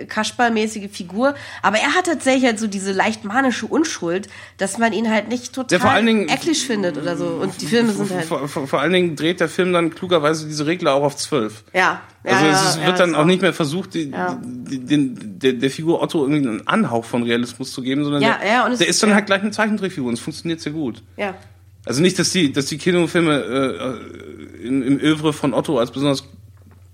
[0.00, 4.92] äh, Kasperlmäßige Figur, aber er hat tatsächlich halt so diese leicht manische Unschuld, dass man
[4.92, 7.26] ihn halt nicht total Ja, vor allen Dingen- eklig findet oder so.
[7.26, 10.46] Und die Filme sind halt, Vor, vor, vor allen Dingen dreht der Film dann klugerweise
[10.46, 11.64] diese Regler auch auf zwölf.
[11.72, 12.00] ja.
[12.24, 14.12] ja Also ja, es ist, ja, wird dann auch nicht mehr versucht, die,
[14.44, 18.38] die, den, der, der Figur Otto irgendwie einen Anhauch von Realismus zu geben, sondern der,
[18.38, 21.02] der ist- dann halt gleich eine Zeichentrickfigur und es funktioniert sehr gut.
[21.16, 21.34] Ja.
[21.84, 23.34] Also nicht, dass die, dass die Kinofilme
[24.60, 26.24] äh, im, im Övre von Otto als besonders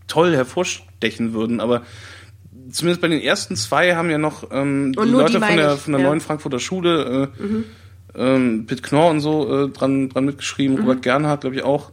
[0.06, 1.82] toll hervorstechen würden, aber
[2.70, 5.74] zumindest bei den ersten zwei haben ja noch ähm, die nur die Leute von der,
[5.74, 6.08] ich, von der ja.
[6.08, 10.82] neuen Frankfurter Schule, äh, ähm, Pitt Knorr und so äh, dran, dran mitgeschrieben, Mhm.
[10.82, 11.92] Robert Gernhardt, glaube ich, auch.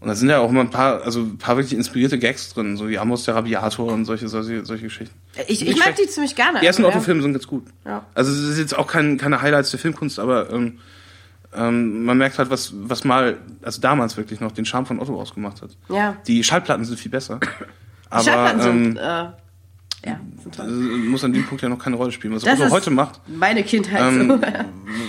[0.00, 2.76] Und da sind ja auch immer ein paar, also ein paar wirklich inspirierte Gags drin,
[2.76, 5.14] so wie Amos der Rabiator und solche, solche, solche Geschichten.
[5.46, 6.58] Ich, ich Nicht mag die ziemlich gerne.
[6.58, 6.88] Die ersten ja.
[6.88, 7.66] Otto-Filme sind ganz gut.
[7.84, 8.04] Ja.
[8.12, 10.80] Also es ist jetzt auch kein, keine Highlights der Filmkunst, aber ähm,
[11.54, 15.20] ähm, man merkt halt, was, was mal, also damals wirklich noch den Charme von Otto
[15.20, 15.76] ausgemacht hat.
[15.88, 16.16] Ja.
[16.26, 17.40] Die Schallplatten sind viel besser.
[18.10, 19.02] Aber Schallplatten ähm, sind, äh,
[20.04, 20.64] ja, sind toll.
[20.64, 22.34] also muss an dem Punkt ja noch keine Rolle spielen.
[22.34, 24.00] Was Das Otto heute macht, Meine Kindheit.
[24.00, 24.38] ähm, so.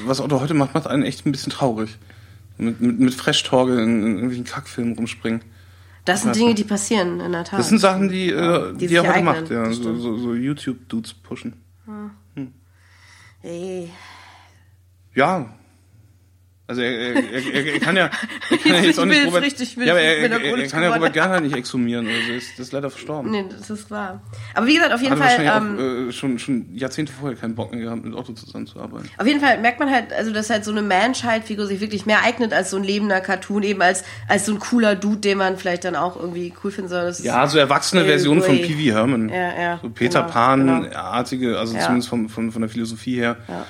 [0.07, 1.98] was Otto heute macht, macht einen echt ein bisschen traurig.
[2.57, 5.41] Mit, mit, mit Fresh-Torge in, in irgendwelchen Kackfilmen rumspringen.
[6.06, 7.60] Das sind Dinge, die passieren, in der Tat.
[7.60, 9.72] Das sind Sachen, die, äh, die, die er heute eignen, macht, ja.
[9.72, 11.53] So, so, so YouTube-Dudes pushen.
[13.41, 13.90] Ey.
[15.15, 15.49] Ja.
[16.74, 18.10] Also er, er, er, er, kann ja,
[18.50, 20.68] er kann ja Jetzt auch nicht ich Robert, richtig wild ja, aber er, er, er,
[20.68, 20.91] kann ja.
[20.91, 23.30] Robert Gernhardt nicht exhumieren, also er ist, das ist leider verstorben.
[23.30, 24.24] Nee, das ist wahr.
[24.56, 27.54] Aber wie gesagt, auf jeden Hat Fall, ähm, auch äh, schon, schon Jahrzehnte vorher keinen
[27.54, 29.08] Bock mehr gehabt, mit Otto zusammenzuarbeiten.
[29.20, 32.24] auf jeden Fall merkt man halt, also dass halt so eine Menschheit-Figur sich wirklich mehr
[32.24, 35.58] eignet als so ein lebender Cartoon, eben als, als so ein cooler Dude, den man
[35.58, 37.04] vielleicht dann auch irgendwie cool finden soll.
[37.04, 38.58] Das Ja, so erwachsene Versionen von.
[38.58, 39.30] Pee Wee Herman.
[39.30, 41.82] Ja, ja, So Peter genau, Pan-artige, also Ja.
[41.82, 43.38] zumindest vom, von, von der Philosophie her.
[43.48, 43.66] Ja.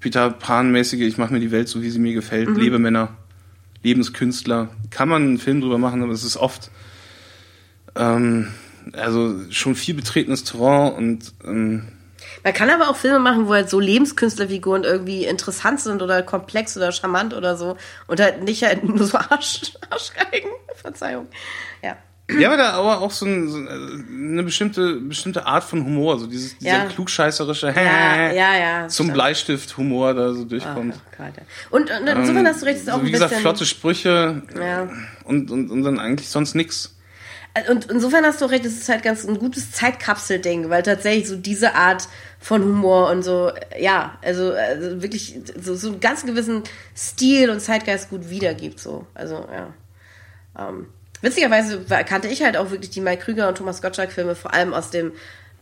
[0.00, 2.48] Peter Pan-mäßige, ich mache mir die Welt so, wie sie mir gefällt.
[2.50, 2.56] Mhm.
[2.56, 3.16] Lebemänner,
[3.82, 4.68] Lebenskünstler.
[4.90, 6.70] Kann man einen Film drüber machen, aber es ist oft
[7.96, 8.52] ähm,
[8.92, 11.88] also schon viel betretenes Terrain und ähm,
[12.44, 16.76] Man kann aber auch Filme machen, wo halt so Lebenskünstlerfiguren irgendwie interessant sind oder komplex
[16.76, 20.50] oder charmant oder so und halt nicht halt nur so Arsch, Arschgeigen.
[20.76, 21.26] Verzeihung.
[21.82, 21.96] Ja.
[22.28, 26.26] Ja, aber da aber auch so, ein, so eine bestimmte, bestimmte Art von Humor, so
[26.26, 26.84] dieses, dieser Ja.
[26.86, 28.88] klugscheißerische Ja, ja, ja.
[28.88, 29.12] zum.
[29.12, 30.94] Bleistift-Humor da so durchkommt.
[31.16, 31.42] Gott, ja.
[31.70, 33.42] Und, und insofern hast du recht, ist auch so, ein wie gesagt, bisschen.
[33.42, 34.88] flotte Sprüche Ja.
[35.24, 36.92] und, und, und dann eigentlich sonst nix.
[37.70, 41.36] Und insofern hast du recht, es ist halt ganz ein gutes Zeitkapsel-Ding, weil tatsächlich so
[41.36, 42.06] diese Art
[42.38, 47.60] von Humor und so, ja, also, also wirklich so, so einen ganz gewissen Stil und
[47.60, 49.06] Zeitgeist gut wiedergibt, so.
[49.14, 49.72] Also, ja.
[50.68, 50.88] Ähm,
[51.22, 54.90] witzigerweise kannte ich halt auch wirklich die Mike Krüger und Thomas Gottschalk-Filme, vor allem aus
[54.90, 55.12] dem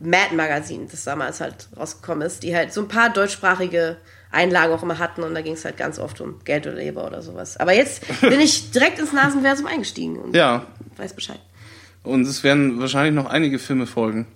[0.00, 3.96] Mad-Magazin, das damals halt rausgekommen ist, die halt so ein paar deutschsprachige
[4.30, 7.06] Einlagen auch immer hatten und da ging es halt ganz oft um Geld oder Leber
[7.06, 7.56] oder sowas.
[7.56, 10.66] Aber jetzt bin ich direkt ins Nasenversum eingestiegen und Ja.
[10.96, 11.38] weiß Bescheid.
[12.02, 14.26] Und es werden wahrscheinlich noch einige Filme folgen.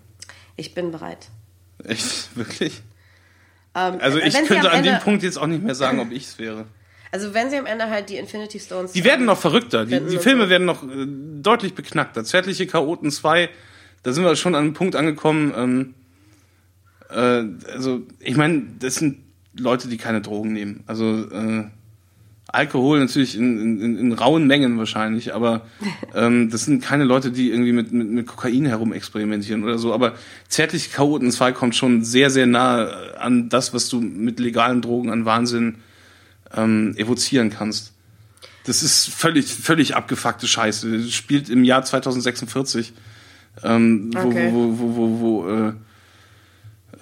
[0.57, 1.29] Ich bin bereit.
[1.85, 2.35] Echt?
[2.37, 2.81] Wirklich?
[3.75, 6.39] Ähm, Also ich könnte an dem Punkt jetzt auch nicht mehr sagen, ob ich es
[6.39, 6.67] wäre.
[7.11, 8.93] Also wenn sie am Ende halt die Infinity Stones.
[8.93, 9.87] Die werden noch verrückter.
[9.87, 10.51] Die, die Filme so.
[10.51, 11.07] werden noch äh,
[11.43, 12.25] deutlich beknackter.
[12.25, 13.49] Zärtliche Chaoten 2,
[14.03, 15.53] da sind wir schon an einem Punkt angekommen.
[15.57, 15.95] Ähm,
[17.11, 19.19] äh, also, ich meine, das sind
[19.57, 20.85] Leute, die keine Drogen nehmen.
[20.87, 21.65] Also, äh,
[22.51, 25.67] Alkohol natürlich in, in, in, rauen Mengen wahrscheinlich, aber
[26.15, 29.93] ähm, das sind keine Leute, die irgendwie mit, mit, mit Kokain herum experimentieren oder so.
[29.93, 30.15] Aber
[30.49, 32.87] Zärtliche Chaoten 2 kommt schon sehr, sehr nah
[33.19, 35.77] an das, was du mit legalen Drogen an Wahnsinn
[36.57, 37.93] ähm, evozieren kannst.
[38.65, 40.99] Das ist völlig, völlig abgefuckte Scheiße.
[40.99, 42.93] Das spielt im Jahr 2046,
[43.65, 44.51] ähm, wo, Okay.
[44.53, 45.73] wo, wo, wo, wo äh,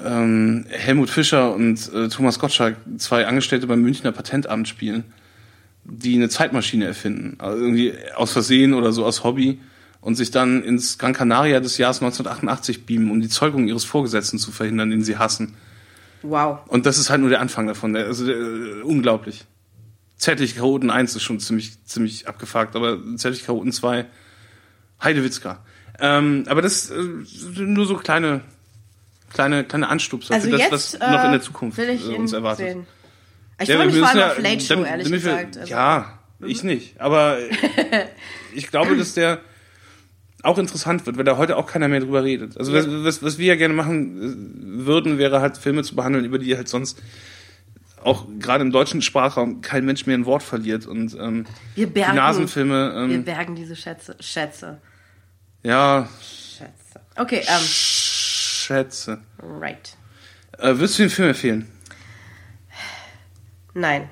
[0.05, 5.05] ähm, Helmut Fischer und äh, Thomas Gottschalk, zwei Angestellte beim Münchner Patentamt spielen,
[5.85, 7.37] die eine Zeitmaschine erfinden.
[7.39, 9.59] Also irgendwie aus Versehen oder so aus Hobby
[10.01, 14.39] und sich dann ins Gran Canaria des Jahres 1988 beamen, um die Zeugung ihres Vorgesetzten
[14.39, 15.55] zu verhindern, den sie hassen.
[16.29, 16.61] Wow.
[16.69, 17.93] Und das ist halt nur der Anfang davon.
[17.95, 18.37] Der, also der,
[18.85, 19.45] unglaublich.
[20.17, 24.07] Zärtliche Chaoten 1 ist schon ziemlich, ziemlich abgefuckt, aber Zärtliche Chaoten 2,
[25.03, 25.59] Heidewitzka.
[26.01, 26.97] Ähm, aber das äh,
[27.59, 28.41] nur so kleine,
[29.33, 32.67] kleine, kleine Anstupser Also für das, was noch in äh, der Zukunft äh, uns erwartet.
[32.69, 32.87] Sehen.
[33.61, 35.31] Ich Ja, freue wir mich vor allem müssen auf Late Show, damit- ehrlich damit wir-
[35.33, 35.57] gesagt.
[35.59, 37.01] Also, Ja, ich nicht.
[37.01, 37.39] Aber
[38.55, 39.41] ich glaube, dass der
[40.47, 42.57] auch interessant wird, weil da heute auch keiner mehr drüber redet.
[42.57, 46.25] Also was, was, was wir ja gerne machen äh, würden, wäre halt Filme zu behandeln,
[46.25, 47.03] über die halt sonst
[48.03, 50.87] auch gerade im deutschen Sprachraum kein Mensch mehr ein Wort verliert.
[50.87, 54.17] Und ähm, wir die bergen, Nasenfilme, wir ähm, bergen diese Schätze.
[54.21, 54.81] Schätze.
[55.63, 57.01] ja, Schätze.
[57.17, 59.19] Okay, ähm, Schätze.
[59.43, 59.97] right.
[60.59, 61.69] Äh, würdest du den Film empfehlen?
[63.75, 64.09] Nein.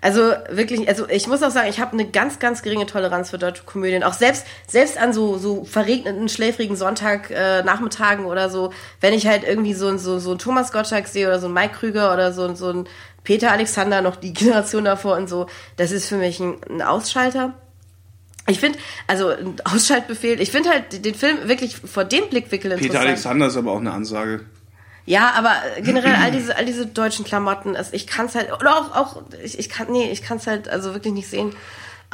[0.00, 3.38] Also wirklich, also ich muss auch sagen, ich habe eine ganz, ganz geringe Toleranz für
[3.38, 4.02] deutsche Komödien.
[4.02, 9.26] Auch selbst, selbst an so, so verregneten, schläfrigen Sonntag, äh, Nachmittagen oder so, wenn ich
[9.26, 12.32] halt irgendwie so, so, so einen Thomas Gottschalk sehe oder so einen Mike Krüger oder
[12.32, 12.88] so, so einen
[13.24, 15.46] Peter Alexander, noch die Generation davor und so,
[15.76, 17.54] das ist für mich ein, ein Ausschalter.
[18.48, 22.92] Ich finde, also ein Ausschaltbefehl, ich finde halt den Film wirklich vor dem Blickwinkel interessant.
[22.92, 24.40] Peter Alexander ist aber auch eine Ansage.
[25.10, 28.76] Ja, aber generell all diese, all diese deutschen Klamotten, also ich kann es halt, oder
[28.76, 31.52] auch, auch ich, ich kann, nee, ich kann es halt also wirklich nicht sehen.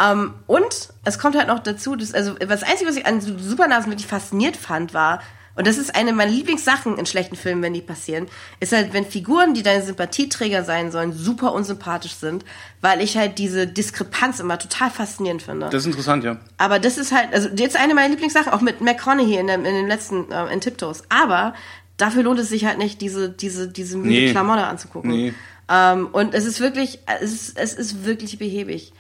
[0.03, 3.93] Ähm, und es kommt halt noch dazu, dass, also das Einzige, was ich an Supernasen
[3.93, 5.21] wirklich fasziniert fand, war,
[5.57, 8.29] und das ist eine meiner Lieblingssachen in schlechten Filmen, wenn die passieren,
[8.61, 12.47] ist halt, wenn Figuren, die deine Sympathieträger sein sollen, super unsympathisch sind,
[12.81, 15.69] weil ich halt diese Diskrepanz immer total faszinierend finde.
[15.71, 16.39] Das ist interessant, ja.
[16.57, 19.75] Aber das ist halt, also jetzt eine meiner Lieblingssachen, auch mit McConaughey in, dem, in
[19.75, 21.03] dem letzten, äh, in Tiptoes.
[21.11, 21.55] Aber
[21.97, 24.31] dafür lohnt es sich halt nicht, diese, diese, diese müde Nee.
[24.31, 25.11] Klamotte anzugucken.
[25.11, 25.35] Nee.
[25.69, 28.93] Ähm, und es ist wirklich, es ist, es ist wirklich behäbig.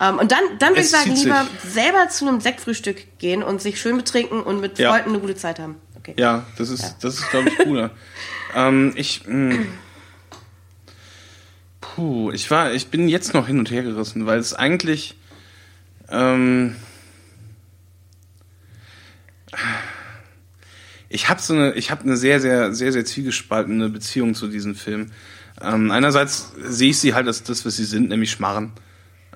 [0.00, 1.72] Ähm, und dann, dann würde ich sagen, lieber sich.
[1.72, 4.90] selber zu einem Sektfrühstück gehen und sich schön betrinken und mit Ja.
[4.92, 5.76] Freunden eine gute Zeit haben.
[5.96, 6.14] Okay.
[6.18, 7.90] Ja, das ist, das ist, glaube ich, cooler.
[8.54, 9.58] ähm, ich, mh,
[11.80, 15.16] puh, ich war, ich bin jetzt noch hin und her gerissen, weil es eigentlich,
[16.08, 16.76] ähm,
[21.10, 24.76] ich habe so eine, ich habe eine sehr, sehr, sehr, sehr zwiegespaltene Beziehung zu diesem
[24.76, 25.10] Film.
[25.60, 28.72] Ähm, einerseits sehe ich sie halt als das, was sie sind, nämlich Schmarren.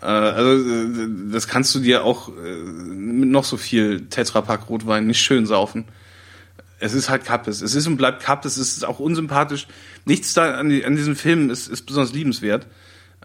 [0.01, 5.09] Äh, also äh, das kannst du dir auch äh, mit noch so viel Tetrapack Rotwein
[5.09, 5.87] nicht schön saufen.
[6.79, 7.61] Es ist halt Kappes.
[7.61, 8.57] Es ist und bleibt Kappes.
[8.57, 9.67] Es ist auch unsympathisch.
[10.05, 12.69] Nichts da an, die, an diesem Film ist, ist besonders liebenswert.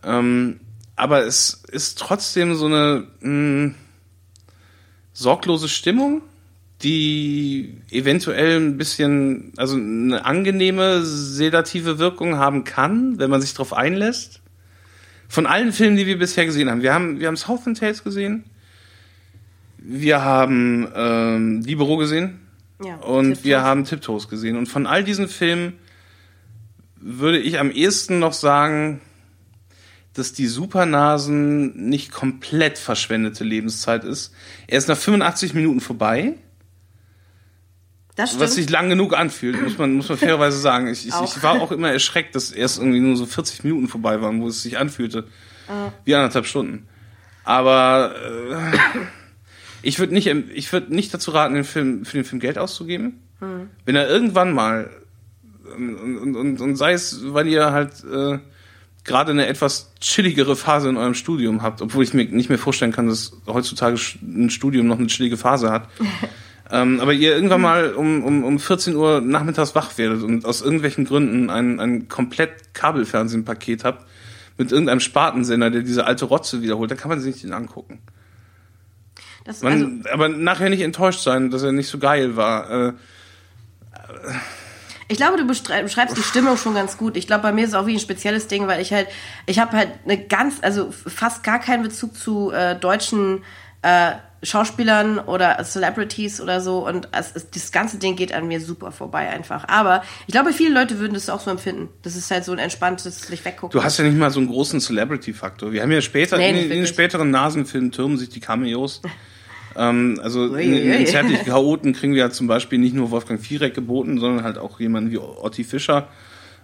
[0.04, 0.60] Ähm,
[0.96, 3.76] aber es ist trotzdem so eine mh,
[5.14, 6.24] sorglose Stimmung,
[6.82, 13.74] die eventuell ein bisschen, also eine angenehme sedative Wirkung haben kann, wenn man sich darauf
[13.74, 14.42] einlässt.
[15.28, 16.82] Von allen Filmen, die wir bisher gesehen haben.
[16.82, 18.46] Wir haben, wir haben Southern Tales gesehen.
[19.78, 22.40] Wir haben ähm, Libero gesehen.
[22.84, 23.44] Ja, Und Tiptoes.
[23.44, 24.56] wir haben Tiptoes gesehen.
[24.58, 25.74] Und von all diesen Filmen
[26.96, 29.02] würde ich am ehesten noch sagen,
[30.14, 34.34] dass die Supernasen nicht komplett verschwendete Lebenszeit ist.
[34.68, 36.36] Er ist nach 85 Minuten vorbei.
[38.20, 38.44] Das stimmt.
[38.44, 40.88] Was sich lang genug anfühlt, muss man, muss man fairerweise sagen.
[40.88, 44.22] Ich, ich, ich war auch immer erschreckt, dass erst irgendwie nur so 40 Minuten vorbei
[44.22, 45.26] waren, wo es sich anfühlte.
[46.04, 46.88] Wie anderthalb Stunden.
[47.44, 49.00] Aber äh,
[49.84, 53.22] ich würde nicht, ich würde nicht dazu raten, den Film, für den Film Geld auszugeben.
[53.86, 54.90] Wenn er irgendwann mal
[55.78, 58.40] und, und, und, und sei es, weil ihr halt äh,
[59.06, 62.92] gerade eine etwas chilligere Phase in eurem Studium habt, obwohl ich mir nicht mehr vorstellen
[62.92, 65.88] kann, dass heutzutage ein Studium noch eine chillige Phase hat.
[66.72, 70.62] ähm, aber ihr irgendwann mal um, um, um 14 Uhr nachmittags wach werdet und aus
[70.62, 74.06] irgendwelchen Gründen ein, ein komplett Kabelfernsehenpaket habt
[74.58, 78.00] mit irgendeinem Spartensender, der diese alte Rotze wiederholt, dann kann man sich nicht den angucken.
[79.46, 82.90] Das, also, Man, aber nachher nicht enttäuscht sein, dass er nicht so geil war.
[82.90, 82.94] Äh,
[85.08, 87.18] ich glaube, du beschrei- beschreibst die Stimmung schon ganz gut.
[87.18, 89.08] Ich glaube, bei mir ist es auch wie ein spezielles Ding, weil ich halt,
[89.48, 93.44] ich habe halt eine ganz, also fast gar keinen Bezug zu äh, deutschen
[93.82, 98.62] äh, Schauspielern oder Celebrities oder so und es, es, das ganze Ding geht an mir
[98.62, 99.68] super vorbei einfach.
[99.68, 101.90] Aber ich glaube, viele Leute würden das auch so empfinden.
[102.04, 103.78] Das ist halt so ein entspanntes sich weggucken.
[103.78, 105.74] Du hast ja nicht mal so einen großen Celebrity-Faktor.
[105.74, 109.02] Wir haben ja später, Nee, in, in den späteren Nasenfilmen türmen sich die Cameos.
[109.76, 110.96] ähm, also in, in, Uiuiui.
[110.96, 114.58] in Zärtliche Chaoten kriegen wir ja zum Beispiel nicht nur Wolfgang Viereck geboten, sondern halt
[114.58, 116.08] auch jemanden wie Otti Fischer,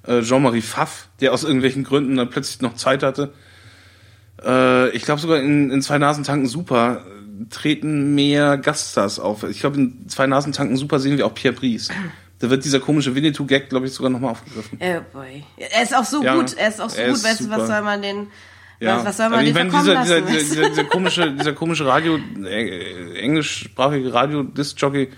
[0.08, 3.34] äh, Jean-Marie Pfaff, der aus irgendwelchen Gründen dann plötzlich noch Zeit hatte.
[4.44, 7.06] Äh, ich glaube sogar in, in Zwei Nasentanken Super
[7.50, 9.44] treten mehr Gaststars auf.
[9.44, 11.90] Ich glaube, in Zwei Nasentanken Super sehen wir auch Pierre Brice.
[12.40, 14.80] Da wird dieser komische Winnetou-Gag, glaube ich, sogar nochmal aufgegriffen.
[14.82, 15.44] Oh boy.
[15.58, 17.82] Er ist auch so Ja, gut, er ist auch so gut, weißt du, was soll
[17.82, 18.28] man den,
[18.80, 20.26] Ja, was, was soll man also den ich meine, dieser, lassen?
[20.28, 25.10] dieser, dieser, dieser komische, dieser komische Radio, äh, englischsprachige Radio-Disc-Jockey.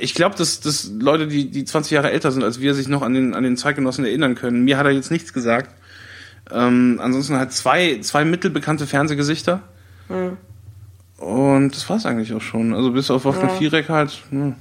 [0.00, 3.02] Ich glaube, dass, dass Leute, die, die 20 Jahre älter sind als wir, sich noch
[3.02, 4.64] an den, an den Zeitgenossen erinnern können.
[4.64, 5.70] Mir hat er jetzt nichts gesagt.
[6.50, 9.62] Ähm, ansonsten halt zwei, zwei mittelbekannte Fernsehgesichter.
[10.08, 10.36] Hm.
[11.24, 12.74] Und das war's eigentlich auch schon.
[12.74, 13.58] Also bis auf Wolfgang Ja.
[13.58, 14.22] Viereck halt.
[14.30, 14.56] Ne.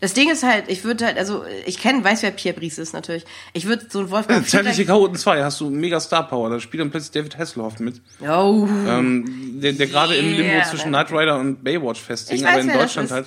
[0.00, 2.92] Das Ding ist halt, ich würde halt, also ich kenne, weiß wer Pierre Brice ist
[2.92, 3.24] natürlich.
[3.52, 6.50] Ich würde so ein Wolfgang Zeitliche Viereck- Chaoten 2 hast du mega Star Power.
[6.50, 8.00] Da spielt dann plötzlich David Hasselhoff mit.
[8.22, 8.68] Oh.
[8.86, 10.90] Ähm, der, der gerade im Limbo Yeah, zwischen.
[10.90, 13.26] Knight Rider und Baywatch festhing, aber in Deutschland halt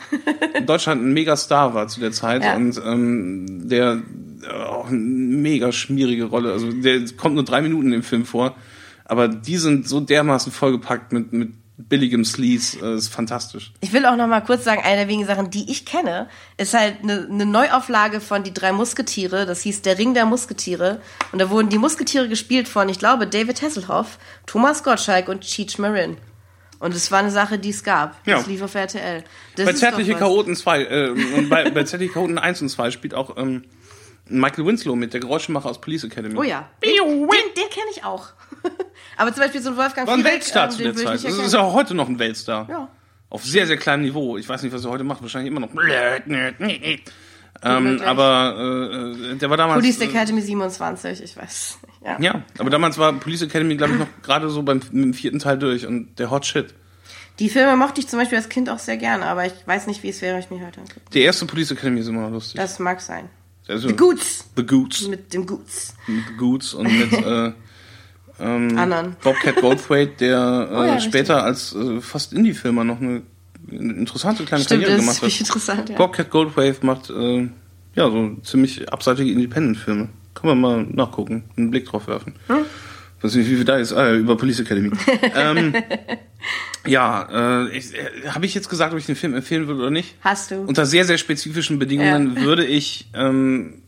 [0.58, 2.56] in Deutschland ein mega Star war zu der Zeit Ja.
[2.56, 4.02] und ähm, der
[4.50, 6.54] auch eine mega schmierige Rolle.
[6.54, 8.56] Also der kommt nur drei Minuten im Film vor,
[9.04, 11.52] aber die sind so dermaßen vollgepackt mit mit
[11.90, 13.72] billigem Sleaze, äh, ist fantastisch.
[13.82, 16.74] Ich will auch noch mal kurz sagen, eine der wenigen Sachen, die ich kenne, ist
[16.74, 19.46] halt eine, eine Neuauflage von Die drei Musketiere.
[19.46, 21.02] Das hieß Der Ring der Musketiere.
[21.32, 25.78] Und da wurden die Musketiere gespielt von, ich glaube, David Hasselhoff, Thomas Gottschalk und Cheech
[25.80, 26.18] Marin.
[26.80, 28.18] Und es war eine Sache, die es gab.
[28.26, 28.38] Ja.
[28.38, 29.24] Das lief auf RTL.
[29.56, 30.16] Das bei ist Zärtliche.
[30.16, 33.64] Chaoten 2 äh, und bei, bei Zärtliche Chaoten 1 und 2 spielt auch ähm,
[34.40, 36.38] Michael Winslow mit, der Geräuschemacher aus Police Academy.
[36.38, 36.70] Oh ja.
[36.84, 38.30] Den, den, den kenne ich auch.
[39.18, 41.24] Aber zum Beispiel so ein Wolfgang War ein Viereck, Weltstar ähm, zu der Zeit.
[41.24, 42.68] Das ist auch heute noch ein Weltstar.
[42.70, 42.88] Ja.
[43.30, 44.38] Auf sehr, sehr kleinem Niveau.
[44.38, 45.22] Ich weiß nicht, was er heute macht.
[45.22, 45.70] Wahrscheinlich immer noch.
[47.64, 49.80] Ähm, aber äh, der war damals.
[49.80, 51.78] Police äh, Academy 27, ich weiß.
[52.04, 52.20] Ja.
[52.20, 55.60] ja, aber damals war Police Academy, glaube ich, noch gerade so beim dem vierten Teil
[55.60, 56.74] durch und der Hot Shit.
[57.38, 60.02] Die Filme mochte ich zum Beispiel als Kind auch sehr gerne, aber ich weiß nicht,
[60.04, 61.02] wie es wäre, wenn ich mich heute angucke.
[61.14, 62.56] Die erste Police Academy ist immer noch lustig.
[62.56, 63.30] Das mag sein.
[63.68, 64.46] Also, The Goots.
[64.56, 65.08] The Goots.
[65.08, 65.96] Mit dem Goots.
[66.08, 67.52] The Goots und mit äh,
[68.40, 69.16] ähm, Anderen.
[69.24, 70.38] Bobcat Goldthwait, der
[70.72, 73.22] äh, Oh ja, später als äh, fast Indie-Filmer noch eine,
[73.70, 75.40] interessante kleine Stimmt, Karriere gemacht hat.
[75.40, 75.96] interessant, ja.
[75.96, 77.50] Bobcat Goldthwait macht äh,
[77.96, 80.10] ja so ziemlich abseitige Independent-Filme.
[80.34, 82.34] Kann man mal nachgucken, einen Blick drauf werfen.
[82.48, 82.66] Hm?
[83.22, 83.94] Weiß nicht, wie viel da ist.
[83.94, 84.92] Ah, ja, über Police Academy.
[85.36, 85.74] ähm,
[86.86, 89.92] ja, äh, ich, äh, habe ich jetzt gesagt, ob ich den Film empfehlen würde oder
[89.92, 90.16] nicht?
[90.22, 90.62] Hast du.
[90.62, 93.82] Unter sehr, sehr spezifischen Bedingungen würde ich ähm,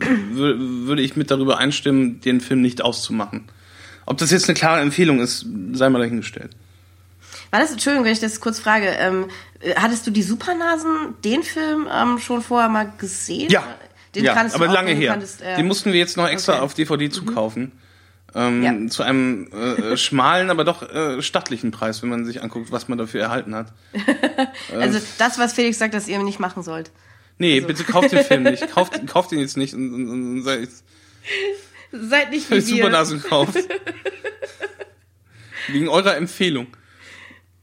[0.00, 3.44] wür- würde ich mit darüber einstimmen, den Film nicht auszumachen.
[4.06, 6.50] Ob das jetzt eine klare Empfehlung ist, sei mal dahingestellt.
[7.50, 9.26] War das, Entschuldigung, wenn ich das kurz frage, ähm,
[9.60, 13.48] äh, hattest du die Supernasen, den Film, ähm, schon vorher mal gesehen?
[14.14, 15.12] Den ja aber lange her.
[15.12, 16.62] kanntest, äh, Den mussten wir jetzt noch extra okay.
[16.62, 17.70] auf DVD zukaufen.
[18.34, 18.86] Ähm, Ja.
[18.88, 22.98] Zu einem äh, schmalen, aber doch äh, stattlichen Preis, wenn man sich anguckt, was man
[22.98, 23.72] dafür erhalten hat.
[24.74, 26.90] Also das, was Felix sagt, dass ihr nicht machen sollt.
[27.38, 27.66] Nee, Also.
[27.68, 28.70] bitte kauft den Film nicht.
[28.74, 30.68] Kauft, kauft den jetzt nicht und, und, und, seid
[31.92, 32.62] Seid nicht wie wir.
[32.62, 33.56] Supernasen kauft.
[35.68, 36.68] Wegen eurer Empfehlung.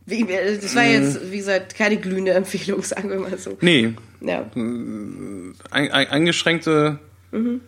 [0.10, 3.58] Äh, das war jetzt, wie gesagt, keine glühende Empfehlung, sagen wir mal so.
[3.62, 4.46] Nee, Ja.
[4.56, 7.00] ein, ein, eingeschränkte,
[7.32, 7.62] Mhm.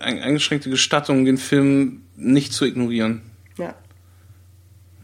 [0.00, 3.22] Ein, eingeschränkte Gestattung, den Film nicht zu ignorieren.
[3.58, 3.74] ja.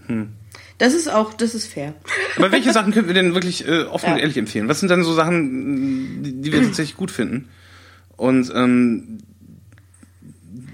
[0.06, 0.32] Hm.
[0.78, 1.94] Das ist auch, das ist fair.
[2.36, 4.12] Aber welche Sachen könnten wir denn wirklich äh, offen Ja.
[4.12, 4.68] und ehrlich empfehlen?
[4.68, 7.48] Was sind dann so Sachen, die, die wir tatsächlich gut finden?
[8.16, 9.18] und ähm,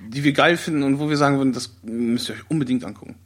[0.09, 3.17] die wir geil finden und wo wir sagen würden, das müsst ihr euch unbedingt angucken.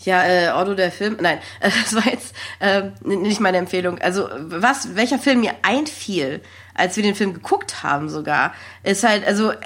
[0.00, 3.98] Ja, äh, Otto der Film, nein, das war jetzt äh, nicht meine Empfehlung.
[3.98, 6.40] Also was, welcher Film mir einfiel,
[6.74, 9.58] als wir den Film geguckt haben sogar, ist halt, also äh,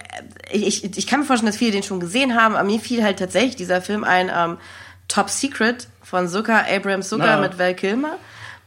[0.52, 3.19] ich, ich kann mir vorstellen, dass viele den schon gesehen haben, aber mir fiel halt
[3.19, 4.59] tatsächlich dieser Film ein, ähm,
[5.09, 7.40] Top Secret von Zucker, Abraham Zucker Ja.
[7.40, 8.19] mit Val Kilmer.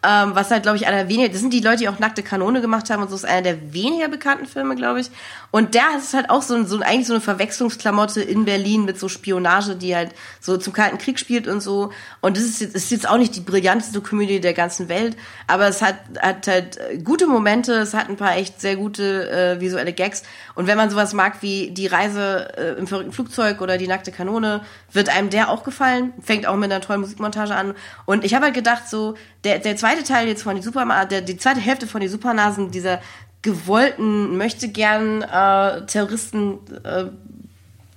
[0.03, 2.59] Ähm, was halt, glaube ich, einer weniger, das sind die Leute, die auch Nackte Kanone
[2.59, 5.11] gemacht haben und so ist einer der weniger bekannten Filme, glaube ich.
[5.51, 9.07] Und der ist halt auch so, so eigentlich so eine Verwechslungsklamotte in Berlin mit so
[9.09, 11.91] Spionage, die halt so zum Kalten Krieg spielt und so.
[12.19, 15.15] Und das ist jetzt, ist jetzt auch nicht die brillanteste Komödie der ganzen Welt,
[15.45, 19.59] aber es hat, hat halt gute Momente, es hat ein paar echt sehr gute äh,
[19.61, 20.23] visuelle Gags.
[20.55, 24.11] Und wenn man sowas mag wie die Reise äh, im verrückten Flugzeug oder die nackte
[24.11, 24.61] Kanone,
[24.91, 26.13] wird einem der auch gefallen.
[26.21, 27.75] Fängt auch mit einer tollen Musikmontage an.
[28.05, 31.21] Und ich habe halt gedacht, so, der, der zweite Teil jetzt von die Super, der,
[31.21, 33.01] die zweite Hälfte von die Supernasen, dieser
[33.41, 37.05] gewollten, möchte gern äh, Terroristen äh,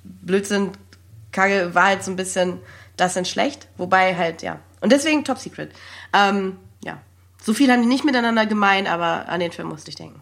[0.03, 0.73] Blödsinn,
[1.33, 2.61] Kacke, war halt so ein bisschen
[2.97, 3.69] das sind schlecht.
[3.77, 4.61] Wobei halt, ja.
[4.81, 5.73] Und deswegen Top Secret.
[6.13, 7.01] Ähm, ja.
[7.43, 10.21] So viel haben die nicht miteinander gemein, aber an den Film musste ich denken.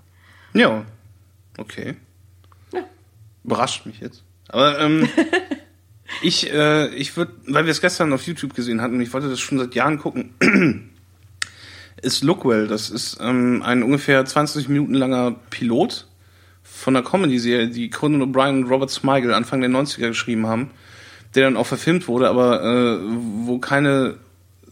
[0.55, 0.85] Ja,
[1.59, 1.97] okay.
[2.73, 2.85] Ja.
[3.45, 4.23] Überrascht mich jetzt.
[4.49, 5.09] Aber ähm,
[6.23, 9.41] ich, äh, ich würde, weil wir es gestern auf YouTube gesehen hatten, ich wollte das
[9.41, 10.35] schon seit Jahren gucken,
[12.03, 12.67] ist Lookwell.
[12.67, 16.07] Das ist ähm, ein ungefähr 20 Minuten langer Pilot
[16.63, 20.71] von einer Comedy-Serie, die Conan O'Brien und Robert Smigel Anfang der 90er geschrieben haben,
[21.35, 22.99] der dann auch verfilmt wurde, aber äh,
[23.47, 24.17] wo keine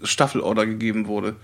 [0.03, 1.37] Staffelorder gegeben wurde.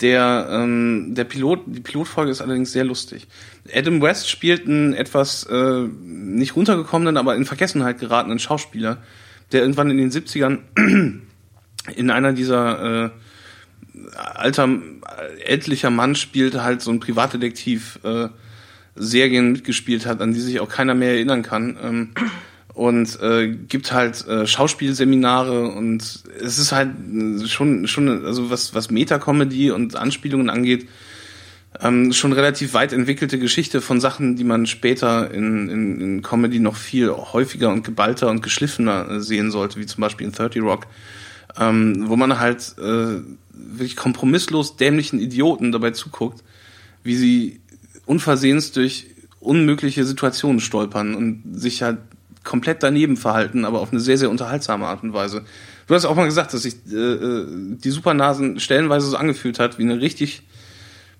[0.00, 3.28] Der, ähm, der Pilot, die Pilotfolge ist allerdings sehr lustig.
[3.72, 8.98] Adam West spielt einen etwas äh, nicht runtergekommenen, aber in Vergessenheit geratenen Schauspieler,
[9.52, 10.58] der irgendwann in den 70ern
[11.96, 13.10] in einer dieser äh,
[14.16, 14.68] alter
[15.44, 18.28] ältlicher Mann spielte halt so ein Privatdetektiv äh,
[18.94, 21.76] Serien mitgespielt hat, an die sich auch keiner mehr erinnern kann.
[21.82, 22.10] Ähm,
[22.74, 28.74] und äh, gibt halt äh, Schauspielseminare und es ist halt äh, schon schon also was
[28.74, 30.88] was Meta-Comedy und Anspielungen angeht
[31.80, 36.58] ähm, schon relativ weit entwickelte Geschichte von Sachen, die man später in, in, in Comedy
[36.58, 40.62] noch viel häufiger und geballter und geschliffener äh, sehen sollte, wie zum Beispiel in 30
[40.62, 40.86] Rock,
[41.58, 43.20] ähm, wo man halt äh,
[43.52, 46.42] wirklich kompromisslos dämlichen Idioten dabei zuguckt,
[47.02, 47.60] wie sie
[48.06, 49.06] unversehens durch
[49.40, 51.98] unmögliche Situationen stolpern und sich halt
[52.44, 55.44] komplett daneben verhalten, aber auf eine sehr, sehr unterhaltsame Art und Weise.
[55.86, 57.46] Du hast auch mal gesagt, dass sich äh, äh,
[57.76, 60.42] die Supernasen stellenweise so angefühlt hat, wie eine richtig,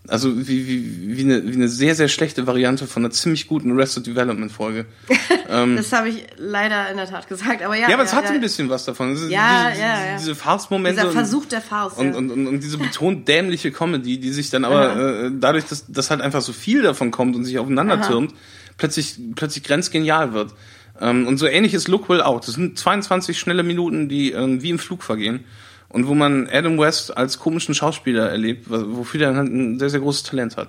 [0.09, 3.71] also wie, wie, wie, eine, wie eine sehr, sehr schlechte Variante von einer ziemlich guten
[3.71, 4.87] Arrested Development Folge.
[5.53, 7.85] Das habe ich leider in der Tat gesagt, aber ja.
[7.85, 7.91] Ähm.
[7.91, 9.13] Ja, aber es hat ja, ein bisschen was davon.
[9.13, 10.17] Ist Ja, diese, ja, ja.
[10.17, 11.03] Diese Farce-Momente.
[11.03, 11.99] Dieser Versuch der Faust.
[11.99, 12.17] und, ja.
[12.17, 16.11] und, und, und diese betont dämliche Comedy, die sich dann aber äh, dadurch, dass, dass
[16.11, 18.33] halt einfach so viel davon kommt und sich aufeinander türmt,
[18.79, 20.55] plötzlich, plötzlich grenzgenial wird.
[21.01, 22.41] Ähm, und so ähnlich ist Lookwell auch.
[22.41, 25.45] Das sind 22 schnelle Minuten, die äh, wie im Flug vergehen.
[25.93, 29.91] Und wo man Adam West als komischen Schauspieler erlebt, wo- wofür er halt ein sehr,
[29.91, 30.69] sehr großes Talent hat.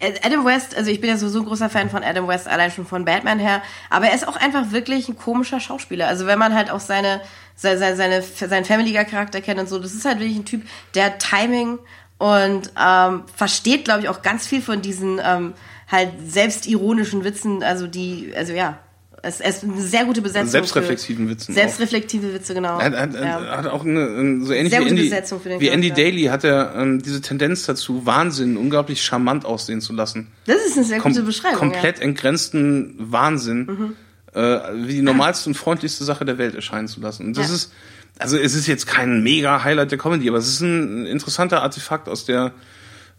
[0.00, 2.70] Äh, Adam West, also ich bin ja sowieso ein großer Fan von Adam West, allein
[2.72, 6.08] schon von Batman her, aber er ist auch einfach wirklich ein komischer Schauspieler.
[6.08, 7.20] Also wenn man halt auch seine,
[7.54, 10.44] seine, seine, seine seinen Family Guy Charakter kennt und so, das ist halt wirklich ein
[10.44, 10.62] Typ,
[10.96, 11.78] der Timing
[12.18, 15.54] und ähm, versteht, glaube ich, auch ganz viel von diesen ähm,
[15.90, 18.78] halt selbstironischen Witzen, also die, also ja,
[19.24, 20.48] es, es ist eine sehr gute Besetzung.
[20.50, 21.56] Selbstreflexiven Witzen auch.
[21.56, 22.78] Selbstreflektive Witze, genau.
[22.78, 23.56] Er hat, hat, ja.
[23.56, 25.90] hat auch eine, eine so ähnlich Sehr wie gute Andy, Besetzung für den wie Andy.
[25.90, 30.28] Daly hat er ähm, diese Tendenz dazu, Wahnsinn unglaublich charmant aussehen zu lassen.
[30.46, 31.58] Das ist eine sehr Kom gute Beschreibung.
[31.58, 33.94] komplett entgrenzten Wahnsinn
[34.34, 34.40] äh,
[34.74, 37.26] wie die normalste und freundlichste Sache der Welt erscheinen zu lassen.
[37.26, 37.54] Und das Ja.
[37.54, 37.72] ist,
[38.18, 42.08] also es ist jetzt kein mega Highlight der Comedy, aber es ist ein interessanter Artefakt
[42.08, 42.52] aus der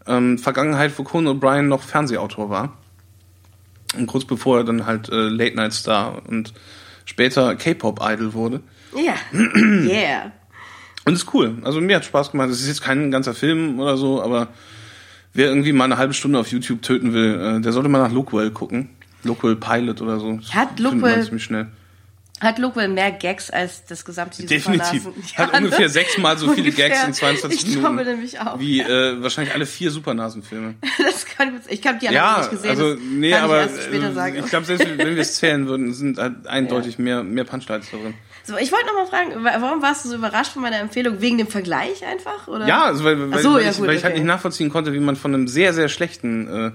[0.06, 2.76] ähm, Vergangenheit, wo Conan O'Brien noch Fernsehautor war.
[3.98, 6.52] Und kurz bevor er dann halt äh, Late Night Star und
[7.04, 8.60] später K-Pop-Idol wurde.
[8.96, 9.14] Ja.
[9.88, 10.32] Yeah.
[11.04, 11.58] Und ist cool.
[11.62, 12.50] Also mir hat Spaß gemacht.
[12.50, 14.48] Es ist jetzt kein ganzer Film oder so, aber
[15.34, 18.10] wer irgendwie mal eine halbe Stunde auf YouTube töten will, äh, der sollte mal nach
[18.12, 18.90] Lookwell gucken.
[19.22, 20.36] Lookwell Pilot oder so.
[20.38, 21.68] Das Hat Lookwell- man ziemlich schnell.
[22.40, 25.04] Hat Lookwell mehr Gags als das gesamte Definitiv.
[25.04, 25.38] Supernasen?
[25.38, 26.90] Hat ungefähr sechsmal so viele Ungefähr.
[26.90, 27.80] Gags in 22 ich Minuten.
[27.96, 28.58] glaube nämlich auch.
[28.60, 30.74] Wie äh, wahrscheinlich alle vier Supernasenfilme.
[30.98, 31.62] Das kann sein.
[31.68, 32.70] Ich habe die anderen Ja, nicht gesehen.
[32.70, 34.36] also nee, aber ich erst später äh, sagen.
[34.36, 38.12] ich glaube, selbst wenn wir es zählen würden, sind halt eindeutig mehr, mehr Punchlines darin.
[38.44, 41.20] so, ich wollte noch mal fragen, wa- warum warst du so überrascht von meiner Empfehlung?
[41.22, 42.48] Wegen dem Vergleich einfach?
[42.48, 42.66] Oder?
[42.66, 44.20] Ja, also weil, weil, so, weil, ja, ich, gut, weil ich halt okay.
[44.22, 46.72] nicht nachvollziehen konnte, wie man von einem sehr, sehr schlechten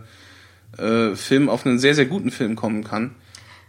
[0.80, 0.82] äh,
[1.12, 3.12] äh, Film auf einen sehr, sehr guten Film kommen kann.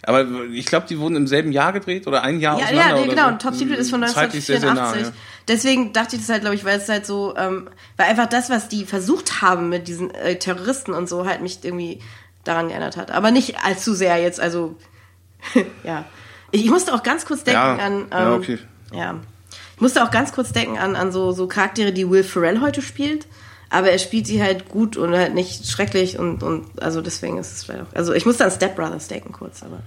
[0.05, 3.03] Aber ich glaube, die wurden im selben Jahr gedreht oder ein Jahr Ja, auseinander ja,
[3.03, 3.31] oder genau.
[3.31, 3.37] so.
[3.37, 4.45] Top Secret ist von Zeitlich 1984.
[4.45, 5.13] sehr, sehr nah, ja.
[5.47, 8.51] Deswegen dachte ich das halt, glaube ich, weil es halt so, ähm, weil einfach das,
[8.51, 12.01] was die versucht haben mit diesen äh, Terroristen und so, halt mich irgendwie
[12.43, 13.13] daran geändert hat.
[13.13, 14.77] Aber nicht allzu sehr jetzt, also
[15.85, 16.05] ja.
[16.51, 17.93] Ich, ich musste auch ganz kurz denken Ja, an.
[17.93, 18.59] Ähm, ja, okay.
[18.93, 19.21] ja.
[19.77, 22.83] Ich musste auch ganz kurz denken an, an so, so Charaktere, die Will Ferrell heute
[22.83, 23.27] spielt.
[23.73, 27.53] Aber er spielt sie halt gut und halt nicht schrecklich und, und also deswegen ist
[27.53, 27.95] es vielleicht auch.
[27.97, 29.83] Also ich musste an Step Brothers denken kurz, aber.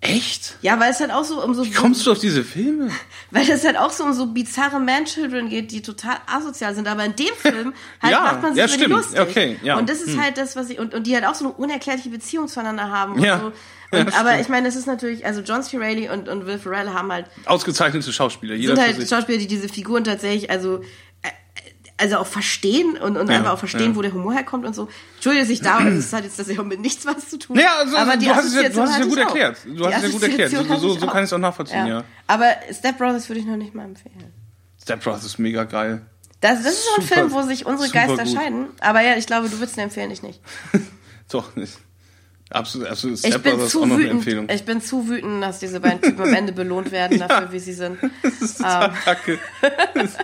[0.00, 0.56] Echt?
[0.62, 1.64] Ja, weil es halt auch so um so.
[1.64, 2.88] Wie kommst du auf diese Filme?
[3.32, 6.86] Weil es halt auch so um so bizarre Man-Children geht, die total asozial sind.
[6.86, 8.90] Aber in dem Film halt Ja, macht man sich ja, stimmt.
[8.90, 9.18] lustig.
[9.18, 9.76] Okay, ja.
[9.76, 10.78] Und das ist halt das, was ich.
[10.78, 13.14] Und, und die halt auch so eine unerklärliche Beziehung zueinander haben.
[13.14, 13.40] Und Ja.
[13.40, 13.52] so.
[13.92, 14.42] Ja, und, aber stimmt.
[14.42, 15.76] ich meine, das ist natürlich, also John C.
[15.78, 19.08] Reilly und, und Will Ferrell haben halt Ausgezeichnete Schauspieler, jeder sind halt.
[19.08, 20.80] Schauspieler, die diese Figuren tatsächlich, also
[21.98, 23.96] also auch verstehen und, und Ja, einfach auch verstehen, ja.
[23.96, 24.88] wo der Humor herkommt und so.
[25.14, 27.58] Entschuldige sich da, also es hat jetzt das ja mit nichts was zu tun.
[27.58, 29.56] Ja, also, aber die du hast es ja, du hast es ja gut ich erklärt.
[29.64, 30.50] Du Die hast es ja gut erklärt.
[30.50, 32.04] So, so, so ich kann ich es auch nachvollziehen, ja.
[32.26, 34.32] Aber Step Brothers würde ich noch nicht mal empfehlen.
[34.82, 36.02] Step Brothers ist mega geil.
[36.42, 38.34] Das, das ist so ein Super- Film, wo sich unsere super Geister gut.
[38.34, 38.66] scheiden.
[38.80, 40.40] Aber ja, ich glaube, du würdest ihn empfehlen, ich nicht.
[41.30, 41.72] Doch, nicht.
[42.50, 43.16] Absolut, absolut.
[43.18, 44.18] Ich Step bin Brothers ist zu auch noch eine wütend.
[44.18, 44.48] Empfehlung.
[44.50, 47.72] Ich bin zu wütend, dass diese beiden Typen am Ende belohnt werden dafür, wie sie
[47.72, 47.98] sind.
[48.22, 49.38] Das ist total kacke.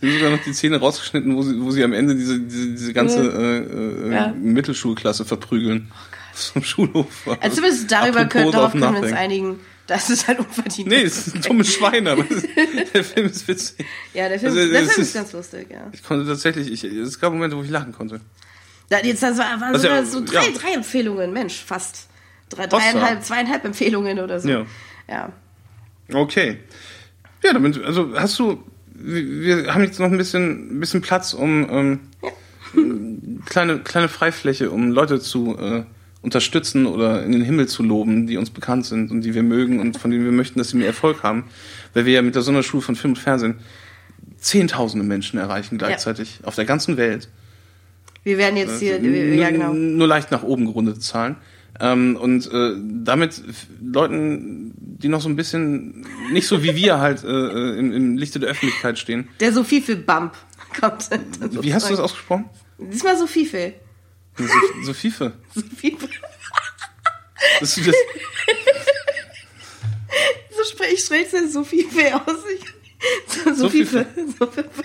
[0.00, 2.68] Sie haben sogar noch die Szene rausgeschnitten, wo sie, wo sie am Ende diese, diese,
[2.70, 4.28] diese ganze äh, äh, Ja.
[4.36, 5.90] Mittelschulklasse verprügeln.
[6.34, 7.06] Vom Schulhof.
[7.40, 9.58] Also zumindest darüber können, darauf können wir uns einigen.
[9.88, 10.88] Das ist halt unverdient.
[10.88, 12.22] Nee, es ist ein dummes Schwein, aber
[12.94, 13.86] der Film ist witzig.
[14.14, 15.88] Ja, der Film, Also, der Film ist- ganz lustig, ja.
[15.92, 18.20] Ich konnte tatsächlich, ich, es gab Momente, wo ich lachen konnte.
[18.90, 20.52] Da, jetzt das war, waren Also, sogar ja, so drei, ja.
[20.58, 22.06] drei Empfehlungen, Mensch, fast.
[22.50, 24.48] Drei, dreieinhalb, zweieinhalb Empfehlungen oder so.
[24.48, 24.66] Ja.
[25.08, 25.32] ja.
[26.12, 26.58] Okay.
[27.42, 28.62] Ja, damit, also hast du,
[29.00, 32.00] wir wir haben jetzt noch ein bisschen, ein bisschen Platz, um ähm,
[33.46, 35.84] kleine, kleine Freifläche, um Leute zu äh,
[36.22, 39.80] unterstützen oder in den Himmel zu loben, die uns bekannt sind und die wir mögen
[39.80, 41.44] und von denen wir möchten, dass sie mehr Erfolg haben.
[41.94, 43.56] Weil wir ja mit der Sonderschule von Film und Fernsehen
[44.38, 47.28] zehntausende Menschen erreichen gleichzeitig auf der ganzen Welt.
[48.24, 49.72] Wir werden jetzt hier, Nur- ja genau.
[49.72, 51.36] Nur leicht nach oben gerundete Zahlen.
[51.80, 52.74] Ähm, und äh,
[53.04, 53.42] damit
[53.80, 58.16] Leuten, die noch so ein bisschen nicht so wie wir halt äh, äh, im, im
[58.16, 59.28] Lichte der Öffentlichkeit stehen.
[59.38, 60.34] Der Sophie für Bump
[60.80, 61.08] kommt.
[61.62, 62.46] Wie hast du das ausgesprochen?
[62.78, 63.72] Diesmal Sophie für.
[64.36, 64.46] So,
[64.84, 65.32] so Fiefe.
[65.54, 65.96] Sophie
[67.60, 67.94] Das, das,
[70.56, 72.44] So spreche ich spreche Sophie für aus.
[72.54, 72.64] Ich,
[73.44, 74.06] so, Sophie für.
[74.38, 74.84] Sophie für.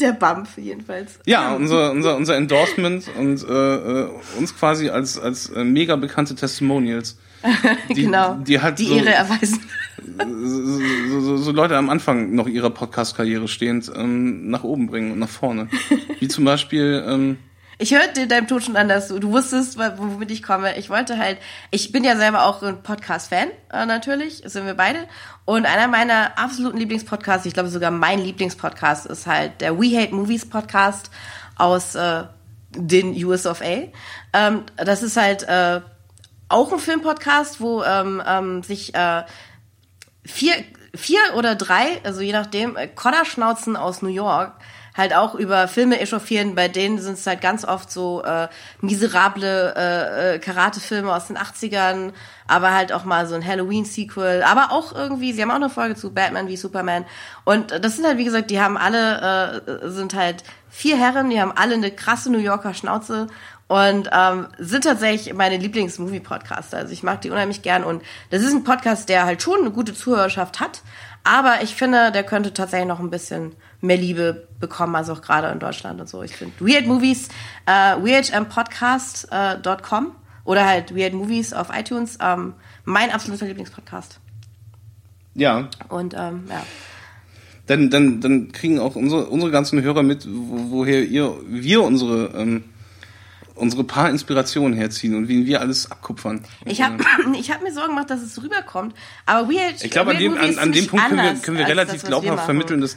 [0.00, 1.18] Der Bump jedenfalls.
[1.26, 4.08] ja, unser, unser, unser Endorsement und äh, äh,
[4.38, 7.18] uns quasi als, als äh, mega bekannte Testimonials.
[7.88, 8.34] Die, genau.
[8.34, 9.60] Die halt die so, Ehre erweisen.
[10.18, 15.18] so, so, so Leute am Anfang noch ihrer Podcast-Karriere stehend ähm, nach oben bringen und
[15.18, 15.68] nach vorne.
[16.18, 17.38] Wie zum Beispiel, ähm,
[17.78, 20.76] Ich hörte deinem Ton schon an, dass du, wusstest, wo- womit ich komme.
[20.78, 21.38] Ich wollte halt,
[21.70, 24.98] ich bin ja selber auch ein Podcast-Fan, äh, natürlich, sind wir beide.
[25.50, 30.14] Und einer meiner absoluten Lieblingspodcasts, ich glaube sogar mein Lieblingspodcast, ist halt der We Hate
[30.14, 31.10] Movies Podcast
[31.56, 32.22] aus äh,
[32.70, 33.88] den US of A.
[34.32, 35.80] Ähm, das ist halt äh,
[36.48, 39.24] auch ein Filmpodcast, wo ähm, ähm, sich äh,
[40.24, 40.54] vier,
[40.94, 44.52] vier oder drei, also je nachdem, äh, Kodderschnauzen aus New York
[44.96, 48.48] halt auch über Filme echauffieren, bei denen sind es halt ganz oft so äh,
[48.80, 52.12] miserable äh, äh, Karate-Filme aus den 80ern,
[52.46, 55.94] aber halt auch mal so ein Halloween-Sequel, aber auch irgendwie, sie haben auch eine Folge
[55.94, 57.04] zu Batman wie Superman.
[57.44, 61.40] Und das sind halt, wie gesagt, die haben alle, äh, sind halt vier Herren, die
[61.40, 63.28] haben alle eine krasse New Yorker Schnauze
[63.68, 66.76] und ähm, sind tatsächlich meine Lieblings-Movie-Podcaster.
[66.76, 69.70] Also ich mag die unheimlich gern und das ist ein Podcast, der halt schon eine
[69.70, 70.82] gute Zuhörerschaft hat,
[71.22, 75.48] aber ich finde, der könnte tatsächlich noch ein bisschen mehr Liebe bekommen, also auch gerade
[75.48, 76.22] in Deutschland und so.
[76.22, 77.28] Ich finde Weird Movies,
[77.66, 80.12] äh, weirdmpodcast.com
[80.44, 82.54] oder halt Weird Movies auf iTunes, ähm,
[82.84, 84.20] mein absoluter Lieblingspodcast.
[85.34, 86.62] ja, Und ähm, ja.
[87.66, 92.32] dann, dann, dann kriegen auch unsere, unsere ganzen Hörer mit, wo, woher ihr, wir unsere,
[92.36, 92.64] ähm,
[93.60, 96.42] unsere paar Inspirationen herziehen und wie wir alles abkupfern.
[96.64, 96.96] Ich habe
[97.38, 98.94] ich hab mir Sorgen gemacht, dass es rüberkommt,
[99.26, 102.02] aber Weird Ich glaube, an dem, an, an dem Punkt können wir, können wir relativ
[102.02, 102.96] das, was wir glaubhaft vermitteln, dass,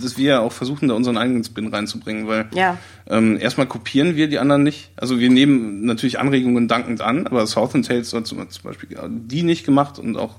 [0.00, 2.78] dass, wir ja auch versuchen, da unseren eigenen Spin reinzubringen, weil Ja.
[3.08, 4.90] ähm, erstmal kopieren wir die anderen nicht.
[4.96, 9.64] Also wir nehmen natürlich Anregungen dankend an, aber Southern Tales hat zum, Beispiel die nicht
[9.66, 10.36] gemacht und auch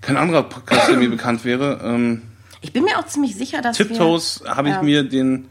[0.00, 1.80] kein anderer Podcast, der mir bekannt wäre.
[1.82, 2.22] Ähm,
[2.60, 4.82] Ich bin mir auch ziemlich sicher, dass Tiptoes habe ich ja.
[4.82, 5.48] mir den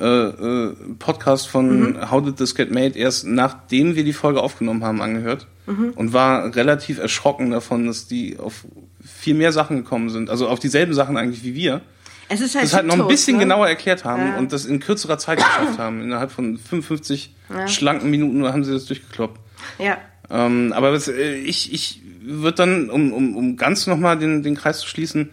[0.00, 2.10] äh, äh, Podcast von Mhm.
[2.10, 5.92] How Did This Get Made erst nachdem wir die Folge aufgenommen haben angehört Mhm.
[5.96, 8.64] und war relativ erschrocken davon, dass die auf
[9.04, 11.80] viel mehr Sachen gekommen sind, also auf dieselben Sachen eigentlich wie wir,
[12.28, 13.42] Es ist halt, das halt noch ein bisschen ne?
[13.44, 14.36] genauer erklärt haben Ja.
[14.38, 16.02] und das in kürzerer Zeit geschafft haben.
[16.02, 17.34] Innerhalb von 55
[17.68, 19.40] schlanken Minuten haben sie das durchgekloppt.
[19.78, 19.98] Ja.
[20.28, 24.56] Ähm, aber was, äh, ich, ich würde dann, um, um, um ganz nochmal den, den
[24.56, 25.30] Kreis zu schließen,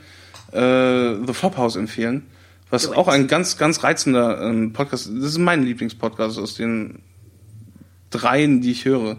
[0.52, 2.24] äh, The Flophouse empfehlen,
[2.74, 7.04] Was auch ein ganz, ganz reizender ähm, Podcast Das ist mein Lieblingspodcast aus den
[8.10, 9.18] dreien, die ich höre.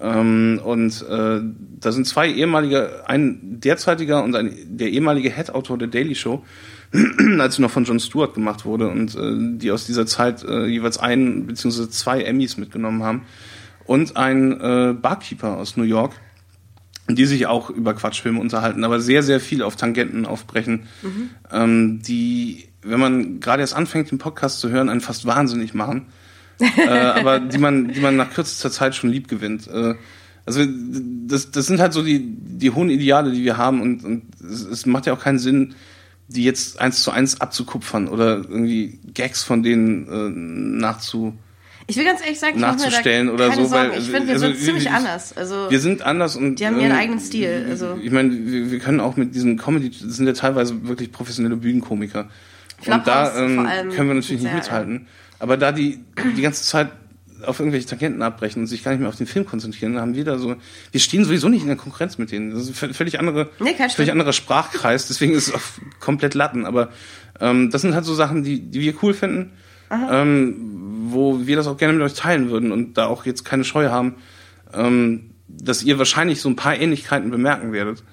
[0.00, 1.40] Ähm, und äh,
[1.78, 6.44] da sind zwei ehemalige, ein derzeitiger und ein, der ehemalige Head-Autor der Daily Show,
[7.38, 10.66] als sie noch von Jon Stewart gemacht wurde und äh, die aus dieser Zeit äh,
[10.66, 13.22] jeweils einen beziehungsweise zwei Emmys mitgenommen haben.
[13.84, 16.14] Und ein äh, Barkeeper aus New York,
[17.14, 20.86] die sich auch über Quatschfilme unterhalten, aber sehr, sehr viel auf Tangenten aufbrechen,
[21.52, 26.06] ähm, die, wenn man gerade erst anfängt, den Podcast zu hören, einen fast wahnsinnig machen,
[26.58, 29.68] äh, aber die man, die man nach kürzester Zeit schon lieb gewinnt.
[29.68, 29.94] Äh,
[30.46, 30.64] also
[31.26, 34.62] das, das sind halt so die, die hohen Ideale, die wir haben und, und es,
[34.62, 35.74] es macht ja auch keinen Sinn,
[36.28, 40.30] die jetzt eins zu eins abzukupfern oder irgendwie Gags von denen äh,
[40.80, 41.34] nachzu
[41.90, 43.90] Ich will ganz ehrlich sagen, ich nachzustellen oder keine so, Sorgen.
[43.90, 45.36] weil ich finde, wir also sind ziemlich wir- anders.
[45.36, 47.98] Also wir sind anders und Die haben ihren ähm, eigenen Stil, also.
[48.02, 52.28] ich meine, wir, wir können auch mit diesem Comedy, sind ja teilweise wirklich professionelle Bühnenkomiker.
[52.86, 55.06] Und da ähm, können wir natürlich nicht mithalten.
[55.38, 55.98] Aber da die
[56.36, 56.88] die ganze Zeit
[57.44, 60.24] auf irgendwelche Tangenten abbrechen und sich gar nicht mehr auf den Film konzentrieren, haben wir
[60.24, 60.56] da so,
[60.92, 62.50] wir stehen sowieso nicht in der Konkurrenz mit denen.
[62.52, 64.10] Das ist ein völlig andere, Nee, völlig Stimmt.
[64.10, 65.60] anderer Sprachkreis, deswegen ist es auch
[66.00, 66.66] komplett Latten.
[66.66, 66.90] Aber
[67.40, 69.52] ähm, das sind halt so Sachen, die, die wir cool finden,
[69.90, 70.56] ähm,
[71.10, 73.88] wo wir das auch gerne mit euch teilen würden und da auch jetzt keine Scheu
[73.88, 74.14] haben,
[74.72, 78.04] ähm, dass ihr wahrscheinlich so ein paar Ähnlichkeiten bemerken werdet,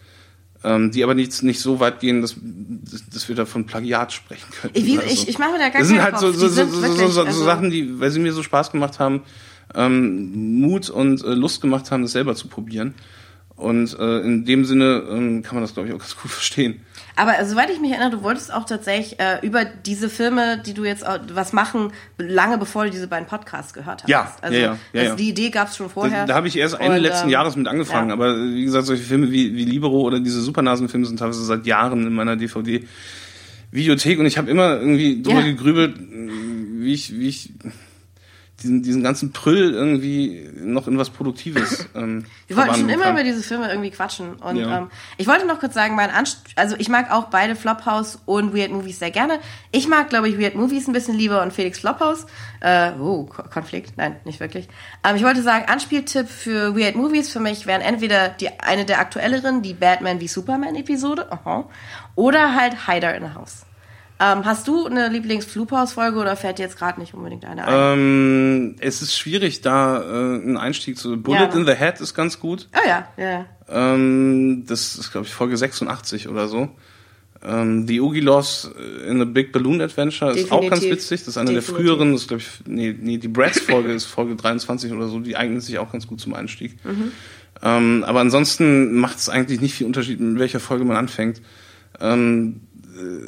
[0.63, 2.35] ähm, die aber nicht, nicht so weit gehen, dass,
[3.13, 4.73] dass, wir da von Plagiat sprechen können.
[4.75, 6.23] Ich, oder ich, ich mache mir da gar Das sind keinen halt Kopf.
[6.23, 8.33] so, Die so, so, sind so, wirklich, so, so also, Sachen, die, weil sie mir
[8.33, 9.21] so Spaß gemacht haben,
[9.75, 12.95] ähm, Mut und äh, Lust gemacht haben, das selber zu probieren.
[13.55, 16.81] Und äh, in dem Sinne ähm, kann man das, glaube ich, auch ganz gut verstehen.
[17.17, 20.85] Aber soweit ich mich erinnere, du wolltest auch tatsächlich äh, über diese Filme, die du
[20.85, 21.03] jetzt
[21.33, 24.09] was machen, lange bevor du diese beiden Podcasts gehört hast.
[24.09, 25.15] Ja, also ja, ja, ja, das, ja.
[25.15, 26.21] die Idee gab es schon vorher.
[26.21, 28.09] Da, da habe ich erst Ende Und, letzten ähm, Jahres mit angefangen.
[28.09, 28.13] ja.
[28.13, 32.05] Aber wie gesagt, solche Filme wie, wie Libero oder diese Supernasenfilme sind teilweise seit Jahren
[32.05, 34.19] in meiner DVD-Videothek.
[34.19, 37.51] Und ich habe immer irgendwie drüber gegrübelt, wie ich, wie ich
[38.63, 43.13] diesen, diesen ganzen Prüll irgendwie noch in was Produktives ähm, Wir wollten schon immer kann.
[43.13, 44.33] über diese Filme irgendwie quatschen.
[44.37, 44.79] Und Ja.
[44.79, 48.55] ähm, ich wollte noch kurz sagen, mein Anst also ich mag auch beide Flophouse und
[48.55, 49.39] Weird Movies sehr gerne.
[49.71, 52.25] Ich mag, glaube ich, Weird Movies ein bisschen lieber und Felix Flophouse.
[52.61, 53.93] Äh, oh, Ko- Konflikt?
[53.97, 54.67] Nein, nicht wirklich.
[55.07, 58.99] Ähm, ich wollte sagen, Anspieltipp für Weird Movies für mich wären entweder die eine der
[58.99, 61.69] aktuelleren, die Batman wie Superman Episode, aha,
[62.15, 63.66] oder halt Hider in a House.
[64.19, 67.99] Ähm, hast du eine Lieblings-Flophouse-Folge oder fällt dir jetzt gerade nicht unbedingt eine ein?
[67.99, 71.21] Ähm, es ist schwierig, da äh, einen Einstieg zu.
[71.21, 71.53] Bullet Ja.
[71.55, 72.67] in the Head ist ganz gut.
[72.75, 73.45] oh ja, ja, ja.
[73.69, 76.69] Ähm, das ist, glaube ich, Folge 86 oder so.
[77.45, 78.71] Ähm, The Oogie Loss
[79.07, 80.91] in a Big Balloon Adventure ist auch ganz Definitiv.
[80.91, 81.19] witzig.
[81.19, 81.75] Das ist eine Definitiv.
[81.75, 82.13] der früheren.
[82.13, 85.19] Das glaube ich, nee, nee, die Bratz-Folge ist Folge 23 oder so.
[85.19, 86.83] Die eignet sich auch ganz gut zum Einstieg.
[86.83, 87.11] Mhm.
[87.61, 91.41] Ähm, aber ansonsten macht es eigentlich nicht viel Unterschied, mit welcher Folge man anfängt.
[91.99, 92.66] Ähm, äh,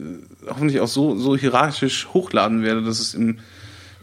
[0.47, 3.37] hoffentlich auch so, so hierarchisch hochladen werde, dass es im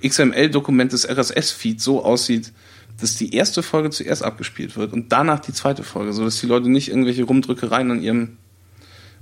[0.07, 2.53] XML-Dokument des RSS-Feeds so aussieht,
[3.01, 6.69] dass die erste Folge zuerst abgespielt wird und danach die zweite Folge, sodass die Leute
[6.71, 8.37] nicht irgendwelche Rumdrückereien an ihrem,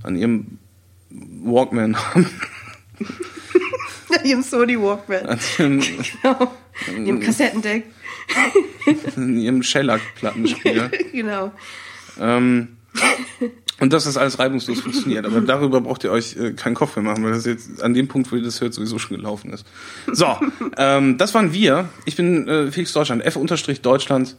[0.02, 0.59] an ihrem
[1.10, 2.28] Walkman haben.
[4.24, 5.27] Im Sony Walkman.
[5.27, 5.81] An ihrem,
[6.23, 6.52] Genau.
[6.97, 7.85] Im Kassettendeck.
[9.16, 10.90] an ihrem Shellac-Plattenspieler.
[11.12, 11.53] genau.
[12.20, 12.77] Ähm,
[13.78, 15.27] und dass das alles reibungslos funktioniert.
[15.27, 18.09] Aber darüber braucht ihr euch äh, keinen Kopf mehr machen, weil das jetzt an dem
[18.09, 19.66] Punkt, wo ihr das hört, sowieso schon gelaufen ist.
[20.11, 20.39] So,
[20.77, 21.89] ähm, das waren wir.
[22.07, 24.36] Ich bin äh, Felix Deutschland, F-Deutschland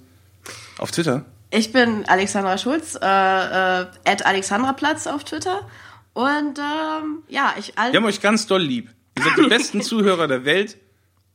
[0.80, 1.26] auf Twitter.
[1.52, 5.68] Ich bin Alexandra Schulz, äh, äh, at Alexandraplatz auf Twitter.
[6.14, 8.90] Und ähm, ja, ich Wir haben euch ganz doll lieb.
[9.18, 10.78] Ihr seid die besten Zuhörer der Welt.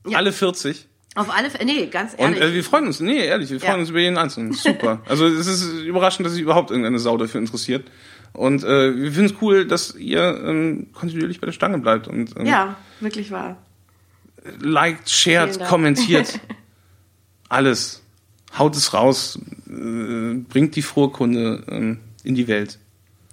[0.06, 0.18] Ja.
[0.18, 0.88] Alle 40.
[1.14, 2.42] auf alle Fälle, nee, ganz Und ehrlich.
[2.42, 3.78] äh, wir freuen uns, nee, ehrlich, wir freuen Ja.
[3.80, 4.52] uns über jeden Einzelnen.
[4.52, 5.00] Super.
[5.08, 7.90] Also es ist überraschend, dass sich überhaupt irgendeine Sau dafür interessiert.
[8.32, 12.34] Und äh, wir finden es cool, dass ihr ähm, kontinuierlich bei der Stange bleibt und
[12.38, 13.58] ähm, ja, wirklich wahr.
[14.60, 16.40] liked, shared, kommentiert.
[17.50, 18.02] Alles.
[18.58, 19.38] Haut es raus.
[19.68, 22.78] Äh, bringt die frohe Kunde ähm, in die Welt.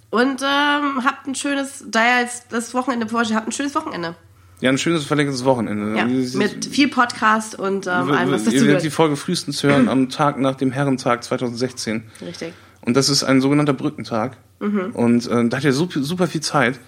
[0.10, 4.15] Und ähm, habt ein schönes, da ja jetzt das Wochenende vor habt ein schönes Wochenende.
[4.61, 5.98] Ja, ein schönes verlängertes Wochenende.
[5.98, 8.90] Ja, mit viel Podcast und ähm, allem, was Ihr dazu werdet die.
[8.90, 12.03] Folge frühestens hören am Tag nach dem Herrentag 2016.
[12.22, 12.53] Richtig.
[12.81, 14.38] Und das ist ein sogenannter Brückentag.
[14.60, 14.91] Mhm.
[14.94, 16.80] Und äh, da habt ihr super, super viel Zeit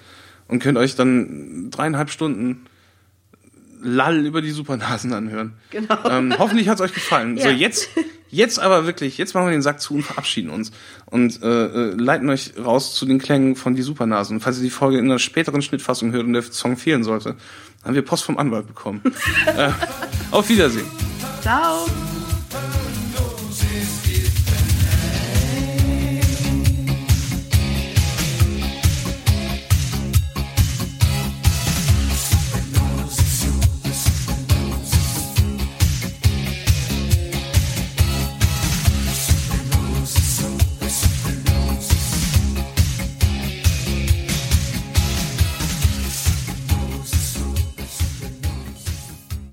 [0.47, 2.65] und könnt euch dann dreieinhalb Stunden
[3.81, 5.53] Lall über die Supernasen anhören.
[5.69, 5.97] Genau.
[6.09, 7.37] Ähm, hoffentlich hat es euch gefallen.
[7.41, 7.51] So, Ja.
[7.55, 7.89] jetzt,
[8.29, 10.71] jetzt aber wirklich, jetzt machen wir den Sack zu und verabschieden uns.
[11.05, 14.39] Und äh, äh, leiten euch raus zu den Klängen von die Supernasen.
[14.39, 17.35] Falls ihr die Folge in einer späteren Schnittfassung hört und der Song fehlen sollte,
[17.83, 19.01] haben wir Post vom Anwalt bekommen.
[19.57, 19.69] äh,
[20.31, 20.85] auf Wiedersehen.
[21.41, 21.85] Ciao.